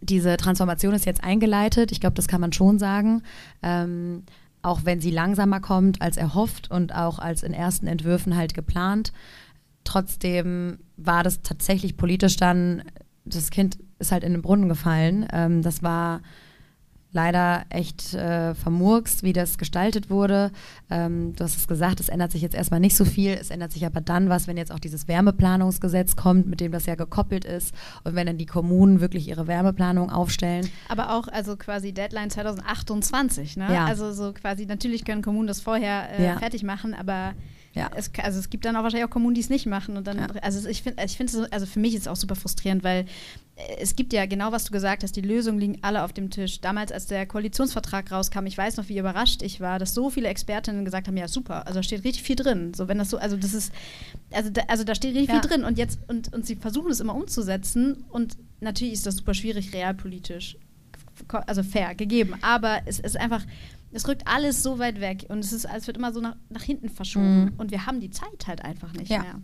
diese 0.00 0.36
Transformation 0.36 0.94
ist 0.94 1.06
jetzt 1.06 1.22
eingeleitet. 1.22 1.92
Ich 1.92 2.00
glaube, 2.00 2.14
das 2.14 2.28
kann 2.28 2.40
man 2.40 2.52
schon 2.52 2.78
sagen. 2.78 3.22
Ähm, 3.62 4.24
auch 4.62 4.84
wenn 4.84 5.00
sie 5.00 5.10
langsamer 5.10 5.60
kommt 5.60 6.00
als 6.00 6.16
erhofft 6.16 6.70
und 6.70 6.94
auch 6.94 7.18
als 7.18 7.42
in 7.42 7.52
ersten 7.52 7.86
Entwürfen 7.86 8.36
halt 8.36 8.54
geplant. 8.54 9.12
Trotzdem 9.84 10.78
war 10.96 11.24
das 11.24 11.42
tatsächlich 11.42 11.96
politisch 11.96 12.36
dann, 12.36 12.84
das 13.24 13.50
Kind 13.50 13.78
ist 13.98 14.12
halt 14.12 14.22
in 14.22 14.32
den 14.32 14.42
Brunnen 14.42 14.68
gefallen. 14.68 15.26
Ähm, 15.32 15.62
das 15.62 15.82
war 15.82 16.22
leider 17.12 17.64
echt 17.68 18.14
äh, 18.14 18.54
vermurkst, 18.54 19.22
wie 19.22 19.32
das 19.32 19.58
gestaltet 19.58 20.10
wurde. 20.10 20.50
Ähm, 20.90 21.34
du 21.36 21.44
hast 21.44 21.56
es 21.56 21.68
gesagt, 21.68 22.00
es 22.00 22.08
ändert 22.08 22.32
sich 22.32 22.42
jetzt 22.42 22.54
erstmal 22.54 22.80
nicht 22.80 22.96
so 22.96 23.04
viel. 23.04 23.32
Es 23.32 23.50
ändert 23.50 23.72
sich 23.72 23.84
aber 23.84 24.00
dann 24.00 24.28
was, 24.28 24.46
wenn 24.46 24.56
jetzt 24.56 24.72
auch 24.72 24.78
dieses 24.78 25.08
Wärmeplanungsgesetz 25.08 26.16
kommt, 26.16 26.46
mit 26.46 26.60
dem 26.60 26.72
das 26.72 26.86
ja 26.86 26.94
gekoppelt 26.94 27.44
ist 27.44 27.74
und 28.04 28.14
wenn 28.14 28.26
dann 28.26 28.38
die 28.38 28.46
Kommunen 28.46 29.00
wirklich 29.00 29.28
ihre 29.28 29.46
Wärmeplanung 29.46 30.10
aufstellen. 30.10 30.68
Aber 30.88 31.14
auch 31.14 31.28
also 31.28 31.56
quasi 31.56 31.92
Deadline 31.92 32.30
2028, 32.30 33.56
ne? 33.56 33.72
Ja. 33.72 33.84
Also 33.84 34.12
so 34.12 34.32
quasi, 34.32 34.66
natürlich 34.66 35.04
können 35.04 35.22
Kommunen 35.22 35.46
das 35.48 35.60
vorher 35.60 36.18
äh, 36.18 36.24
ja. 36.24 36.38
fertig 36.38 36.62
machen, 36.62 36.94
aber 36.94 37.34
ja. 37.74 37.90
Es, 37.96 38.10
also 38.22 38.38
es 38.38 38.50
gibt 38.50 38.64
dann 38.64 38.76
auch 38.76 38.82
wahrscheinlich 38.82 39.06
auch 39.06 39.10
Kommunen, 39.10 39.34
die 39.34 39.40
es 39.40 39.48
nicht 39.48 39.66
machen. 39.66 39.96
Und 39.96 40.06
dann, 40.06 40.18
ja. 40.18 40.26
also 40.42 40.68
ich 40.68 40.82
finde, 40.82 41.02
ich 41.04 41.16
finde, 41.16 41.48
also 41.50 41.64
für 41.64 41.80
mich 41.80 41.94
ist 41.94 42.02
es 42.02 42.08
auch 42.08 42.16
super 42.16 42.34
frustrierend, 42.34 42.84
weil 42.84 43.06
äh, 43.56 43.76
es 43.80 43.96
gibt 43.96 44.12
ja 44.12 44.26
genau, 44.26 44.52
was 44.52 44.64
du 44.64 44.72
gesagt 44.72 45.02
hast, 45.02 45.16
die 45.16 45.22
Lösungen 45.22 45.58
liegen 45.58 45.78
alle 45.80 46.04
auf 46.04 46.12
dem 46.12 46.28
Tisch. 46.28 46.60
Damals, 46.60 46.92
als 46.92 47.06
der 47.06 47.24
Koalitionsvertrag 47.24 48.12
rauskam, 48.12 48.44
ich 48.44 48.58
weiß 48.58 48.76
noch, 48.76 48.88
wie 48.88 48.98
überrascht 48.98 49.42
ich 49.42 49.60
war, 49.60 49.78
dass 49.78 49.94
so 49.94 50.10
viele 50.10 50.28
Expertinnen 50.28 50.84
gesagt 50.84 51.08
haben, 51.08 51.16
ja 51.16 51.28
super, 51.28 51.66
also 51.66 51.78
da 51.78 51.82
steht 51.82 52.04
richtig 52.04 52.22
viel 52.22 52.36
drin. 52.36 52.74
So, 52.74 52.88
wenn 52.88 52.98
das 52.98 53.08
so, 53.08 53.16
also 53.16 53.36
das 53.38 53.54
ist, 53.54 53.72
also 54.32 54.50
da, 54.50 54.62
also 54.68 54.84
da 54.84 54.94
steht 54.94 55.14
richtig 55.14 55.34
ja. 55.34 55.40
viel 55.40 55.48
drin 55.48 55.64
und 55.64 55.78
jetzt, 55.78 55.98
und, 56.08 56.32
und 56.34 56.44
sie 56.46 56.56
versuchen 56.56 56.90
es 56.90 57.00
immer 57.00 57.14
umzusetzen 57.14 58.04
und 58.10 58.36
natürlich 58.60 58.92
ist 58.92 59.06
das 59.06 59.16
super 59.16 59.32
schwierig, 59.32 59.72
realpolitisch, 59.72 60.58
also 61.46 61.62
fair, 61.62 61.94
gegeben. 61.94 62.34
Aber 62.42 62.82
es 62.84 62.98
ist 62.98 63.16
einfach, 63.18 63.44
es 63.92 64.08
rückt 64.08 64.26
alles 64.26 64.62
so 64.62 64.78
weit 64.78 65.00
weg 65.00 65.26
und 65.28 65.40
es 65.40 65.52
ist, 65.52 65.66
es 65.66 65.86
wird 65.86 65.96
immer 65.96 66.12
so 66.12 66.20
nach, 66.20 66.36
nach 66.48 66.62
hinten 66.62 66.88
verschoben. 66.88 67.44
Mhm. 67.44 67.52
Und 67.58 67.70
wir 67.70 67.86
haben 67.86 68.00
die 68.00 68.10
Zeit 68.10 68.46
halt 68.46 68.64
einfach 68.64 68.92
nicht 68.92 69.10
ja. 69.10 69.20
mehr. 69.20 69.34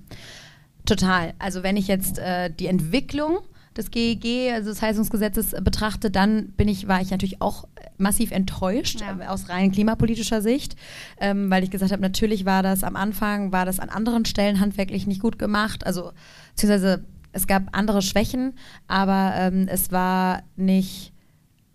Total. 0.87 1.35
Also 1.39 1.63
wenn 1.63 1.77
ich 1.77 1.87
jetzt 1.87 2.19
äh, 2.19 2.51
die 2.51 2.67
Entwicklung 2.67 3.41
des 3.77 3.91
GEG, 3.91 4.53
also 4.53 4.71
des 4.71 4.83
Heizungsgesetzes, 4.83 5.55
betrachte, 5.63 6.11
dann 6.11 6.49
bin 6.53 6.67
ich, 6.67 6.89
war 6.89 7.01
ich 7.01 7.11
natürlich 7.11 7.41
auch 7.41 7.69
massiv 7.99 8.31
enttäuscht 8.31 9.01
ja. 9.01 9.19
äh, 9.21 9.27
aus 9.27 9.49
rein 9.49 9.71
klimapolitischer 9.71 10.43
Sicht, 10.43 10.77
ähm, 11.21 11.51
weil 11.51 11.63
ich 11.63 11.71
gesagt 11.71 11.93
habe, 11.93 12.03
natürlich 12.03 12.45
war 12.45 12.63
das 12.63 12.85
am 12.85 12.97
Anfang, 12.97 13.53
war 13.53 13.67
das 13.67 13.81
an 13.81 13.91
anderen 13.91 14.25
Stellen 14.25 14.61
handwerklich 14.61 15.07
nicht 15.07 15.21
gut 15.21 15.39
gemacht. 15.39 15.87
Also 15.87 16.13
beziehungsweise 16.51 17.05
es 17.33 17.47
gab 17.47 17.77
andere 17.77 18.03
Schwächen, 18.03 18.55
aber 18.87 19.33
ähm, 19.37 19.69
es 19.69 19.93
war 19.93 20.43
nicht 20.57 21.13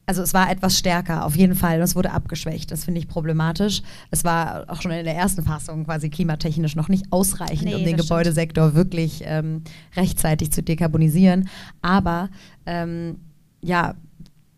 also 0.05 0.21
es 0.21 0.33
war 0.33 0.51
etwas 0.51 0.77
stärker, 0.77 1.25
auf 1.25 1.35
jeden 1.35 1.55
Fall. 1.55 1.77
Und 1.77 1.83
es 1.83 1.95
wurde 1.95 2.11
abgeschwächt. 2.11 2.71
Das 2.71 2.85
finde 2.85 2.99
ich 2.99 3.07
problematisch. 3.07 3.81
Es 4.11 4.23
war 4.23 4.65
auch 4.67 4.81
schon 4.81 4.91
in 4.91 5.05
der 5.05 5.15
ersten 5.15 5.43
Fassung 5.43 5.85
quasi 5.85 6.09
klimatechnisch 6.09 6.75
noch 6.75 6.89
nicht 6.89 7.05
ausreichend, 7.11 7.65
nee, 7.65 7.75
um 7.75 7.83
den 7.83 7.97
Gebäudesektor 7.97 8.65
stimmt. 8.65 8.75
wirklich 8.75 9.23
ähm, 9.25 9.63
rechtzeitig 9.95 10.51
zu 10.51 10.61
dekarbonisieren. 10.61 11.47
Aber 11.81 12.29
ähm, 12.65 13.17
ja, 13.61 13.95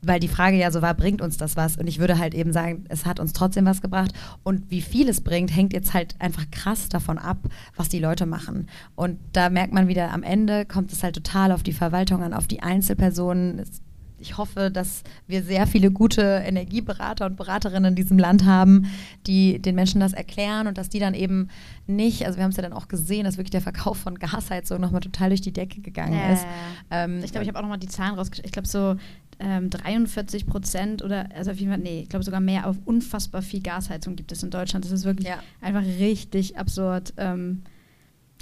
weil 0.01 0.19
die 0.19 0.27
Frage 0.27 0.57
ja 0.57 0.71
so 0.71 0.81
war, 0.81 0.93
bringt 0.93 1.21
uns 1.21 1.37
das 1.37 1.55
was? 1.55 1.77
Und 1.77 1.87
ich 1.87 1.99
würde 1.99 2.17
halt 2.17 2.33
eben 2.33 2.53
sagen, 2.53 2.85
es 2.89 3.05
hat 3.05 3.19
uns 3.19 3.33
trotzdem 3.33 3.65
was 3.65 3.81
gebracht. 3.81 4.11
Und 4.43 4.69
wie 4.69 4.81
viel 4.81 5.09
es 5.09 5.21
bringt, 5.21 5.55
hängt 5.55 5.73
jetzt 5.73 5.93
halt 5.93 6.15
einfach 6.19 6.49
krass 6.51 6.89
davon 6.89 7.17
ab, 7.17 7.37
was 7.75 7.89
die 7.89 7.99
Leute 7.99 8.25
machen. 8.25 8.67
Und 8.95 9.19
da 9.33 9.49
merkt 9.49 9.73
man 9.73 9.87
wieder, 9.87 10.11
am 10.11 10.23
Ende 10.23 10.65
kommt 10.65 10.91
es 10.91 11.03
halt 11.03 11.15
total 11.15 11.51
auf 11.51 11.63
die 11.63 11.73
Verwaltung 11.73 12.23
an, 12.23 12.33
auf 12.33 12.47
die 12.47 12.61
Einzelpersonen. 12.61 13.59
Es 13.59 13.81
ich 14.19 14.37
hoffe, 14.37 14.71
dass 14.71 15.03
wir 15.27 15.43
sehr 15.43 15.67
viele 15.67 15.91
gute 15.91 16.21
Energieberater 16.45 17.25
und 17.25 17.35
Beraterinnen 17.35 17.91
in 17.91 17.95
diesem 17.95 18.17
Land 18.17 18.45
haben, 18.45 18.91
die 19.27 19.61
den 19.61 19.75
Menschen 19.75 19.99
das 19.99 20.13
erklären 20.13 20.67
und 20.67 20.77
dass 20.77 20.89
die 20.89 20.99
dann 20.99 21.13
eben 21.13 21.49
nicht, 21.87 22.25
also 22.25 22.37
wir 22.37 22.43
haben 22.43 22.51
es 22.51 22.57
ja 22.57 22.63
dann 22.63 22.73
auch 22.73 22.87
gesehen, 22.87 23.25
dass 23.25 23.37
wirklich 23.37 23.51
der 23.51 23.61
Verkauf 23.61 23.97
von 23.97 24.17
Gasheizung 24.17 24.79
nochmal 24.79 25.01
total 25.01 25.29
durch 25.29 25.41
die 25.41 25.53
Decke 25.53 25.81
gegangen 25.81 26.13
ja, 26.13 26.33
ist. 26.33 26.45
Ähm, 26.91 27.21
ich 27.23 27.31
glaube, 27.31 27.43
ich 27.43 27.49
habe 27.49 27.59
auch 27.59 27.63
nochmal 27.63 27.77
die 27.77 27.87
Zahlen 27.87 28.15
rausgeschickt. 28.15 28.45
Ich 28.45 28.53
glaube, 28.53 28.67
so 28.67 28.95
ähm, 29.39 29.69
43 29.69 30.45
Prozent 30.45 31.03
oder, 31.03 31.29
also 31.35 31.51
auf 31.51 31.57
jeden 31.57 31.71
Fall, 31.71 31.81
nee, 31.81 32.01
ich 32.01 32.09
glaube 32.09 32.23
sogar 32.23 32.39
mehr 32.39 32.67
auf 32.67 32.77
unfassbar 32.85 33.41
viel 33.41 33.61
Gasheizung 33.61 34.15
gibt 34.15 34.31
es 34.31 34.43
in 34.43 34.49
Deutschland. 34.49 34.85
Das 34.85 34.91
ist 34.91 35.03
wirklich 35.03 35.27
ja. 35.27 35.39
einfach 35.61 35.83
richtig 35.83 36.57
absurd. 36.57 37.13
Ähm, 37.17 37.63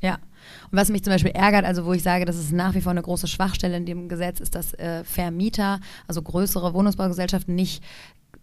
ja. 0.01 0.19
Und 0.71 0.77
was 0.77 0.89
mich 0.89 1.03
zum 1.03 1.13
Beispiel 1.13 1.31
ärgert, 1.31 1.65
also 1.65 1.85
wo 1.85 1.93
ich 1.93 2.03
sage, 2.03 2.25
das 2.25 2.37
ist 2.37 2.51
nach 2.51 2.75
wie 2.75 2.81
vor 2.81 2.91
eine 2.91 3.01
große 3.01 3.27
Schwachstelle 3.27 3.77
in 3.77 3.85
dem 3.85 4.09
Gesetz, 4.09 4.39
ist, 4.39 4.55
dass 4.55 4.73
äh, 4.75 5.03
Vermieter, 5.03 5.79
also 6.07 6.21
größere 6.21 6.73
Wohnungsbaugesellschaften 6.73 7.55
nicht 7.55 7.83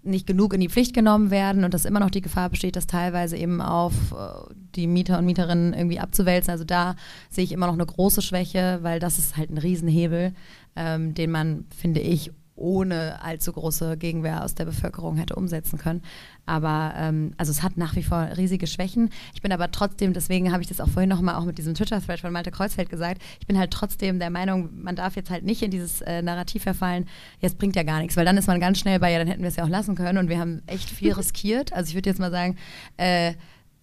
nicht 0.02 0.26
genug 0.26 0.54
in 0.54 0.60
die 0.60 0.68
Pflicht 0.68 0.94
genommen 0.94 1.30
werden 1.30 1.64
und 1.64 1.74
dass 1.74 1.84
immer 1.84 2.00
noch 2.00 2.10
die 2.10 2.22
Gefahr 2.22 2.48
besteht, 2.48 2.76
das 2.76 2.86
teilweise 2.86 3.36
eben 3.36 3.60
auf 3.60 3.92
äh, 4.12 4.54
die 4.74 4.86
Mieter 4.86 5.18
und 5.18 5.26
Mieterinnen 5.26 5.74
irgendwie 5.74 6.00
abzuwälzen. 6.00 6.50
Also 6.52 6.64
da 6.64 6.96
sehe 7.28 7.44
ich 7.44 7.52
immer 7.52 7.66
noch 7.66 7.74
eine 7.74 7.86
große 7.86 8.22
Schwäche, 8.22 8.78
weil 8.82 8.98
das 8.98 9.18
ist 9.18 9.36
halt 9.36 9.50
ein 9.50 9.58
Riesenhebel, 9.58 10.32
ähm, 10.76 11.14
den 11.14 11.30
man, 11.30 11.66
finde 11.76 12.00
ich, 12.00 12.30
ohne 12.60 13.22
allzu 13.22 13.52
große 13.52 13.96
Gegenwehr 13.96 14.44
aus 14.44 14.54
der 14.54 14.66
Bevölkerung 14.66 15.16
hätte 15.16 15.34
umsetzen 15.34 15.78
können. 15.78 16.02
Aber 16.46 16.94
ähm, 16.96 17.32
also 17.36 17.50
es 17.50 17.62
hat 17.62 17.76
nach 17.76 17.96
wie 17.96 18.02
vor 18.02 18.28
riesige 18.36 18.66
Schwächen. 18.66 19.10
Ich 19.34 19.42
bin 19.42 19.52
aber 19.52 19.70
trotzdem, 19.70 20.12
deswegen 20.12 20.52
habe 20.52 20.62
ich 20.62 20.68
das 20.68 20.80
auch 20.80 20.88
vorhin 20.88 21.08
nochmal 21.08 21.36
auch 21.36 21.44
mit 21.44 21.58
diesem 21.58 21.74
Twitter-Thread 21.74 22.20
von 22.20 22.32
Malte 22.32 22.50
Kreuzfeld 22.50 22.88
gesagt, 22.90 23.22
ich 23.40 23.46
bin 23.46 23.58
halt 23.58 23.70
trotzdem 23.70 24.18
der 24.18 24.30
Meinung, 24.30 24.70
man 24.82 24.96
darf 24.96 25.16
jetzt 25.16 25.30
halt 25.30 25.44
nicht 25.44 25.62
in 25.62 25.70
dieses 25.70 26.00
äh, 26.02 26.22
Narrativ 26.22 26.62
verfallen, 26.62 27.08
jetzt 27.40 27.58
bringt 27.58 27.76
ja 27.76 27.82
gar 27.82 28.00
nichts, 28.00 28.16
weil 28.16 28.24
dann 28.24 28.36
ist 28.36 28.46
man 28.46 28.60
ganz 28.60 28.78
schnell 28.78 28.98
bei, 28.98 29.12
ja, 29.12 29.18
dann 29.18 29.28
hätten 29.28 29.42
wir 29.42 29.48
es 29.48 29.56
ja 29.56 29.64
auch 29.64 29.68
lassen 29.68 29.94
können 29.94 30.18
und 30.18 30.28
wir 30.28 30.38
haben 30.38 30.62
echt 30.66 30.90
viel 30.90 31.12
riskiert. 31.20 31.72
Also 31.72 31.90
ich 31.90 31.94
würde 31.94 32.10
jetzt 32.10 32.18
mal 32.18 32.30
sagen, 32.30 32.56
äh, 32.96 33.34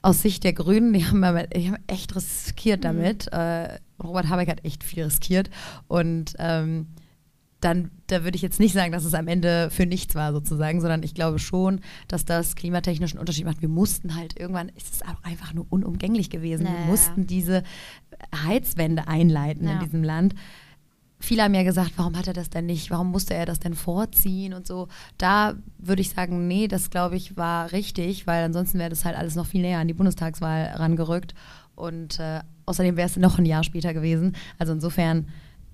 aus 0.01 0.21
Sicht 0.21 0.43
der 0.43 0.53
Grünen, 0.53 0.93
die 0.93 1.05
haben, 1.05 1.21
die 1.55 1.67
haben 1.67 1.77
echt 1.87 2.15
riskiert 2.15 2.79
mhm. 2.79 2.83
damit. 2.83 3.25
Mhm. 3.31 3.39
Äh, 3.39 3.79
Robert 4.01 4.29
Habeck 4.29 4.49
hat 4.49 4.63
echt 4.63 4.83
viel 4.83 5.03
riskiert 5.03 5.49
und 5.87 6.33
ähm, 6.37 6.87
dann 7.59 7.91
da 8.07 8.23
würde 8.23 8.35
ich 8.35 8.41
jetzt 8.41 8.59
nicht 8.59 8.73
sagen, 8.73 8.91
dass 8.91 9.03
es 9.03 9.13
am 9.13 9.27
Ende 9.27 9.69
für 9.69 9.85
nichts 9.85 10.15
war 10.15 10.31
sozusagen, 10.31 10.79
sondern 10.79 11.03
ich 11.03 11.13
glaube 11.13 11.39
schon, 11.39 11.81
dass 12.07 12.23
das 12.23 12.55
klimatechnischen 12.55 13.19
Unterschied 13.19 13.45
macht. 13.45 13.61
Wir 13.61 13.69
mussten 13.69 14.15
halt 14.15 14.39
irgendwann, 14.39 14.69
ist 14.69 14.93
es 14.93 15.01
auch 15.01 15.23
einfach 15.23 15.53
nur 15.53 15.65
unumgänglich 15.69 16.29
gewesen. 16.29 16.63
Naja. 16.63 16.77
Wir 16.79 16.85
mussten 16.85 17.27
diese 17.27 17.63
Heizwende 18.45 19.07
einleiten 19.07 19.67
ja. 19.67 19.73
in 19.73 19.79
diesem 19.79 20.03
Land. 20.03 20.35
Viele 21.19 21.43
haben 21.43 21.55
ja 21.55 21.63
gesagt, 21.63 21.93
warum 21.97 22.15
hat 22.15 22.27
er 22.27 22.33
das 22.33 22.51
denn 22.51 22.67
nicht? 22.67 22.91
Warum 22.91 23.11
musste 23.11 23.33
er 23.33 23.47
das 23.47 23.59
denn 23.59 23.73
vorziehen 23.73 24.53
und 24.53 24.67
so? 24.67 24.87
Da 25.17 25.55
würde 25.79 26.03
ich 26.03 26.11
sagen, 26.11 26.47
nee, 26.47 26.67
das 26.67 26.91
glaube 26.91 27.15
ich 27.15 27.37
war 27.37 27.71
richtig, 27.71 28.27
weil 28.27 28.43
ansonsten 28.43 28.77
wäre 28.77 28.91
das 28.91 29.03
halt 29.03 29.17
alles 29.17 29.35
noch 29.35 29.47
viel 29.47 29.61
näher 29.61 29.79
an 29.79 29.87
die 29.87 29.95
Bundestagswahl 29.95 30.65
rangerückt. 30.75 31.33
Und 31.75 32.19
äh, 32.19 32.41
außerdem 32.67 32.97
wäre 32.97 33.07
es 33.07 33.17
noch 33.17 33.39
ein 33.39 33.45
Jahr 33.45 33.63
später 33.63 33.95
gewesen. 33.95 34.35
Also 34.59 34.73
insofern 34.73 35.27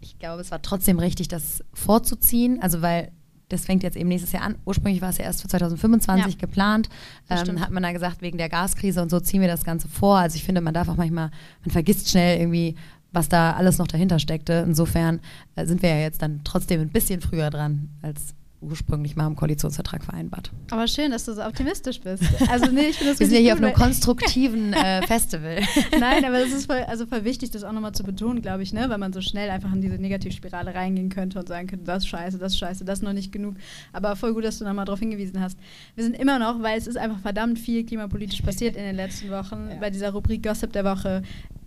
ich 0.04 0.20
glaube, 0.20 0.42
es 0.42 0.52
war 0.52 0.62
trotzdem 0.62 1.00
richtig, 1.00 1.28
das 1.28 1.63
vorzuziehen. 1.74 2.62
Also, 2.62 2.82
weil 2.82 3.12
das 3.50 3.66
fängt 3.66 3.84
jetzt 3.84 3.96
eben 3.96 4.10
nächstes 4.10 4.32
Jahr 4.32 4.44
an. 4.44 4.56
Ursprünglich 4.66 5.02
war 5.02 5.10
es 5.10 5.18
ja 5.18 5.26
erst 5.26 5.42
für 5.42 5.48
2025 5.48 6.34
ja. 6.34 6.39
geplant. 6.39 6.89
Ähm, 7.30 7.60
hat 7.60 7.72
man 7.72 7.84
da 7.84 7.92
gesagt, 7.92 8.22
wegen 8.22 8.38
der 8.38 8.50
Gaskrise 8.50 9.02
und 9.02 9.10
so 9.10 9.20
ziehen 9.20 9.42
wir 9.42 9.48
das 9.48 9.63
Ganze 9.63 9.88
vor. 9.88 10.18
Also 10.18 10.36
ich 10.36 10.44
finde, 10.44 10.62
man 10.62 10.74
darf 10.74 10.89
auch 10.89 10.96
manchmal, 10.96 11.30
man 11.63 11.72
vergisst 11.72 12.10
schnell 12.10 12.39
irgendwie, 12.39 12.76
was 13.12 13.30
da 13.30 13.54
alles 13.54 13.78
noch 13.78 13.88
dahinter 13.88 14.20
steckte. 14.20 14.63
Insofern 14.66 15.20
äh, 15.56 15.66
sind 15.66 15.82
wir 15.82 15.89
ja 15.89 16.00
jetzt 16.00 16.22
dann 16.22 16.42
trotzdem 16.44 16.82
ein 16.82 16.89
bisschen 16.89 17.22
früher 17.22 17.50
dran 17.50 17.89
als 18.02 18.34
ursprünglich 18.63 19.15
mal 19.15 19.28
im 19.28 19.36
Koalitionsvertrag 19.36 20.04
vereinbart. 20.04 20.52
Aber 20.71 20.88
schön, 20.88 21.12
dass 21.12 21.26
du 21.26 21.34
so 21.34 21.43
optimistisch 21.43 21.99
bist. 21.99 22.23
Also 22.49 22.71
nee, 22.71 22.88
ich 22.89 22.97
finde 22.97 23.12
das 23.12 23.19
Wir 23.19 23.28
sind 23.28 23.36
ja 23.36 23.41
hier 23.41 23.54
auf 23.54 23.62
einem 23.62 23.73
konstruktiven 23.73 24.73
äh, 24.73 25.02
Festival. 25.08 25.60
Nein, 25.99 26.26
aber 26.26 26.39
das 26.39 26.52
ist 26.52 26.65
voll, 26.65 26.84
also 26.88 27.06
voll 27.06 27.23
wichtig, 27.23 27.52
das 27.52 27.63
auch 27.63 27.71
nochmal 27.71 27.93
zu 27.93 28.04
betonen, 28.04 28.41
glaube 28.41 28.63
ich, 28.63 28.73
ne? 28.73 28.89
weil 28.89 28.97
man 28.97 29.13
so 29.13 29.21
schnell 29.21 29.49
einfach 29.49 29.73
in 29.73 29.82
diese 29.82 29.95
Negativspirale 29.95 30.73
reingehen 30.73 31.10
könnte 31.10 31.39
und 31.39 31.47
sagen 31.47 31.67
könnte, 31.67 31.86
das 31.86 32.04
ist 32.04 32.10
scheiße, 32.10 32.38
das 32.38 32.54
ist 32.54 32.60
scheiße, 32.60 32.86
das 32.86 32.99
ist 32.99 33.04
noch 33.04 33.13
nicht 33.13 33.32
genug. 33.32 33.56
Aber 33.91 34.15
voll 34.15 34.34
gut, 34.34 34.43
dass 34.43 34.60
du 34.60 34.65
nochmal 34.65 34.86
darauf 34.86 34.99
hingewiesen 34.99 35.39
hast. 35.39 35.58
Wir 35.95 36.04
sind 36.04 36.17
immer 36.17 36.39
noch, 36.39 36.62
weil 36.62 36.78
es 36.78 36.88
ist 36.88 36.97
einfach 36.97 37.19
verdammt 37.19 37.60
viel 37.60 37.86
klimapolitisch 37.86 38.41
passiert 38.41 38.76
in 38.76 38.84
den 38.84 38.95
letzten 38.95 39.30
Wochen, 39.30 39.69
ja. 39.69 39.78
bei 39.80 39.89
dieser 39.89 40.12
Rubrik 40.12 40.43
Gossip 40.43 40.73
der 40.73 40.86
Woche 40.86 41.23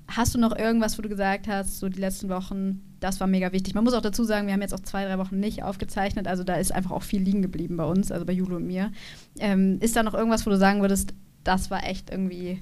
Hast 0.08 0.34
du 0.34 0.38
noch 0.38 0.56
irgendwas, 0.56 0.96
wo 0.98 1.02
du 1.02 1.08
gesagt 1.08 1.48
hast, 1.48 1.80
so 1.80 1.88
die 1.88 2.00
letzten 2.00 2.28
Wochen, 2.28 2.80
das 3.00 3.20
war 3.20 3.26
mega 3.26 3.52
wichtig? 3.52 3.74
Man 3.74 3.84
muss 3.84 3.94
auch 3.94 4.02
dazu 4.02 4.24
sagen, 4.24 4.46
wir 4.46 4.54
haben 4.54 4.62
jetzt 4.62 4.74
auch 4.74 4.80
zwei, 4.80 5.04
drei 5.04 5.18
Wochen 5.18 5.38
nicht 5.38 5.62
aufgezeichnet, 5.62 6.26
also 6.26 6.44
da 6.44 6.54
ist 6.54 6.72
einfach 6.72 6.92
auch 6.92 7.02
viel 7.02 7.22
liegen 7.22 7.42
geblieben 7.42 7.76
bei 7.76 7.84
uns, 7.84 8.10
also 8.10 8.24
bei 8.24 8.32
Jule 8.32 8.56
und 8.56 8.66
mir. 8.66 8.92
Ähm, 9.38 9.78
ist 9.80 9.96
da 9.96 10.02
noch 10.02 10.14
irgendwas, 10.14 10.46
wo 10.46 10.50
du 10.50 10.58
sagen 10.58 10.80
würdest, 10.80 11.14
das 11.44 11.70
war 11.70 11.84
echt 11.84 12.10
irgendwie 12.10 12.60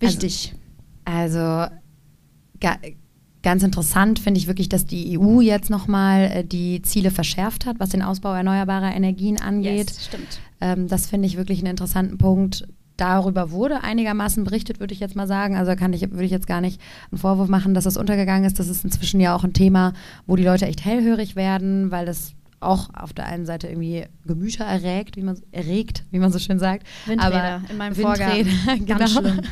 wichtig? 0.00 0.54
Also, 1.04 1.38
also 1.38 1.74
ga, 2.60 2.76
ganz 3.42 3.62
interessant 3.62 4.18
finde 4.18 4.38
ich 4.38 4.46
wirklich, 4.46 4.68
dass 4.68 4.86
die 4.86 5.18
EU 5.18 5.40
jetzt 5.40 5.70
nochmal 5.70 6.30
äh, 6.32 6.44
die 6.44 6.82
Ziele 6.82 7.10
verschärft 7.10 7.66
hat, 7.66 7.80
was 7.80 7.90
den 7.90 8.02
Ausbau 8.02 8.32
erneuerbarer 8.32 8.94
Energien 8.94 9.40
angeht. 9.40 9.90
Yes, 9.90 10.06
stimmt. 10.06 10.40
Ähm, 10.60 10.88
das 10.88 11.06
finde 11.06 11.26
ich 11.26 11.36
wirklich 11.36 11.58
einen 11.58 11.70
interessanten 11.70 12.18
Punkt 12.18 12.66
darüber 12.96 13.50
wurde 13.50 13.82
einigermaßen 13.82 14.44
berichtet, 14.44 14.80
würde 14.80 14.94
ich 14.94 15.00
jetzt 15.00 15.16
mal 15.16 15.26
sagen. 15.26 15.56
Also 15.56 15.74
kann 15.76 15.92
ich, 15.92 16.02
würde 16.10 16.24
ich 16.24 16.30
jetzt 16.30 16.46
gar 16.46 16.60
nicht 16.60 16.80
einen 17.10 17.18
Vorwurf 17.18 17.48
machen, 17.48 17.74
dass 17.74 17.84
das 17.84 17.96
untergegangen 17.96 18.44
ist. 18.44 18.58
Das 18.58 18.68
ist 18.68 18.84
inzwischen 18.84 19.20
ja 19.20 19.34
auch 19.34 19.44
ein 19.44 19.52
Thema, 19.52 19.92
wo 20.26 20.36
die 20.36 20.44
Leute 20.44 20.66
echt 20.66 20.84
hellhörig 20.84 21.36
werden, 21.36 21.90
weil 21.90 22.06
das 22.06 22.34
auch 22.62 22.88
auf 22.94 23.12
der 23.12 23.26
einen 23.26 23.46
Seite 23.46 23.68
irgendwie 23.68 24.04
Gemüter 24.24 24.64
erregt, 24.64 25.16
wie 25.16 25.22
man 25.22 25.40
erregt, 25.50 26.04
wie 26.10 26.18
man 26.18 26.32
so 26.32 26.38
schön 26.38 26.58
sagt. 26.58 26.86
Windräder 27.06 27.34
aber 27.34 27.70
in 27.70 27.76
meinem 27.76 27.96
Windräder, 27.96 28.50
Vorgarten. 28.50 28.86
genau. 28.86 29.44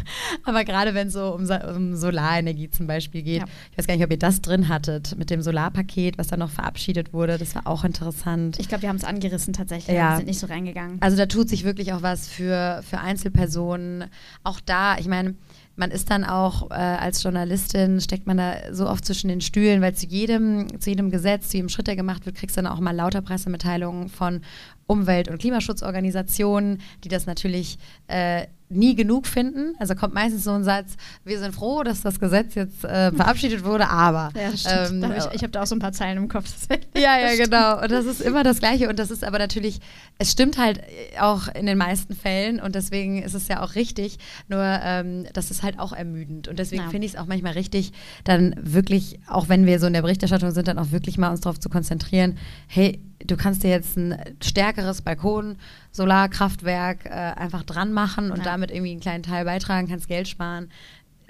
Aber 0.44 0.64
gerade 0.64 0.94
wenn 0.94 1.09
es 1.09 1.14
so 1.14 1.35
um, 1.35 1.49
um, 1.77 1.96
Solarenergie 1.96 2.70
zum 2.70 2.87
Beispiel 2.87 3.23
geht, 3.23 3.40
ja. 3.40 3.44
ich 3.73 3.79
weiß 3.79 3.87
gar 3.87 3.94
nicht, 3.94 4.05
ob 4.05 4.11
ihr 4.11 4.18
das 4.18 4.40
drin 4.40 4.68
hattet 4.68 5.16
mit 5.18 5.31
dem 5.31 5.42
Solarpaket, 5.42 6.18
was 6.18 6.29
dann 6.29 6.40
noch 6.40 6.51
verabschiedet 6.51 7.12
wurde. 7.12 7.38
Das 7.38 7.55
war 7.55 7.66
auch 7.66 7.85
interessant. 7.85 8.59
Ich 8.59 8.68
glaube, 8.68 8.83
wir 8.83 8.88
haben 8.88 8.96
es 8.96 9.05
angerissen 9.05 9.53
tatsächlich. 9.53 9.96
Ja. 9.96 10.12
Wir 10.12 10.16
sind 10.18 10.27
nicht 10.27 10.38
so 10.38 10.46
reingegangen. 10.46 10.99
Also 11.01 11.16
da 11.16 11.27
tut 11.27 11.49
sich 11.49 11.64
wirklich 11.64 11.92
auch 11.92 12.03
was 12.03 12.29
für, 12.29 12.83
für 12.88 13.01
Einzelpersonen. 13.01 14.05
Auch 14.44 14.61
da, 14.61 14.99
ich 14.99 15.07
meine, 15.07 15.35
man 15.81 15.90
ist 15.90 16.11
dann 16.11 16.25
auch 16.25 16.71
äh, 16.71 16.75
als 16.75 17.23
Journalistin, 17.23 18.01
steckt 18.01 18.27
man 18.27 18.37
da 18.37 18.73
so 18.73 18.88
oft 18.88 19.05
zwischen 19.05 19.29
den 19.29 19.40
Stühlen, 19.40 19.81
weil 19.81 19.95
zu 19.95 20.07
jedem, 20.07 20.79
zu 20.79 20.90
jedem 20.90 21.11
Gesetz, 21.11 21.49
zu 21.49 21.57
jedem 21.57 21.71
Schritt, 21.71 21.88
der 21.88 21.97
gemacht 21.97 22.27
wird, 22.27 22.37
kriegst 22.37 22.57
du 22.57 22.62
dann 22.62 22.71
auch 22.71 22.79
mal 22.81 22.95
lauter 22.95 23.23
Pressemitteilungen 23.23 24.11
von 24.11 24.43
Umwelt- 24.90 25.29
und 25.29 25.38
Klimaschutzorganisationen, 25.38 26.81
die 27.05 27.09
das 27.09 27.26
natürlich 27.26 27.79
äh, 28.09 28.46
nie 28.70 28.94
genug 28.94 29.26
finden. 29.26 29.74
Also 29.79 29.94
kommt 29.94 30.14
meistens 30.14 30.44
so 30.44 30.53
ein 30.53 30.64
Satz, 30.64 30.96
wir 31.24 31.38
sind 31.38 31.55
froh, 31.55 31.83
dass 31.83 32.03
das 32.03 32.18
Gesetz 32.18 32.55
jetzt 32.55 32.85
äh, 32.85 33.12
verabschiedet 33.16 33.64
wurde, 33.64 33.88
aber. 33.88 34.31
Ja, 34.35 34.57
stimmt. 34.57 35.05
Ähm, 35.05 35.11
hab 35.11 35.18
ich 35.18 35.35
ich 35.35 35.42
habe 35.42 35.50
da 35.50 35.62
auch 35.62 35.66
so 35.66 35.76
ein 35.76 35.81
paar 35.81 35.92
Zeilen 35.92 36.16
im 36.18 36.29
Kopf. 36.29 36.48
ja, 36.96 37.18
ja, 37.18 37.37
genau. 37.37 37.83
Und 37.83 37.90
das 37.90 38.07
ist 38.07 38.20
immer 38.20 38.42
das 38.42 38.59
Gleiche. 38.59 38.88
Und 38.88 38.98
das 38.98 39.11
ist 39.11 39.24
aber 39.24 39.38
natürlich, 39.38 39.81
es 40.18 40.33
stimmt 40.33 40.59
halt 40.59 40.81
auch 41.20 41.48
in 41.48 41.66
den 41.66 41.79
meisten 41.79 42.14
Fällen 42.14 42.61
und 42.61 42.74
deswegen 42.74 43.22
ist 43.22 43.35
es 43.35 43.48
ja 43.48 43.62
auch 43.62 43.74
richtig. 43.76 44.18
Nur 44.48 44.62
ähm, 44.62 45.26
das 45.33 45.50
ist 45.50 45.62
halt 45.62 45.79
auch 45.79 45.92
ermüdend. 45.92 46.48
Und 46.48 46.59
deswegen 46.59 46.83
ja. 46.83 46.90
finde 46.90 47.07
ich 47.07 47.14
es 47.14 47.18
auch 47.18 47.26
manchmal 47.26 47.53
richtig, 47.53 47.92
dann 48.24 48.55
wirklich, 48.59 49.20
auch 49.29 49.48
wenn 49.48 49.66
wir 49.66 49.79
so 49.79 49.87
in 49.87 49.92
der 49.92 50.03
Berichterstattung 50.03 50.50
sind, 50.53 50.68
dann 50.68 50.79
auch 50.79 50.90
wirklich 50.90 51.18
mal 51.18 51.31
uns 51.31 51.40
darauf 51.40 51.59
zu 51.59 51.68
konzentrieren, 51.68 52.38
hey, 52.66 53.00
du 53.24 53.37
kannst 53.37 53.62
dir 53.62 53.70
jetzt 53.70 53.96
ein 53.96 54.16
stärkeres 54.42 55.02
Balkon, 55.02 55.56
Solarkraftwerk 55.92 57.06
äh, 57.06 57.11
einfach 57.11 57.62
dran 57.62 57.92
machen 57.92 58.30
und 58.30 58.38
ja. 58.38 58.44
damit 58.44 58.70
irgendwie 58.70 58.92
einen 58.92 59.00
kleinen 59.00 59.22
Teil 59.22 59.44
beitragen, 59.44 59.88
kannst 59.88 60.09
Geld 60.09 60.28
sparen 60.28 60.70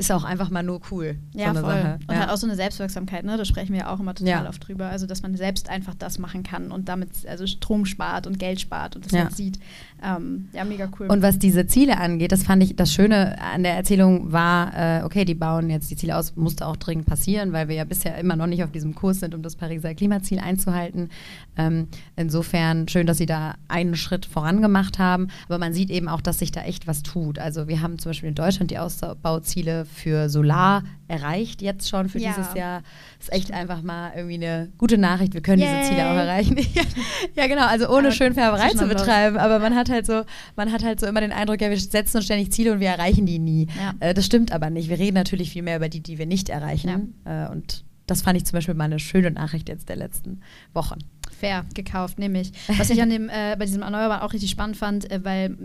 ist 0.00 0.10
auch 0.10 0.24
einfach 0.24 0.50
mal 0.50 0.62
nur 0.62 0.80
cool. 0.90 1.16
Ja, 1.34 1.54
so 1.54 1.60
voll. 1.60 1.74
Sache. 1.74 1.98
Und 2.08 2.14
ja. 2.14 2.20
hat 2.20 2.30
auch 2.30 2.36
so 2.36 2.46
eine 2.46 2.56
Selbstwirksamkeit, 2.56 3.24
ne? 3.24 3.36
Da 3.36 3.44
sprechen 3.44 3.72
wir 3.72 3.80
ja 3.80 3.92
auch 3.92 4.00
immer 4.00 4.14
total 4.14 4.44
ja. 4.44 4.48
oft 4.48 4.66
drüber. 4.66 4.86
Also, 4.86 5.06
dass 5.06 5.22
man 5.22 5.36
selbst 5.36 5.68
einfach 5.68 5.94
das 5.94 6.18
machen 6.18 6.42
kann 6.42 6.72
und 6.72 6.88
damit 6.88 7.10
also 7.28 7.46
Strom 7.46 7.84
spart 7.84 8.26
und 8.26 8.38
Geld 8.38 8.60
spart 8.60 8.96
und 8.96 9.04
das 9.04 9.12
ja. 9.12 9.24
halt 9.24 9.36
sieht. 9.36 9.58
Ähm, 10.02 10.48
ja, 10.52 10.64
mega 10.64 10.88
cool. 10.98 11.08
Und 11.08 11.22
was 11.22 11.38
diese 11.38 11.66
Ziele 11.66 11.98
angeht, 11.98 12.32
das 12.32 12.42
fand 12.42 12.62
ich, 12.62 12.74
das 12.76 12.92
Schöne 12.92 13.40
an 13.40 13.62
der 13.62 13.74
Erzählung 13.74 14.32
war, 14.32 14.72
äh, 14.74 15.02
okay, 15.04 15.24
die 15.26 15.34
bauen 15.34 15.68
jetzt 15.68 15.90
die 15.90 15.96
Ziele 15.96 16.16
aus, 16.16 16.34
musste 16.36 16.66
auch 16.66 16.76
dringend 16.76 17.06
passieren, 17.06 17.52
weil 17.52 17.68
wir 17.68 17.76
ja 17.76 17.84
bisher 17.84 18.16
immer 18.16 18.36
noch 18.36 18.46
nicht 18.46 18.64
auf 18.64 18.72
diesem 18.72 18.94
Kurs 18.94 19.20
sind, 19.20 19.34
um 19.34 19.42
das 19.42 19.56
Pariser 19.56 19.94
Klimaziel 19.94 20.38
einzuhalten. 20.38 21.10
Ähm, 21.58 21.88
insofern 22.16 22.88
schön, 22.88 23.06
dass 23.06 23.18
sie 23.18 23.26
da 23.26 23.56
einen 23.68 23.96
Schritt 23.96 24.24
vorangemacht 24.24 24.98
haben. 24.98 25.28
Aber 25.46 25.58
man 25.58 25.74
sieht 25.74 25.90
eben 25.90 26.08
auch, 26.08 26.22
dass 26.22 26.38
sich 26.38 26.52
da 26.52 26.62
echt 26.62 26.86
was 26.86 27.02
tut. 27.02 27.38
Also 27.38 27.68
wir 27.68 27.82
haben 27.82 27.98
zum 27.98 28.10
Beispiel 28.10 28.30
in 28.30 28.34
Deutschland 28.34 28.70
die 28.70 28.78
Ausbauziele 28.78 29.84
für 29.90 30.28
Solar 30.28 30.84
erreicht 31.08 31.60
jetzt 31.62 31.88
schon 31.88 32.08
für 32.08 32.18
ja. 32.18 32.32
dieses 32.32 32.54
Jahr. 32.54 32.82
Ist 33.18 33.32
echt 33.32 33.52
einfach 33.52 33.82
mal 33.82 34.12
irgendwie 34.14 34.34
eine 34.34 34.72
gute 34.78 34.96
Nachricht. 34.98 35.34
Wir 35.34 35.40
können 35.40 35.60
Yay. 35.60 35.68
diese 35.68 35.90
Ziele 35.90 36.10
auch 36.10 36.16
erreichen. 36.16 36.56
ja, 37.34 37.46
genau. 37.46 37.66
Also 37.66 37.88
ohne 37.88 38.08
aber 38.08 38.12
Schönfärberei 38.12 38.70
zu 38.70 38.86
betreiben. 38.86 39.36
Aber 39.36 39.58
man 39.58 39.74
hat 39.74 39.90
halt 39.90 40.06
so, 40.06 40.22
man 40.56 40.72
hat 40.72 40.84
halt 40.84 41.00
so 41.00 41.06
immer 41.06 41.20
den 41.20 41.32
Eindruck, 41.32 41.60
ja, 41.60 41.70
wir 41.70 41.78
setzen 41.78 42.18
uns 42.18 42.26
ständig 42.26 42.52
Ziele 42.52 42.72
und 42.72 42.80
wir 42.80 42.88
erreichen 42.88 43.26
die 43.26 43.38
nie. 43.38 43.66
Ja. 43.78 43.94
Äh, 44.00 44.14
das 44.14 44.26
stimmt 44.26 44.52
aber 44.52 44.70
nicht. 44.70 44.88
Wir 44.88 44.98
reden 44.98 45.14
natürlich 45.14 45.50
viel 45.50 45.62
mehr 45.62 45.76
über 45.76 45.88
die, 45.88 46.00
die 46.00 46.18
wir 46.18 46.26
nicht 46.26 46.48
erreichen. 46.48 47.14
Ja. 47.26 47.46
Äh, 47.46 47.50
und 47.50 47.84
das 48.06 48.22
fand 48.22 48.36
ich 48.36 48.44
zum 48.44 48.56
Beispiel 48.56 48.74
mal 48.74 48.84
eine 48.84 48.98
schöne 48.98 49.30
Nachricht 49.30 49.68
jetzt 49.68 49.88
der 49.88 49.96
letzten 49.96 50.40
Wochen 50.72 50.98
fair 51.40 51.64
gekauft, 51.74 52.18
nämlich. 52.18 52.52
Was 52.78 52.90
ich 52.90 53.00
an 53.02 53.10
dem, 53.10 53.28
äh, 53.28 53.56
bei 53.58 53.64
diesem 53.64 53.82
Erneuerbaren 53.82 54.22
auch 54.22 54.32
richtig 54.32 54.50
spannend 54.50 54.76
fand, 54.76 55.10
äh, 55.10 55.24
weil 55.24 55.56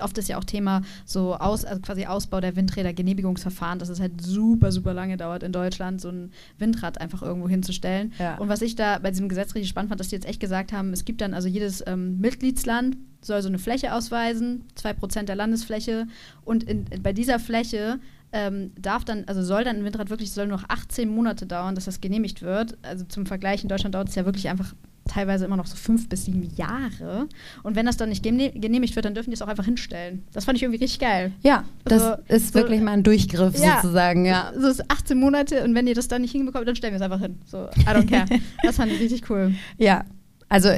oft 0.00 0.16
ist 0.18 0.28
ja 0.28 0.38
auch 0.38 0.44
Thema 0.44 0.82
so 1.04 1.34
aus, 1.34 1.64
also 1.64 1.80
quasi 1.80 2.06
Ausbau 2.06 2.40
der 2.40 2.54
Windräder, 2.54 2.92
Genehmigungsverfahren, 2.92 3.78
dass 3.78 3.88
es 3.88 4.00
halt 4.00 4.20
super, 4.20 4.70
super 4.72 4.94
lange 4.94 5.16
dauert 5.16 5.42
in 5.42 5.52
Deutschland, 5.52 6.00
so 6.00 6.10
ein 6.10 6.32
Windrad 6.58 7.00
einfach 7.00 7.22
irgendwo 7.22 7.48
hinzustellen. 7.48 8.12
Ja. 8.18 8.36
Und 8.36 8.48
was 8.48 8.62
ich 8.62 8.76
da 8.76 8.98
bei 8.98 9.10
diesem 9.10 9.28
Gesetz 9.28 9.54
richtig 9.54 9.70
spannend 9.70 9.88
fand, 9.88 10.00
dass 10.00 10.08
die 10.08 10.16
jetzt 10.16 10.28
echt 10.28 10.40
gesagt 10.40 10.72
haben, 10.72 10.92
es 10.92 11.04
gibt 11.04 11.20
dann 11.20 11.34
also 11.34 11.48
jedes 11.48 11.82
ähm, 11.86 12.20
Mitgliedsland 12.20 12.96
soll 13.24 13.40
so 13.40 13.48
eine 13.48 13.58
Fläche 13.58 13.94
ausweisen, 13.94 14.64
2% 14.76 15.22
der 15.22 15.36
Landesfläche 15.36 16.08
und 16.44 16.64
in, 16.64 16.86
in, 16.88 17.02
bei 17.02 17.12
dieser 17.12 17.38
Fläche 17.38 18.00
ähm, 18.32 18.72
darf 18.80 19.04
dann, 19.04 19.24
also 19.26 19.42
soll 19.42 19.62
dann 19.62 19.76
ein 19.76 19.84
Windrad 19.84 20.10
wirklich, 20.10 20.32
soll 20.32 20.46
nur 20.46 20.58
noch 20.58 20.68
18 20.68 21.08
Monate 21.08 21.46
dauern, 21.46 21.74
dass 21.74 21.84
das 21.84 22.00
genehmigt 22.00 22.42
wird. 22.42 22.78
Also 22.82 23.04
zum 23.04 23.26
Vergleich, 23.26 23.62
in 23.62 23.68
Deutschland 23.68 23.94
dauert 23.94 24.08
es 24.08 24.14
ja 24.14 24.24
wirklich 24.24 24.48
einfach 24.48 24.74
teilweise 25.12 25.44
immer 25.44 25.56
noch 25.56 25.66
so 25.66 25.76
fünf 25.76 26.08
bis 26.08 26.24
sieben 26.24 26.42
Jahre. 26.56 27.28
Und 27.62 27.76
wenn 27.76 27.86
das 27.86 27.96
dann 27.96 28.08
nicht 28.08 28.22
genehmigt 28.22 28.96
wird, 28.96 29.04
dann 29.04 29.14
dürfen 29.14 29.30
die 29.30 29.34
es 29.34 29.42
auch 29.42 29.48
einfach 29.48 29.64
hinstellen. 29.64 30.24
Das 30.32 30.44
fand 30.44 30.56
ich 30.56 30.62
irgendwie 30.62 30.82
richtig 30.82 31.00
geil. 31.00 31.32
Ja, 31.42 31.64
das 31.84 32.02
also, 32.02 32.22
ist 32.28 32.48
so, 32.48 32.54
wirklich 32.54 32.80
mal 32.80 32.92
ein 32.92 33.02
Durchgriff 33.02 33.58
ja, 33.58 33.80
sozusagen, 33.80 34.24
ja. 34.24 34.52
So 34.56 34.68
ist 34.68 34.90
18 34.90 35.18
Monate 35.18 35.64
und 35.64 35.74
wenn 35.74 35.86
ihr 35.86 35.94
das 35.94 36.08
dann 36.08 36.22
nicht 36.22 36.32
hinbekommt, 36.32 36.66
dann 36.66 36.76
stellen 36.76 36.92
wir 36.92 36.96
es 36.96 37.02
einfach 37.02 37.20
hin. 37.20 37.38
So, 37.44 37.68
I 37.80 37.90
don't 37.90 38.08
care. 38.08 38.26
das 38.62 38.76
fand 38.76 38.92
ich 38.92 39.00
richtig 39.00 39.28
cool. 39.30 39.54
Ja, 39.78 40.04
also 40.48 40.70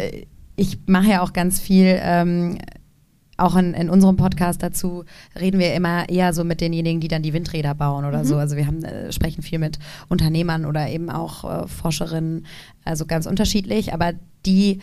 ich 0.57 0.79
mache 0.87 1.11
ja 1.11 1.21
auch 1.23 1.33
ganz 1.33 1.61
viel 1.61 1.99
ähm, 2.01 2.59
auch 3.37 3.57
in, 3.57 3.75
in, 3.75 3.91
unserem 3.91 4.17
Podcast 4.17 4.63
dazu 4.63 5.05
reden 5.39 5.59
wir 5.59 5.75
immer 5.75 6.09
eher 6.09 6.33
so 6.33 6.45
mit 6.45 6.61
denjenigen, 6.61 7.01
die 7.01 7.09
dann 7.09 7.23
die 7.23 7.33
Windräder 7.33 7.75
bauen 7.75 8.05
oder 8.05 8.21
mhm. 8.21 8.25
so. 8.25 8.37
Also 8.37 8.57
wir 8.57 8.67
haben, 8.67 8.85
äh, 8.85 9.13
sprechen 9.13 9.43
viel 9.43 9.59
mit 9.59 9.79
Unternehmern 10.09 10.65
oder 10.65 10.89
eben 10.89 11.11
auch 11.11 11.45
äh, 11.45 11.69
Forscherinnen, 11.69 12.47
also 12.85 13.07
ganz 13.07 13.27
unterschiedlich, 13.27 13.93
aber 13.93 14.13
die 14.47 14.81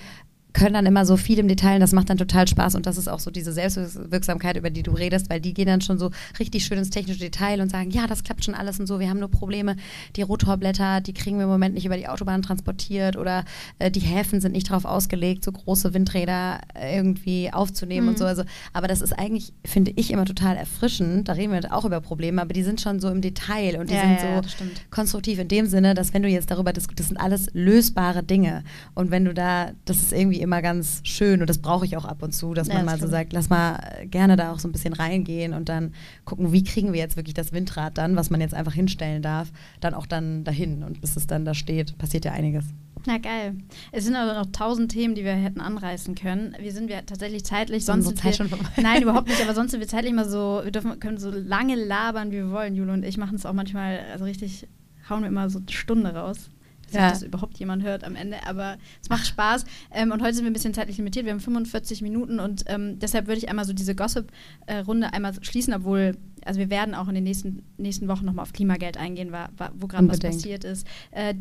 können 0.53 0.73
dann 0.73 0.85
immer 0.85 1.05
so 1.05 1.17
viel 1.17 1.39
im 1.39 1.47
Detail 1.47 1.75
und 1.75 1.81
das 1.81 1.91
macht 1.91 2.09
dann 2.09 2.17
total 2.17 2.47
Spaß 2.47 2.75
und 2.75 2.85
das 2.85 2.97
ist 2.97 3.07
auch 3.07 3.19
so 3.19 3.31
diese 3.31 3.53
Selbstwirksamkeit, 3.53 4.57
über 4.57 4.69
die 4.69 4.83
du 4.83 4.91
redest, 4.91 5.29
weil 5.29 5.41
die 5.41 5.53
gehen 5.53 5.67
dann 5.67 5.81
schon 5.81 5.97
so 5.97 6.11
richtig 6.39 6.65
schön 6.65 6.77
ins 6.77 6.89
technische 6.89 7.19
Detail 7.19 7.61
und 7.61 7.69
sagen, 7.69 7.91
ja, 7.91 8.07
das 8.07 8.23
klappt 8.23 8.45
schon 8.45 8.55
alles 8.55 8.79
und 8.79 8.87
so, 8.87 8.99
wir 8.99 9.09
haben 9.09 9.19
nur 9.19 9.31
Probleme, 9.31 9.75
die 10.15 10.21
Rotorblätter, 10.21 11.01
die 11.01 11.13
kriegen 11.13 11.37
wir 11.37 11.43
im 11.43 11.49
Moment 11.49 11.75
nicht 11.75 11.85
über 11.85 11.97
die 11.97 12.07
Autobahn 12.07 12.41
transportiert 12.41 13.17
oder 13.17 13.45
äh, 13.79 13.91
die 13.91 13.99
Häfen 13.99 14.41
sind 14.41 14.51
nicht 14.51 14.69
darauf 14.69 14.85
ausgelegt, 14.85 15.43
so 15.43 15.51
große 15.51 15.93
Windräder 15.93 16.61
irgendwie 16.75 17.51
aufzunehmen 17.51 18.07
mhm. 18.07 18.11
und 18.11 18.17
so, 18.17 18.25
also, 18.25 18.43
aber 18.73 18.87
das 18.87 19.01
ist 19.01 19.13
eigentlich, 19.13 19.53
finde 19.65 19.91
ich, 19.95 20.11
immer 20.11 20.25
total 20.25 20.57
erfrischend, 20.57 21.27
da 21.27 21.33
reden 21.33 21.53
wir 21.53 21.73
auch 21.73 21.85
über 21.85 22.01
Probleme, 22.01 22.41
aber 22.41 22.53
die 22.53 22.63
sind 22.63 22.81
schon 22.81 22.99
so 22.99 23.09
im 23.09 23.21
Detail 23.21 23.79
und 23.79 23.89
die 23.89 23.95
ja, 23.95 24.01
sind 24.01 24.17
ja, 24.21 24.41
so 24.43 24.65
konstruktiv 24.89 25.39
in 25.39 25.47
dem 25.47 25.67
Sinne, 25.67 25.93
dass 25.93 26.13
wenn 26.13 26.23
du 26.23 26.29
jetzt 26.29 26.51
darüber 26.51 26.73
diskutierst, 26.73 26.91
das 26.99 27.07
sind 27.07 27.17
alles 27.17 27.49
lösbare 27.53 28.23
Dinge. 28.23 28.63
Und 28.93 29.11
wenn 29.11 29.25
du 29.25 29.33
da, 29.33 29.71
das 29.85 29.97
ist 29.97 30.13
irgendwie 30.13 30.40
immer 30.41 30.61
ganz 30.61 31.01
schön 31.03 31.41
und 31.41 31.49
das 31.49 31.59
brauche 31.59 31.85
ich 31.85 31.97
auch 31.97 32.05
ab 32.05 32.21
und 32.23 32.33
zu, 32.33 32.53
dass 32.53 32.67
ja, 32.67 32.75
man 32.75 32.85
das 32.85 32.99
mal 32.99 33.05
so 33.05 33.09
sagt, 33.09 33.33
lass 33.33 33.49
mal 33.49 34.05
gerne 34.05 34.35
da 34.35 34.51
auch 34.51 34.59
so 34.59 34.67
ein 34.67 34.71
bisschen 34.71 34.93
reingehen 34.93 35.53
und 35.53 35.69
dann 35.69 35.93
gucken, 36.25 36.51
wie 36.51 36.63
kriegen 36.63 36.93
wir 36.93 36.99
jetzt 36.99 37.15
wirklich 37.15 37.33
das 37.33 37.51
Windrad 37.53 37.97
dann, 37.97 38.15
was 38.15 38.29
man 38.29 38.41
jetzt 38.41 38.53
einfach 38.53 38.73
hinstellen 38.73 39.21
darf, 39.21 39.51
dann 39.79 39.93
auch 39.93 40.05
dann 40.05 40.43
dahin 40.43 40.83
und 40.83 41.01
bis 41.01 41.15
es 41.15 41.27
dann 41.27 41.45
da 41.45 41.53
steht, 41.53 41.97
passiert 41.97 42.25
ja 42.25 42.31
einiges. 42.31 42.65
Na 43.05 43.17
geil. 43.17 43.55
Es 43.91 44.03
sind 44.03 44.15
aber 44.15 44.35
noch 44.35 44.51
tausend 44.51 44.91
Themen, 44.91 45.15
die 45.15 45.23
wir 45.23 45.33
hätten 45.33 45.59
anreißen 45.59 46.13
können. 46.13 46.55
Wir 46.59 46.71
sind 46.71 46.87
wir 46.87 47.03
tatsächlich 47.05 47.43
zeitlich, 47.43 47.83
sonst 47.83 48.05
sind 48.05 48.19
Zeit 48.19 48.39
wir, 48.39 48.47
schon 48.47 48.59
Nein, 48.81 49.01
überhaupt 49.01 49.27
nicht, 49.27 49.41
aber 49.43 49.55
sonst 49.55 49.71
sind 49.71 49.79
wir 49.79 49.87
zeitlich 49.87 50.13
mal 50.13 50.29
so, 50.29 50.61
wir 50.63 50.71
dürfen, 50.71 50.99
können 50.99 51.17
so 51.17 51.31
lange 51.31 51.75
labern, 51.75 52.31
wie 52.31 52.35
wir 52.35 52.51
wollen. 52.51 52.75
Jule 52.75 52.93
und 52.93 53.03
ich 53.03 53.17
machen 53.17 53.35
es 53.35 53.45
auch 53.45 53.53
manchmal, 53.53 54.01
also 54.11 54.25
richtig, 54.25 54.67
hauen 55.09 55.21
wir 55.21 55.29
immer 55.29 55.49
so 55.49 55.59
eine 55.59 55.71
Stunde 55.71 56.13
raus 56.13 56.49
ja. 56.93 57.09
dass 57.09 57.19
das 57.19 57.27
überhaupt 57.27 57.57
jemand 57.57 57.83
hört 57.83 58.03
am 58.03 58.15
Ende, 58.15 58.37
aber 58.45 58.77
es 59.01 59.09
macht 59.09 59.27
Spaß. 59.27 59.65
Ähm, 59.91 60.11
und 60.11 60.21
heute 60.21 60.33
sind 60.33 60.43
wir 60.43 60.49
ein 60.49 60.53
bisschen 60.53 60.73
zeitlich 60.73 60.97
limitiert. 60.97 61.25
Wir 61.25 61.33
haben 61.33 61.39
45 61.39 62.01
Minuten 62.01 62.39
und 62.39 62.63
ähm, 62.67 62.99
deshalb 62.99 63.27
würde 63.27 63.37
ich 63.37 63.49
einmal 63.49 63.65
so 63.65 63.73
diese 63.73 63.95
Gossip-Runde 63.95 65.13
einmal 65.13 65.33
schließen, 65.41 65.73
obwohl, 65.73 66.17
also 66.45 66.59
wir 66.59 66.69
werden 66.69 66.95
auch 66.95 67.07
in 67.07 67.15
den 67.15 67.23
nächsten, 67.23 67.63
nächsten 67.77 68.07
Wochen 68.07 68.25
nochmal 68.25 68.43
auf 68.43 68.53
Klimageld 68.53 68.97
eingehen, 68.97 69.31
war, 69.31 69.49
war, 69.57 69.71
wo 69.75 69.87
gerade 69.87 70.07
was 70.07 70.19
passiert 70.19 70.63
ist. 70.63 70.87
Äh, 71.11 71.33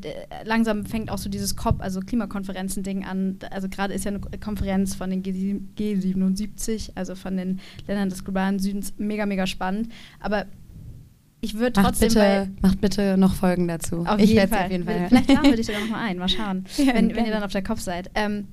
langsam 0.45 0.87
fängt 0.87 1.11
auch 1.11 1.19
so 1.19 1.29
dieses 1.29 1.57
COP, 1.57 1.81
also 1.81 2.01
Klimakonferenzen-Ding 2.01 3.05
an. 3.05 3.39
Also 3.51 3.69
gerade 3.69 3.95
ist 3.95 4.05
ja 4.05 4.11
eine 4.11 4.21
Konferenz 4.21 4.95
von 4.95 5.11
den 5.11 5.23
G 5.23 5.61
G77, 5.77 6.91
also 6.95 7.15
von 7.15 7.37
den 7.37 7.61
Ländern 7.87 8.09
des 8.11 8.25
globalen 8.25 8.59
Südens, 8.59 8.95
mega, 8.99 9.27
mega 9.27 9.47
spannend. 9.47 9.91
Aber 10.21 10.47
ich 11.41 11.55
würde 11.55 11.72
trotzdem. 11.72 12.09
Bitte, 12.09 12.51
macht 12.61 12.80
bitte 12.80 13.16
noch 13.16 13.34
Folgen 13.34 13.68
dazu. 13.68 14.05
Auf 14.07 14.20
ich 14.20 14.34
Fall. 14.34 14.64
Auf 14.64 14.70
jeden 14.70 14.84
Fall. 14.84 15.09
Vielleicht 15.09 15.28
laden 15.28 15.45
wir 15.45 15.57
dich 15.57 15.66
sogar 15.66 15.80
noch 15.80 15.91
mal 15.91 16.05
ein. 16.05 16.18
Mal 16.18 16.28
schauen, 16.28 16.64
ja, 16.76 16.95
wenn, 16.95 17.14
wenn, 17.14 17.24
ihr 17.24 17.32
dann 17.32 17.43
auf 17.43 17.53
der 17.53 17.62
Kopf 17.62 17.80
seid. 17.80 18.11
Ähm, 18.14 18.49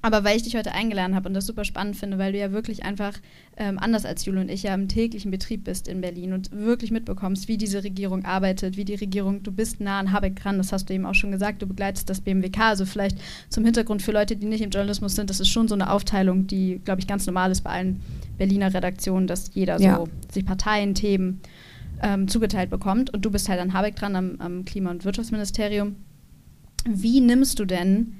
aber 0.00 0.22
weil 0.22 0.36
ich 0.36 0.44
dich 0.44 0.54
heute 0.54 0.72
eingeladen 0.72 1.16
habe 1.16 1.28
und 1.28 1.34
das 1.34 1.46
super 1.46 1.64
spannend 1.64 1.96
finde, 1.96 2.18
weil 2.18 2.32
du 2.32 2.38
ja 2.38 2.52
wirklich 2.52 2.84
einfach 2.84 3.14
ähm, 3.56 3.78
anders 3.80 4.04
als 4.04 4.24
Jule 4.24 4.40
und 4.40 4.48
ich 4.48 4.62
ja 4.62 4.72
im 4.72 4.86
täglichen 4.86 5.32
Betrieb 5.32 5.64
bist 5.64 5.88
in 5.88 6.00
Berlin 6.00 6.32
und 6.32 6.52
wirklich 6.52 6.92
mitbekommst, 6.92 7.48
wie 7.48 7.56
diese 7.56 7.82
Regierung 7.82 8.24
arbeitet, 8.24 8.76
wie 8.76 8.84
die 8.84 8.94
Regierung, 8.94 9.42
du 9.42 9.50
bist 9.50 9.80
nah 9.80 9.98
an 9.98 10.12
Habeck 10.12 10.36
dran, 10.36 10.58
das 10.58 10.72
hast 10.72 10.88
du 10.88 10.94
eben 10.94 11.04
auch 11.04 11.14
schon 11.14 11.32
gesagt, 11.32 11.62
du 11.62 11.66
begleitest 11.66 12.08
das 12.08 12.20
BMWK, 12.20 12.60
also 12.60 12.86
vielleicht 12.86 13.18
zum 13.48 13.64
Hintergrund 13.64 14.00
für 14.00 14.12
Leute, 14.12 14.36
die 14.36 14.46
nicht 14.46 14.62
im 14.62 14.70
Journalismus 14.70 15.16
sind, 15.16 15.30
das 15.30 15.40
ist 15.40 15.48
schon 15.48 15.66
so 15.66 15.74
eine 15.74 15.90
Aufteilung, 15.90 16.46
die, 16.46 16.80
glaube 16.84 17.00
ich, 17.00 17.08
ganz 17.08 17.26
normal 17.26 17.50
ist 17.50 17.62
bei 17.62 17.70
allen 17.70 18.00
Berliner 18.36 18.72
Redaktionen, 18.72 19.26
dass 19.26 19.52
jeder 19.54 19.80
ja. 19.80 19.96
so 19.96 20.08
sich 20.32 20.46
Parteien, 20.46 20.94
Themen 20.94 21.40
ähm, 22.02 22.28
zugeteilt 22.28 22.70
bekommt 22.70 23.12
und 23.12 23.24
du 23.24 23.30
bist 23.30 23.48
halt 23.48 23.60
an 23.60 23.72
Habeck 23.72 23.96
dran 23.96 24.16
am, 24.16 24.36
am 24.38 24.64
Klima- 24.64 24.90
und 24.90 25.04
Wirtschaftsministerium. 25.04 25.96
Wie 26.86 27.20
nimmst 27.20 27.58
du 27.58 27.64
denn, 27.64 28.14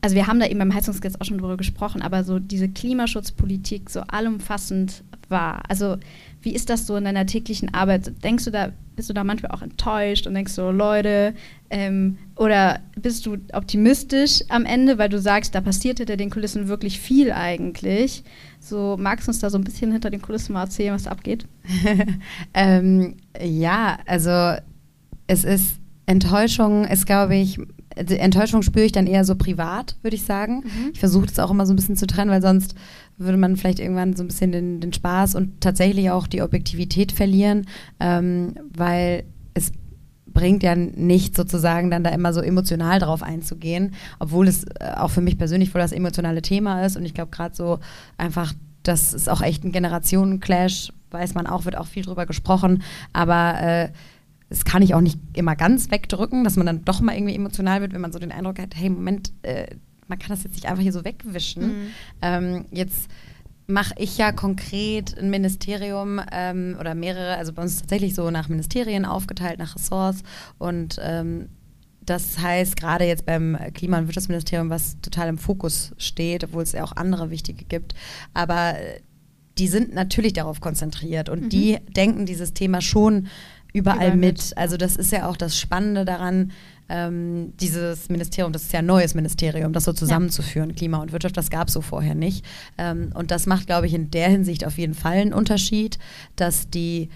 also 0.00 0.16
wir 0.16 0.26
haben 0.26 0.40
da 0.40 0.46
eben 0.46 0.58
beim 0.58 0.74
Heizungsgesetz 0.74 1.20
auch 1.20 1.24
schon 1.24 1.38
drüber 1.38 1.56
gesprochen, 1.56 2.02
aber 2.02 2.24
so 2.24 2.38
diese 2.38 2.68
Klimaschutzpolitik 2.68 3.90
so 3.90 4.00
allumfassend 4.00 5.02
war. 5.28 5.62
Also 5.68 5.96
wie 6.42 6.54
ist 6.54 6.70
das 6.70 6.86
so 6.86 6.96
in 6.96 7.04
deiner 7.04 7.26
täglichen 7.26 7.74
Arbeit? 7.74 8.12
Denkst 8.24 8.44
du 8.44 8.50
da, 8.50 8.72
bist 8.96 9.08
du 9.10 9.14
da 9.14 9.24
manchmal 9.24 9.52
auch 9.52 9.62
enttäuscht 9.62 10.26
und 10.26 10.34
denkst 10.34 10.52
so, 10.52 10.70
Leute, 10.70 11.34
ähm, 11.70 12.18
oder 12.36 12.80
bist 13.00 13.26
du 13.26 13.36
optimistisch 13.52 14.42
am 14.48 14.64
Ende, 14.64 14.98
weil 14.98 15.08
du 15.08 15.18
sagst, 15.18 15.54
da 15.54 15.60
passiert 15.60 15.98
hinter 15.98 16.16
den 16.16 16.30
Kulissen 16.30 16.68
wirklich 16.68 16.98
viel 16.98 17.32
eigentlich? 17.32 18.24
So, 18.58 18.96
magst 18.98 19.26
du 19.26 19.30
uns 19.30 19.40
da 19.40 19.50
so 19.50 19.58
ein 19.58 19.64
bisschen 19.64 19.92
hinter 19.92 20.10
den 20.10 20.22
Kulissen 20.22 20.54
mal 20.54 20.64
erzählen, 20.64 20.94
was 20.94 21.04
da 21.04 21.10
abgeht? 21.10 21.46
ähm, 22.54 23.16
ja, 23.40 23.98
also 24.06 24.60
es 25.26 25.44
ist 25.44 25.76
Enttäuschung 26.06 26.84
ist, 26.84 27.06
glaube 27.06 27.36
ich, 27.36 27.58
Enttäuschung 27.94 28.62
spüre 28.62 28.84
ich 28.84 28.92
dann 28.92 29.06
eher 29.06 29.24
so 29.24 29.34
privat, 29.34 29.96
würde 30.02 30.16
ich 30.16 30.24
sagen. 30.24 30.64
Mhm. 30.64 30.90
Ich 30.92 31.00
versuche 31.00 31.26
das 31.26 31.38
auch 31.38 31.50
immer 31.50 31.66
so 31.66 31.72
ein 31.72 31.76
bisschen 31.76 31.96
zu 31.96 32.06
trennen, 32.06 32.30
weil 32.30 32.42
sonst 32.42 32.74
würde 33.16 33.36
man 33.36 33.56
vielleicht 33.56 33.80
irgendwann 33.80 34.16
so 34.16 34.24
ein 34.24 34.28
bisschen 34.28 34.52
den, 34.52 34.80
den 34.80 34.92
Spaß 34.92 35.34
und 35.34 35.60
tatsächlich 35.60 36.10
auch 36.10 36.26
die 36.26 36.42
Objektivität 36.42 37.12
verlieren, 37.12 37.66
ähm, 37.98 38.54
weil 38.74 39.24
es 39.54 39.72
bringt 40.26 40.62
ja 40.62 40.74
nicht 40.74 41.36
sozusagen 41.36 41.90
dann 41.90 42.04
da 42.04 42.10
immer 42.10 42.32
so 42.32 42.40
emotional 42.40 42.98
drauf 43.00 43.22
einzugehen, 43.22 43.94
obwohl 44.18 44.48
es 44.48 44.64
äh, 44.64 44.92
auch 44.96 45.10
für 45.10 45.20
mich 45.20 45.36
persönlich 45.36 45.70
voll 45.70 45.80
das 45.80 45.92
emotionale 45.92 46.42
Thema 46.42 46.84
ist 46.84 46.96
und 46.96 47.04
ich 47.04 47.14
glaube 47.14 47.30
gerade 47.30 47.54
so 47.54 47.78
einfach, 48.16 48.54
das 48.82 49.14
ist 49.14 49.28
auch 49.28 49.42
echt 49.42 49.64
ein 49.64 49.72
Generationenclash, 49.72 50.92
weiß 51.10 51.34
man 51.34 51.46
auch, 51.46 51.64
wird 51.64 51.76
auch 51.76 51.86
viel 51.86 52.04
drüber 52.04 52.26
gesprochen, 52.26 52.82
aber 53.12 53.60
äh, 53.60 53.88
das 54.48 54.64
kann 54.64 54.82
ich 54.82 54.94
auch 54.94 55.00
nicht 55.00 55.18
immer 55.34 55.54
ganz 55.56 55.90
wegdrücken, 55.90 56.44
dass 56.44 56.56
man 56.56 56.66
dann 56.66 56.84
doch 56.84 57.00
mal 57.00 57.14
irgendwie 57.14 57.34
emotional 57.34 57.80
wird, 57.80 57.92
wenn 57.92 58.00
man 58.00 58.12
so 58.12 58.18
den 58.18 58.32
Eindruck 58.32 58.58
hat, 58.58 58.74
hey, 58.74 58.90
Moment, 58.90 59.32
äh, 59.42 59.76
man 60.08 60.18
kann 60.18 60.30
das 60.30 60.42
jetzt 60.42 60.54
nicht 60.54 60.66
einfach 60.66 60.82
hier 60.82 60.92
so 60.92 61.04
wegwischen. 61.04 61.62
Mhm. 61.62 61.86
Ähm, 62.20 62.64
jetzt 62.72 63.08
mache 63.68 63.94
ich 63.96 64.18
ja 64.18 64.32
konkret 64.32 65.16
ein 65.16 65.30
Ministerium 65.30 66.20
ähm, 66.32 66.76
oder 66.80 66.96
mehrere, 66.96 67.36
also 67.36 67.52
bei 67.52 67.62
uns 67.62 67.74
ist 67.74 67.80
tatsächlich 67.82 68.14
so 68.16 68.30
nach 68.30 68.48
Ministerien 68.48 69.04
aufgeteilt, 69.04 69.60
nach 69.60 69.76
Ressorts 69.76 70.22
und 70.58 70.98
ähm, 71.00 71.48
das 72.10 72.38
heißt, 72.38 72.76
gerade 72.76 73.04
jetzt 73.04 73.24
beim 73.24 73.56
Klima- 73.72 73.98
und 73.98 74.08
Wirtschaftsministerium, 74.08 74.68
was 74.68 74.96
total 75.00 75.28
im 75.28 75.38
Fokus 75.38 75.92
steht, 75.96 76.42
obwohl 76.42 76.64
es 76.64 76.72
ja 76.72 76.82
auch 76.82 76.96
andere 76.96 77.30
wichtige 77.30 77.64
gibt, 77.64 77.94
aber 78.34 78.74
die 79.58 79.68
sind 79.68 79.94
natürlich 79.94 80.32
darauf 80.32 80.60
konzentriert 80.60 81.28
und 81.28 81.42
mhm. 81.42 81.48
die 81.50 81.78
denken 81.94 82.26
dieses 82.26 82.52
Thema 82.52 82.80
schon 82.80 83.28
überall, 83.72 83.96
überall 83.98 84.16
mit. 84.16 84.38
mit. 84.38 84.58
Also 84.58 84.76
das 84.76 84.96
ist 84.96 85.12
ja 85.12 85.28
auch 85.28 85.36
das 85.36 85.56
Spannende 85.56 86.04
daran, 86.04 86.50
ähm, 86.88 87.52
dieses 87.60 88.08
Ministerium, 88.08 88.52
das 88.52 88.62
ist 88.62 88.72
ja 88.72 88.80
ein 88.80 88.86
neues 88.86 89.14
Ministerium, 89.14 89.72
das 89.72 89.84
so 89.84 89.92
zusammenzuführen, 89.92 90.70
ja. 90.70 90.76
Klima 90.76 90.98
und 90.98 91.12
Wirtschaft, 91.12 91.36
das 91.36 91.48
gab 91.48 91.68
es 91.68 91.74
so 91.74 91.80
vorher 91.80 92.16
nicht. 92.16 92.44
Ähm, 92.76 93.12
und 93.14 93.30
das 93.30 93.46
macht, 93.46 93.66
glaube 93.66 93.86
ich, 93.86 93.94
in 93.94 94.10
der 94.10 94.28
Hinsicht 94.28 94.66
auf 94.66 94.78
jeden 94.78 94.94
Fall 94.94 95.18
einen 95.18 95.32
Unterschied, 95.32 96.00
dass 96.34 96.68
die 96.68 97.08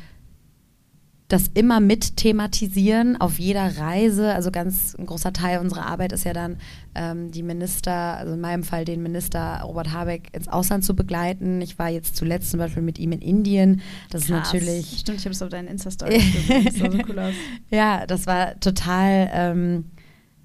das 1.35 1.51
immer 1.53 1.81
mit 1.81 2.17
thematisieren 2.17 3.21
auf 3.21 3.41
jeder 3.41 3.77
Reise. 3.77 4.33
Also 4.33 4.53
ganz 4.53 4.95
ein 4.97 5.05
großer 5.05 5.33
Teil 5.33 5.59
unserer 5.59 5.85
Arbeit 5.85 6.13
ist 6.13 6.23
ja 6.23 6.33
dann, 6.33 6.59
ähm, 6.95 7.33
die 7.33 7.43
Minister, 7.43 7.93
also 7.93 8.35
in 8.35 8.41
meinem 8.41 8.63
Fall 8.63 8.85
den 8.85 9.03
Minister 9.03 9.61
Robert 9.65 9.93
Habeck 9.93 10.29
ins 10.33 10.47
Ausland 10.47 10.85
zu 10.85 10.95
begleiten. 10.95 11.61
Ich 11.61 11.77
war 11.77 11.89
jetzt 11.89 12.15
zuletzt 12.15 12.53
zum 12.53 12.59
Beispiel 12.59 12.83
mit 12.83 13.01
ihm 13.01 13.11
in 13.11 13.21
Indien. 13.21 13.83
Das 14.11 14.27
Krass. 14.27 14.47
ist 14.47 14.53
natürlich. 14.55 14.99
Stimmt, 15.01 15.19
ich 15.19 15.25
habe 15.25 15.33
es 15.33 15.43
auf 15.43 15.49
deinen 15.49 15.67
Insta-Story 15.67 16.19
gesehen. 16.33 16.65
Das 16.67 16.77
sah 16.77 16.91
so 16.93 16.99
cool 17.09 17.19
aus. 17.19 17.35
Ja, 17.69 18.07
das 18.07 18.29
war 18.29 18.61
total 18.61 19.29
ähm, 19.33 19.87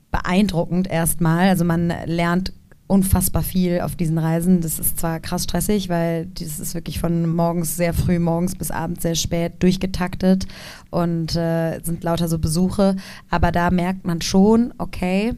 beeindruckend 0.09 0.89
erstmal. 0.89 1.49
Also 1.49 1.65
man 1.65 1.93
lernt 2.05 2.51
unfassbar 2.89 3.43
viel 3.43 3.81
auf 3.81 3.95
diesen 3.95 4.17
Reisen. 4.17 4.61
Das 4.61 4.79
ist 4.79 4.99
zwar 4.99 5.19
krass 5.19 5.43
stressig, 5.43 5.89
weil 5.89 6.25
das 6.25 6.59
ist 6.59 6.73
wirklich 6.73 6.99
von 6.99 7.29
morgens 7.35 7.77
sehr 7.77 7.93
früh 7.93 8.17
morgens 8.17 8.55
bis 8.55 8.71
abends 8.71 9.03
sehr 9.03 9.13
spät 9.13 9.53
durchgetaktet 9.61 10.47
und 10.89 11.35
äh, 11.35 11.79
sind 11.83 12.03
lauter 12.03 12.27
so 12.27 12.39
Besuche. 12.39 12.95
Aber 13.29 13.51
da 13.51 13.69
merkt 13.69 14.07
man 14.07 14.21
schon, 14.21 14.73
okay, 14.79 15.35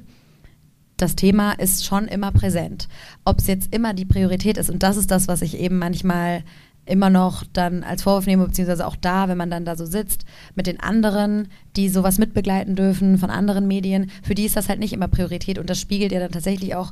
das 0.95 1.17
Thema 1.17 1.51
ist 1.51 1.85
schon 1.85 2.07
immer 2.07 2.31
präsent. 2.31 2.87
Ob 3.25 3.39
es 3.39 3.47
jetzt 3.47 3.75
immer 3.75 3.93
die 3.93 4.05
Priorität 4.05 4.57
ist, 4.57 4.69
und 4.69 4.81
das 4.81 4.95
ist 4.95 5.11
das, 5.11 5.27
was 5.27 5.41
ich 5.41 5.59
eben 5.59 5.77
manchmal 5.77 6.43
immer 6.85 7.09
noch 7.09 7.43
dann 7.53 7.83
als 7.83 8.03
Vorwurf 8.03 8.25
nehme, 8.25 8.45
beziehungsweise 8.45 8.87
auch 8.87 8.95
da, 8.95 9.27
wenn 9.27 9.37
man 9.37 9.51
dann 9.51 9.65
da 9.65 9.75
so 9.75 9.85
sitzt, 9.85 10.25
mit 10.55 10.67
den 10.67 10.79
anderen, 10.79 11.49
die 11.75 11.89
sowas 11.89 12.17
mitbegleiten 12.17 12.75
dürfen 12.75 13.17
von 13.17 13.29
anderen 13.29 13.67
Medien, 13.67 14.09
für 14.23 14.35
die 14.35 14.45
ist 14.45 14.55
das 14.55 14.69
halt 14.69 14.79
nicht 14.79 14.93
immer 14.93 15.07
Priorität 15.07 15.59
und 15.59 15.69
das 15.69 15.79
spiegelt 15.79 16.11
ja 16.11 16.19
dann 16.19 16.31
tatsächlich 16.31 16.75
auch 16.75 16.91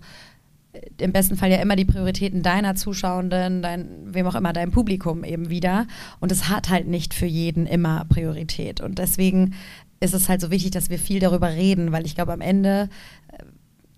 im 0.99 1.11
besten 1.11 1.37
Fall 1.37 1.51
ja 1.51 1.57
immer 1.57 1.75
die 1.75 1.85
Prioritäten 1.85 2.43
deiner 2.43 2.75
Zuschauenden, 2.75 3.61
dein, 3.61 3.87
wem 4.05 4.27
auch 4.27 4.35
immer, 4.35 4.53
dein 4.53 4.71
Publikum 4.71 5.23
eben 5.23 5.49
wieder. 5.49 5.87
Und 6.19 6.31
es 6.31 6.49
hat 6.49 6.69
halt 6.69 6.87
nicht 6.87 7.13
für 7.13 7.25
jeden 7.25 7.65
immer 7.65 8.05
Priorität. 8.09 8.81
Und 8.81 8.99
deswegen 8.99 9.55
ist 9.99 10.13
es 10.13 10.29
halt 10.29 10.41
so 10.41 10.51
wichtig, 10.51 10.71
dass 10.71 10.89
wir 10.89 10.99
viel 10.99 11.19
darüber 11.19 11.49
reden, 11.49 11.91
weil 11.91 12.05
ich 12.05 12.15
glaube, 12.15 12.33
am 12.33 12.41
Ende 12.41 12.89
äh, 13.31 13.43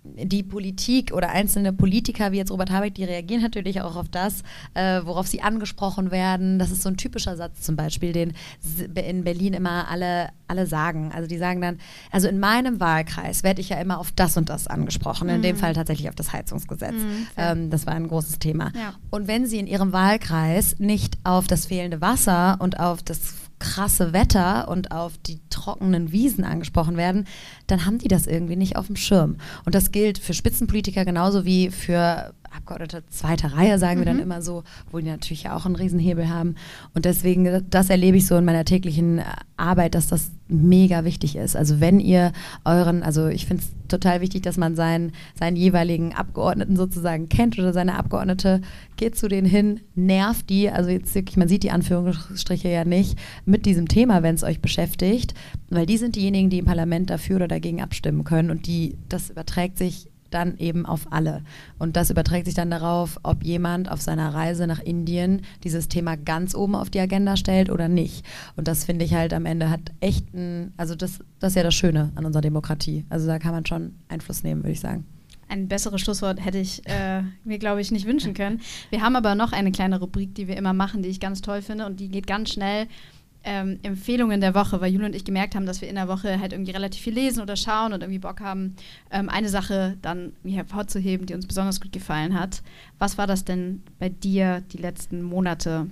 die 0.04 0.42
Politik 0.42 1.12
oder 1.12 1.30
einzelne 1.30 1.72
Politiker 1.72 2.32
wie 2.32 2.36
jetzt 2.36 2.50
Robert 2.50 2.70
Habeck, 2.70 2.94
die 2.94 3.04
reagieren 3.04 3.42
natürlich 3.42 3.80
auch 3.80 3.96
auf 3.96 4.08
das, 4.08 4.42
äh, 4.74 5.00
worauf 5.04 5.28
sie 5.28 5.42
angesprochen 5.42 6.10
werden. 6.10 6.58
Das 6.58 6.70
ist 6.70 6.82
so 6.82 6.88
ein 6.88 6.96
typischer 6.96 7.36
Satz 7.36 7.60
zum 7.60 7.76
Beispiel, 7.76 8.12
den 8.12 8.32
in 8.94 9.22
Berlin 9.22 9.54
immer 9.54 9.88
alle, 9.88 10.30
alle 10.48 10.66
sagen. 10.66 11.12
Also 11.14 11.28
die 11.28 11.38
sagen 11.38 11.60
dann, 11.60 11.78
also 12.10 12.26
in 12.26 12.40
meinem 12.40 12.80
Wahlkreis 12.80 13.44
werde 13.44 13.60
ich 13.60 13.68
ja 13.68 13.80
immer 13.80 13.98
auf 13.98 14.10
das 14.10 14.36
und 14.36 14.48
das 14.48 14.66
angesprochen. 14.66 15.28
In 15.28 15.42
dem 15.42 15.56
mhm. 15.56 15.60
Fall 15.60 15.74
tatsächlich 15.74 16.08
auf 16.08 16.16
das 16.16 16.32
Heizungsgesetz. 16.32 16.94
Mhm, 16.94 17.26
ähm, 17.36 17.70
das 17.70 17.86
war 17.86 17.94
ein 17.94 18.08
großes 18.08 18.40
Thema. 18.40 18.72
Ja. 18.74 18.94
Und 19.10 19.28
wenn 19.28 19.46
sie 19.46 19.58
in 19.58 19.68
ihrem 19.68 19.92
Wahlkreis 19.92 20.80
nicht 20.80 21.16
auf 21.22 21.46
das 21.46 21.66
fehlende 21.66 22.00
Wasser 22.00 22.56
und 22.58 22.80
auf 22.80 23.02
das 23.02 23.34
krasse 23.62 24.12
Wetter 24.12 24.66
und 24.68 24.90
auf 24.90 25.12
die 25.18 25.38
trockenen 25.48 26.10
Wiesen 26.10 26.42
angesprochen 26.42 26.96
werden, 26.96 27.28
dann 27.68 27.86
haben 27.86 27.98
die 27.98 28.08
das 28.08 28.26
irgendwie 28.26 28.56
nicht 28.56 28.74
auf 28.74 28.88
dem 28.88 28.96
Schirm. 28.96 29.36
Und 29.64 29.76
das 29.76 29.92
gilt 29.92 30.18
für 30.18 30.34
Spitzenpolitiker 30.34 31.04
genauso 31.04 31.44
wie 31.44 31.70
für 31.70 32.34
Abgeordnete 32.54 33.02
zweiter 33.08 33.52
Reihe, 33.54 33.78
sagen 33.78 33.96
mhm. 33.96 34.00
wir 34.00 34.06
dann 34.06 34.16
mhm. 34.16 34.22
immer 34.22 34.42
so, 34.42 34.64
wo 34.90 34.98
die 34.98 35.06
natürlich 35.06 35.48
auch 35.50 35.66
einen 35.66 35.76
Riesenhebel 35.76 36.28
haben. 36.28 36.56
Und 36.94 37.04
deswegen, 37.04 37.64
das 37.70 37.90
erlebe 37.90 38.16
ich 38.16 38.26
so 38.26 38.36
in 38.36 38.44
meiner 38.44 38.64
täglichen 38.64 39.22
Arbeit, 39.56 39.94
dass 39.94 40.08
das 40.08 40.30
mega 40.48 41.04
wichtig 41.04 41.36
ist. 41.36 41.56
Also 41.56 41.80
wenn 41.80 41.98
ihr 41.98 42.32
euren, 42.64 43.02
also 43.02 43.28
ich 43.28 43.46
finde 43.46 43.62
es 43.62 43.70
total 43.88 44.20
wichtig, 44.20 44.42
dass 44.42 44.56
man 44.56 44.76
seinen, 44.76 45.12
seinen 45.38 45.56
jeweiligen 45.56 46.14
Abgeordneten 46.14 46.76
sozusagen 46.76 47.28
kennt 47.28 47.58
oder 47.58 47.72
seine 47.72 47.96
Abgeordnete, 47.96 48.60
geht 48.96 49.16
zu 49.16 49.28
denen 49.28 49.46
hin, 49.46 49.80
nervt 49.94 50.50
die, 50.50 50.70
also 50.70 50.90
jetzt 50.90 51.14
wirklich, 51.14 51.36
man 51.36 51.48
sieht 51.48 51.62
die 51.62 51.70
Anführungsstriche 51.70 52.68
ja 52.68 52.84
nicht, 52.84 53.18
mit 53.44 53.66
diesem 53.66 53.88
Thema, 53.88 54.22
wenn 54.22 54.34
es 54.34 54.44
euch 54.44 54.60
beschäftigt, 54.60 55.34
weil 55.70 55.86
die 55.86 55.96
sind 55.96 56.16
diejenigen, 56.16 56.50
die 56.50 56.58
im 56.58 56.66
Parlament 56.66 57.10
dafür 57.10 57.36
oder 57.36 57.48
dagegen 57.48 57.82
abstimmen 57.82 58.24
können 58.24 58.50
und 58.50 58.66
die, 58.66 58.98
das 59.08 59.30
überträgt 59.30 59.78
sich 59.78 60.11
dann 60.34 60.56
eben 60.58 60.86
auf 60.86 61.12
alle. 61.12 61.42
Und 61.78 61.96
das 61.96 62.10
überträgt 62.10 62.46
sich 62.46 62.54
dann 62.54 62.70
darauf, 62.70 63.18
ob 63.22 63.44
jemand 63.44 63.90
auf 63.90 64.00
seiner 64.00 64.34
Reise 64.34 64.66
nach 64.66 64.80
Indien 64.80 65.42
dieses 65.64 65.88
Thema 65.88 66.16
ganz 66.16 66.54
oben 66.54 66.74
auf 66.74 66.90
die 66.90 67.00
Agenda 67.00 67.36
stellt 67.36 67.70
oder 67.70 67.88
nicht. 67.88 68.24
Und 68.56 68.68
das 68.68 68.84
finde 68.84 69.04
ich 69.04 69.14
halt 69.14 69.34
am 69.34 69.46
Ende 69.46 69.70
hat 69.70 69.92
echt 70.00 70.32
ein, 70.34 70.72
also 70.76 70.94
das, 70.94 71.20
das 71.40 71.52
ist 71.52 71.56
ja 71.56 71.62
das 71.62 71.74
Schöne 71.74 72.12
an 72.14 72.24
unserer 72.24 72.42
Demokratie. 72.42 73.04
Also 73.08 73.26
da 73.26 73.38
kann 73.38 73.52
man 73.52 73.66
schon 73.66 73.94
Einfluss 74.08 74.42
nehmen, 74.42 74.62
würde 74.62 74.72
ich 74.72 74.80
sagen. 74.80 75.04
Ein 75.48 75.68
besseres 75.68 76.00
Schlusswort 76.00 76.42
hätte 76.42 76.56
ich 76.56 76.86
äh, 76.86 77.22
mir, 77.44 77.58
glaube 77.58 77.82
ich, 77.82 77.90
nicht 77.90 78.06
wünschen 78.06 78.32
können. 78.32 78.62
Wir 78.88 79.02
haben 79.02 79.16
aber 79.16 79.34
noch 79.34 79.52
eine 79.52 79.70
kleine 79.70 80.00
Rubrik, 80.00 80.34
die 80.34 80.48
wir 80.48 80.56
immer 80.56 80.72
machen, 80.72 81.02
die 81.02 81.10
ich 81.10 81.20
ganz 81.20 81.42
toll 81.42 81.60
finde 81.60 81.84
und 81.84 82.00
die 82.00 82.08
geht 82.08 82.26
ganz 82.26 82.50
schnell 82.50 82.86
ähm, 83.44 83.78
Empfehlungen 83.82 84.40
der 84.40 84.54
Woche, 84.54 84.80
weil 84.80 84.92
Jule 84.92 85.06
und 85.06 85.14
ich 85.14 85.24
gemerkt 85.24 85.54
haben, 85.54 85.66
dass 85.66 85.80
wir 85.80 85.88
in 85.88 85.96
der 85.96 86.08
Woche 86.08 86.40
halt 86.40 86.52
irgendwie 86.52 86.72
relativ 86.72 87.02
viel 87.02 87.14
lesen 87.14 87.42
oder 87.42 87.56
schauen 87.56 87.92
und 87.92 88.02
irgendwie 88.02 88.18
Bock 88.18 88.40
haben, 88.40 88.76
ähm, 89.10 89.28
eine 89.28 89.48
Sache 89.48 89.96
dann 90.02 90.32
hervorzuheben, 90.44 91.26
die 91.26 91.34
uns 91.34 91.46
besonders 91.46 91.80
gut 91.80 91.92
gefallen 91.92 92.38
hat. 92.38 92.62
Was 92.98 93.18
war 93.18 93.26
das 93.26 93.44
denn 93.44 93.82
bei 93.98 94.08
dir 94.08 94.62
die 94.72 94.78
letzten 94.78 95.22
Monate? 95.22 95.86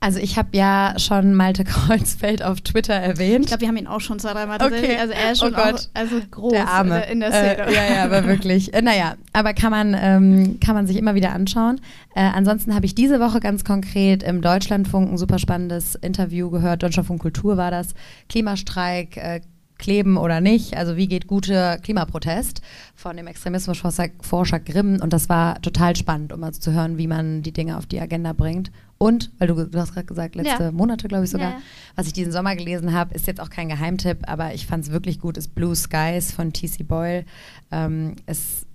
Also 0.00 0.20
ich 0.20 0.38
habe 0.38 0.50
ja 0.52 0.94
schon 0.98 1.34
Malte 1.34 1.64
Kreuzfeld 1.64 2.42
auf 2.42 2.60
Twitter 2.60 2.94
erwähnt. 2.94 3.46
Ich 3.46 3.48
glaube, 3.48 3.62
wir 3.62 3.68
haben 3.68 3.76
ihn 3.76 3.88
auch 3.88 4.00
schon 4.00 4.20
zwei, 4.20 4.32
dreimal 4.32 4.62
okay. 4.62 4.96
Also 4.96 5.12
er 5.12 5.32
ist 5.32 5.38
schon 5.38 5.54
oh 5.54 5.58
auch, 5.58 5.80
also 5.94 6.20
groß 6.30 6.52
der 6.52 6.68
Arme. 6.68 7.04
in 7.06 7.20
der 7.20 7.32
Szene. 7.32 7.66
Äh, 7.66 7.74
ja, 7.74 7.94
ja, 7.94 8.04
aber 8.04 8.26
wirklich. 8.26 8.72
Äh, 8.74 8.82
naja, 8.82 9.16
aber 9.32 9.54
kann 9.54 9.70
man, 9.70 9.96
ähm, 10.00 10.60
kann 10.64 10.76
man 10.76 10.86
sich 10.86 10.96
immer 10.96 11.16
wieder 11.16 11.32
anschauen. 11.32 11.80
Äh, 12.14 12.20
ansonsten 12.20 12.74
habe 12.74 12.86
ich 12.86 12.94
diese 12.94 13.18
Woche 13.18 13.40
ganz 13.40 13.64
konkret 13.64 14.22
im 14.22 14.40
Deutschlandfunk 14.40 15.10
ein 15.10 15.18
super 15.18 15.40
spannendes 15.40 15.96
Interview 15.96 16.48
gehört. 16.50 16.82
Deutschlandfunk 16.84 17.20
Kultur 17.20 17.56
war 17.56 17.72
das. 17.72 17.88
Klimastreik, 18.28 19.16
äh, 19.16 19.40
kleben 19.78 20.16
oder 20.16 20.40
nicht. 20.40 20.76
Also 20.76 20.96
wie 20.96 21.08
geht 21.08 21.26
guter 21.26 21.78
Klimaprotest 21.78 22.62
von 22.94 23.16
dem 23.16 23.26
Extremismusforscher 23.26 24.60
Grimm. 24.60 25.00
Und 25.00 25.12
das 25.12 25.28
war 25.28 25.60
total 25.62 25.96
spannend, 25.96 26.32
um 26.32 26.40
mal 26.40 26.52
zu 26.52 26.72
hören, 26.72 26.98
wie 26.98 27.06
man 27.06 27.42
die 27.42 27.52
Dinge 27.52 27.78
auf 27.78 27.86
die 27.86 28.00
Agenda 28.00 28.32
bringt. 28.32 28.70
Und, 28.98 29.30
weil 29.38 29.48
du, 29.48 29.66
du 29.66 29.78
hast 29.78 29.94
gerade 29.94 30.06
gesagt, 30.06 30.34
letzte 30.34 30.64
ja. 30.64 30.72
Monate, 30.72 31.06
glaube 31.06 31.24
ich 31.24 31.30
sogar, 31.30 31.50
ja, 31.50 31.56
ja. 31.56 31.62
was 31.94 32.08
ich 32.08 32.12
diesen 32.12 32.32
Sommer 32.32 32.56
gelesen 32.56 32.92
habe, 32.92 33.14
ist 33.14 33.28
jetzt 33.28 33.40
auch 33.40 33.50
kein 33.50 33.68
Geheimtipp, 33.68 34.28
aber 34.28 34.54
ich 34.54 34.66
fand 34.66 34.84
es 34.84 34.90
wirklich 34.90 35.20
gut, 35.20 35.36
ist 35.36 35.54
Blue 35.54 35.76
Skies 35.76 36.32
von 36.32 36.52
T.C. 36.52 36.82
Boyle. 36.82 37.24
Ähm, 37.70 38.16
es, 38.26 38.66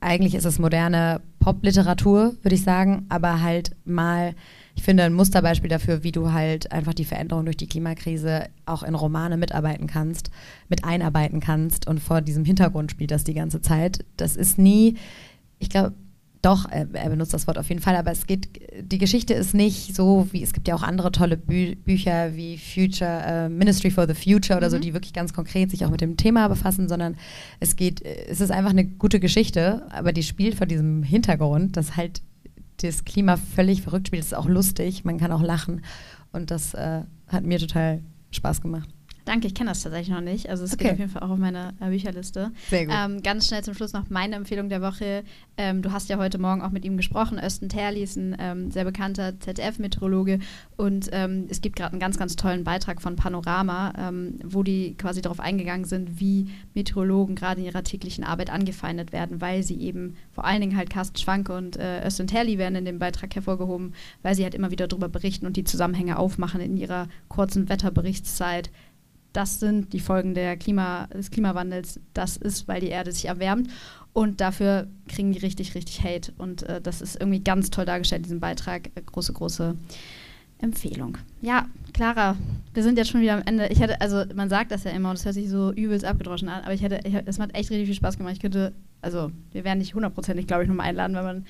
eigentlich 0.00 0.36
ist 0.36 0.44
es 0.44 0.60
moderne 0.60 1.20
Popliteratur, 1.40 2.34
würde 2.42 2.54
ich 2.54 2.62
sagen, 2.62 3.06
aber 3.08 3.42
halt 3.42 3.72
mal 3.84 4.34
ich 4.74 4.82
finde, 4.82 5.04
ein 5.04 5.12
Musterbeispiel 5.12 5.68
dafür, 5.68 6.02
wie 6.02 6.12
du 6.12 6.32
halt 6.32 6.72
einfach 6.72 6.94
die 6.94 7.04
Veränderung 7.04 7.44
durch 7.44 7.56
die 7.56 7.66
Klimakrise 7.66 8.48
auch 8.64 8.82
in 8.82 8.94
Romane 8.94 9.36
mitarbeiten 9.36 9.86
kannst, 9.86 10.30
mit 10.68 10.84
einarbeiten 10.84 11.40
kannst 11.40 11.86
und 11.86 12.00
vor 12.00 12.20
diesem 12.20 12.44
Hintergrund 12.44 12.90
spielt 12.90 13.10
das 13.10 13.24
die 13.24 13.34
ganze 13.34 13.60
Zeit. 13.60 14.04
Das 14.16 14.36
ist 14.36 14.58
nie, 14.58 14.96
ich 15.58 15.68
glaube, 15.68 15.92
doch, 16.42 16.68
er, 16.68 16.88
er, 16.92 17.08
benutzt 17.08 17.32
das 17.32 17.46
Wort 17.46 17.56
auf 17.56 17.68
jeden 17.68 17.80
Fall, 17.80 17.94
aber 17.94 18.10
es 18.10 18.26
geht, 18.26 18.48
die 18.80 18.98
Geschichte 18.98 19.32
ist 19.32 19.54
nicht 19.54 19.94
so 19.94 20.26
wie, 20.32 20.42
es 20.42 20.52
gibt 20.52 20.66
ja 20.66 20.74
auch 20.74 20.82
andere 20.82 21.12
tolle 21.12 21.36
Bü 21.36 21.76
Bücher 21.76 22.34
wie 22.34 22.58
Future, 22.58 23.46
uh, 23.46 23.48
Ministry 23.48 23.90
for 23.90 24.08
the 24.08 24.14
Future 24.14 24.58
oder 24.58 24.66
mhm. 24.66 24.72
so, 24.72 24.78
die 24.80 24.92
wirklich 24.92 25.12
ganz 25.12 25.32
konkret 25.32 25.70
sich 25.70 25.84
auch 25.84 25.90
mit 25.90 26.00
dem 26.00 26.16
Thema 26.16 26.48
befassen, 26.48 26.88
sondern 26.88 27.16
es 27.60 27.76
geht, 27.76 28.02
es 28.02 28.40
ist 28.40 28.50
einfach 28.50 28.70
eine 28.70 28.84
gute 28.84 29.20
Geschichte, 29.20 29.86
aber 29.90 30.12
die 30.12 30.24
spielt 30.24 30.56
vor 30.56 30.66
diesem 30.66 31.04
Hintergrund, 31.04 31.76
dass 31.76 31.96
halt 31.96 32.22
das 32.78 33.04
Klima 33.04 33.36
völlig 33.36 33.82
verrückt 33.82 34.08
spielt. 34.08 34.22
Es 34.22 34.28
ist 34.28 34.36
auch 34.36 34.48
lustig, 34.48 35.04
man 35.04 35.18
kann 35.18 35.30
auch 35.30 35.42
lachen. 35.42 35.82
Und 36.32 36.50
das 36.50 36.74
äh, 36.74 37.02
hat 37.28 37.44
mir 37.44 37.58
total 37.58 38.02
Spaß 38.32 38.60
gemacht. 38.60 38.88
Danke, 39.24 39.46
ich 39.46 39.54
kenne 39.54 39.70
das 39.70 39.82
tatsächlich 39.82 40.14
noch 40.14 40.20
nicht. 40.20 40.48
Also 40.48 40.64
es 40.64 40.74
okay. 40.74 40.84
geht 40.84 40.92
auf 40.92 40.98
jeden 40.98 41.10
Fall 41.10 41.22
auch 41.22 41.30
auf 41.30 41.38
meine 41.38 41.74
äh, 41.80 41.90
Bücherliste. 41.90 42.50
Sehr 42.68 42.86
gut. 42.86 42.94
Ähm, 42.96 43.22
ganz 43.22 43.46
schnell 43.46 43.62
zum 43.62 43.74
Schluss 43.74 43.92
noch 43.92 44.10
meine 44.10 44.34
Empfehlung 44.36 44.68
der 44.68 44.82
Woche. 44.82 45.22
Ähm, 45.56 45.82
du 45.82 45.92
hast 45.92 46.08
ja 46.08 46.18
heute 46.18 46.38
Morgen 46.38 46.62
auch 46.62 46.70
mit 46.70 46.84
ihm 46.84 46.96
gesprochen. 46.96 47.38
Östen 47.38 47.68
Terli 47.68 48.02
ist 48.02 48.16
ein 48.16 48.36
ähm, 48.38 48.70
sehr 48.70 48.84
bekannter 48.84 49.38
ZDF-Meteorologe 49.38 50.40
und 50.76 51.08
ähm, 51.12 51.46
es 51.48 51.60
gibt 51.60 51.76
gerade 51.76 51.92
einen 51.92 52.00
ganz, 52.00 52.18
ganz 52.18 52.34
tollen 52.34 52.64
Beitrag 52.64 53.00
von 53.00 53.14
Panorama, 53.14 53.92
ähm, 53.96 54.40
wo 54.44 54.62
die 54.62 54.96
quasi 54.96 55.22
darauf 55.22 55.38
eingegangen 55.38 55.84
sind, 55.84 56.18
wie 56.20 56.48
Meteorologen 56.74 57.36
gerade 57.36 57.60
in 57.60 57.66
ihrer 57.66 57.84
täglichen 57.84 58.24
Arbeit 58.24 58.50
angefeindet 58.50 59.12
werden, 59.12 59.40
weil 59.40 59.62
sie 59.62 59.80
eben 59.80 60.16
vor 60.32 60.44
allen 60.44 60.60
Dingen 60.60 60.76
halt 60.76 60.90
Carsten 60.90 61.18
Schwanke 61.18 61.56
und 61.56 61.76
äh, 61.76 62.04
Östen 62.04 62.26
Terli 62.26 62.58
werden 62.58 62.74
in 62.74 62.84
dem 62.84 62.98
Beitrag 62.98 63.34
hervorgehoben, 63.34 63.94
weil 64.22 64.34
sie 64.34 64.42
halt 64.42 64.54
immer 64.54 64.72
wieder 64.72 64.88
darüber 64.88 65.08
berichten 65.08 65.46
und 65.46 65.56
die 65.56 65.64
Zusammenhänge 65.64 66.18
aufmachen 66.18 66.60
in 66.60 66.76
ihrer 66.76 67.08
kurzen 67.28 67.68
Wetterberichtszeit 67.68 68.70
das 69.32 69.60
sind 69.60 69.92
die 69.92 70.00
Folgen 70.00 70.34
Klima, 70.58 71.06
des 71.06 71.30
Klimawandels, 71.30 72.00
das 72.14 72.36
ist, 72.36 72.68
weil 72.68 72.80
die 72.80 72.88
Erde 72.88 73.12
sich 73.12 73.26
erwärmt. 73.26 73.68
Und 74.12 74.40
dafür 74.40 74.88
kriegen 75.08 75.32
die 75.32 75.38
richtig, 75.38 75.74
richtig 75.74 76.04
Hate. 76.04 76.32
Und 76.36 76.64
äh, 76.64 76.80
das 76.80 77.00
ist 77.00 77.18
irgendwie 77.18 77.40
ganz 77.40 77.70
toll 77.70 77.86
dargestellt, 77.86 78.20
in 78.20 78.24
diesem 78.24 78.40
Beitrag. 78.40 78.88
Äh, 78.94 79.02
große, 79.06 79.32
große 79.32 79.74
Empfehlung. 80.58 81.18
Ja, 81.40 81.66
Clara, 81.92 82.36
wir 82.74 82.82
sind 82.82 82.98
jetzt 82.98 83.10
schon 83.10 83.20
wieder 83.20 83.34
am 83.34 83.42
Ende. 83.44 83.68
Ich 83.68 83.80
hätte, 83.80 84.00
also 84.00 84.24
man 84.34 84.48
sagt 84.48 84.70
das 84.70 84.84
ja 84.84 84.92
immer 84.92 85.10
und 85.10 85.16
es 85.16 85.24
hört 85.24 85.34
sich 85.34 85.48
so 85.48 85.72
übelst 85.72 86.04
abgedroschen 86.04 86.48
an, 86.48 86.62
aber 86.62 86.74
ich 86.74 86.82
hätte, 86.82 87.00
ich, 87.04 87.14
es 87.14 87.38
hat 87.38 87.54
echt 87.54 87.70
richtig 87.70 87.86
viel 87.86 87.96
Spaß 87.96 88.18
gemacht. 88.18 88.34
Ich 88.34 88.40
könnte, 88.40 88.72
also 89.00 89.32
wir 89.50 89.64
werden 89.64 89.78
nicht 89.78 89.94
hundertprozentig, 89.94 90.46
glaube 90.46 90.62
ich, 90.62 90.68
nochmal 90.68 90.86
einladen, 90.86 91.16
wenn 91.16 91.24
man 91.24 91.46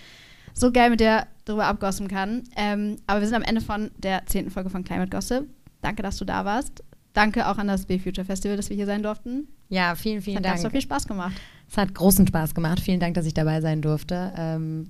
so 0.55 0.73
geil 0.73 0.91
mit 0.91 1.01
der 1.01 1.27
drüber 1.45 1.67
abgossen 1.67 2.09
kann. 2.09 2.45
Ähm, 2.57 2.97
aber 3.07 3.21
wir 3.21 3.27
sind 3.27 3.37
am 3.37 3.43
Ende 3.43 3.61
von 3.61 3.91
der 3.99 4.25
zehnten 4.27 4.51
Folge 4.51 4.71
von 4.71 4.85
Climate 4.85 5.11
Gossip. 5.11 5.47
Danke, 5.81 6.03
dass 6.03 6.17
du 6.17 6.25
da 6.25 6.45
warst. 6.45 6.83
Danke 7.13 7.49
auch 7.49 7.59
an 7.59 7.67
das 7.67 7.87
B-Future 7.87 8.25
Festival, 8.25 8.57
dass 8.57 8.71
wir 8.71 8.77
hier 8.77 8.87
sein 8.87 9.03
durften. 9.03 9.49
Ja, 9.69 9.95
vielen, 9.95 10.23
vielen 10.23 10.39
hat 10.39 10.45
Dank. 10.45 10.55
Hat 10.57 10.63
so 10.63 10.71
viel 10.71 10.81
Spaß 10.81 11.07
gemacht. 11.07 11.35
Es 11.69 11.77
hat 11.77 11.95
großen 11.95 12.27
Spaß 12.27 12.55
gemacht. 12.55 12.81
Vielen 12.81 13.01
Dank, 13.01 13.15
dass 13.15 13.27
ich 13.27 13.35
dabei 13.35 13.61
sein 13.61 13.83
durfte. 13.83 14.33
Ähm, 14.37 14.89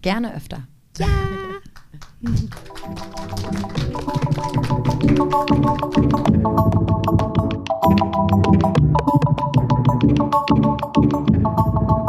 gerne 0.00 0.34
öfter. 0.34 0.66
Ja! 0.98 1.06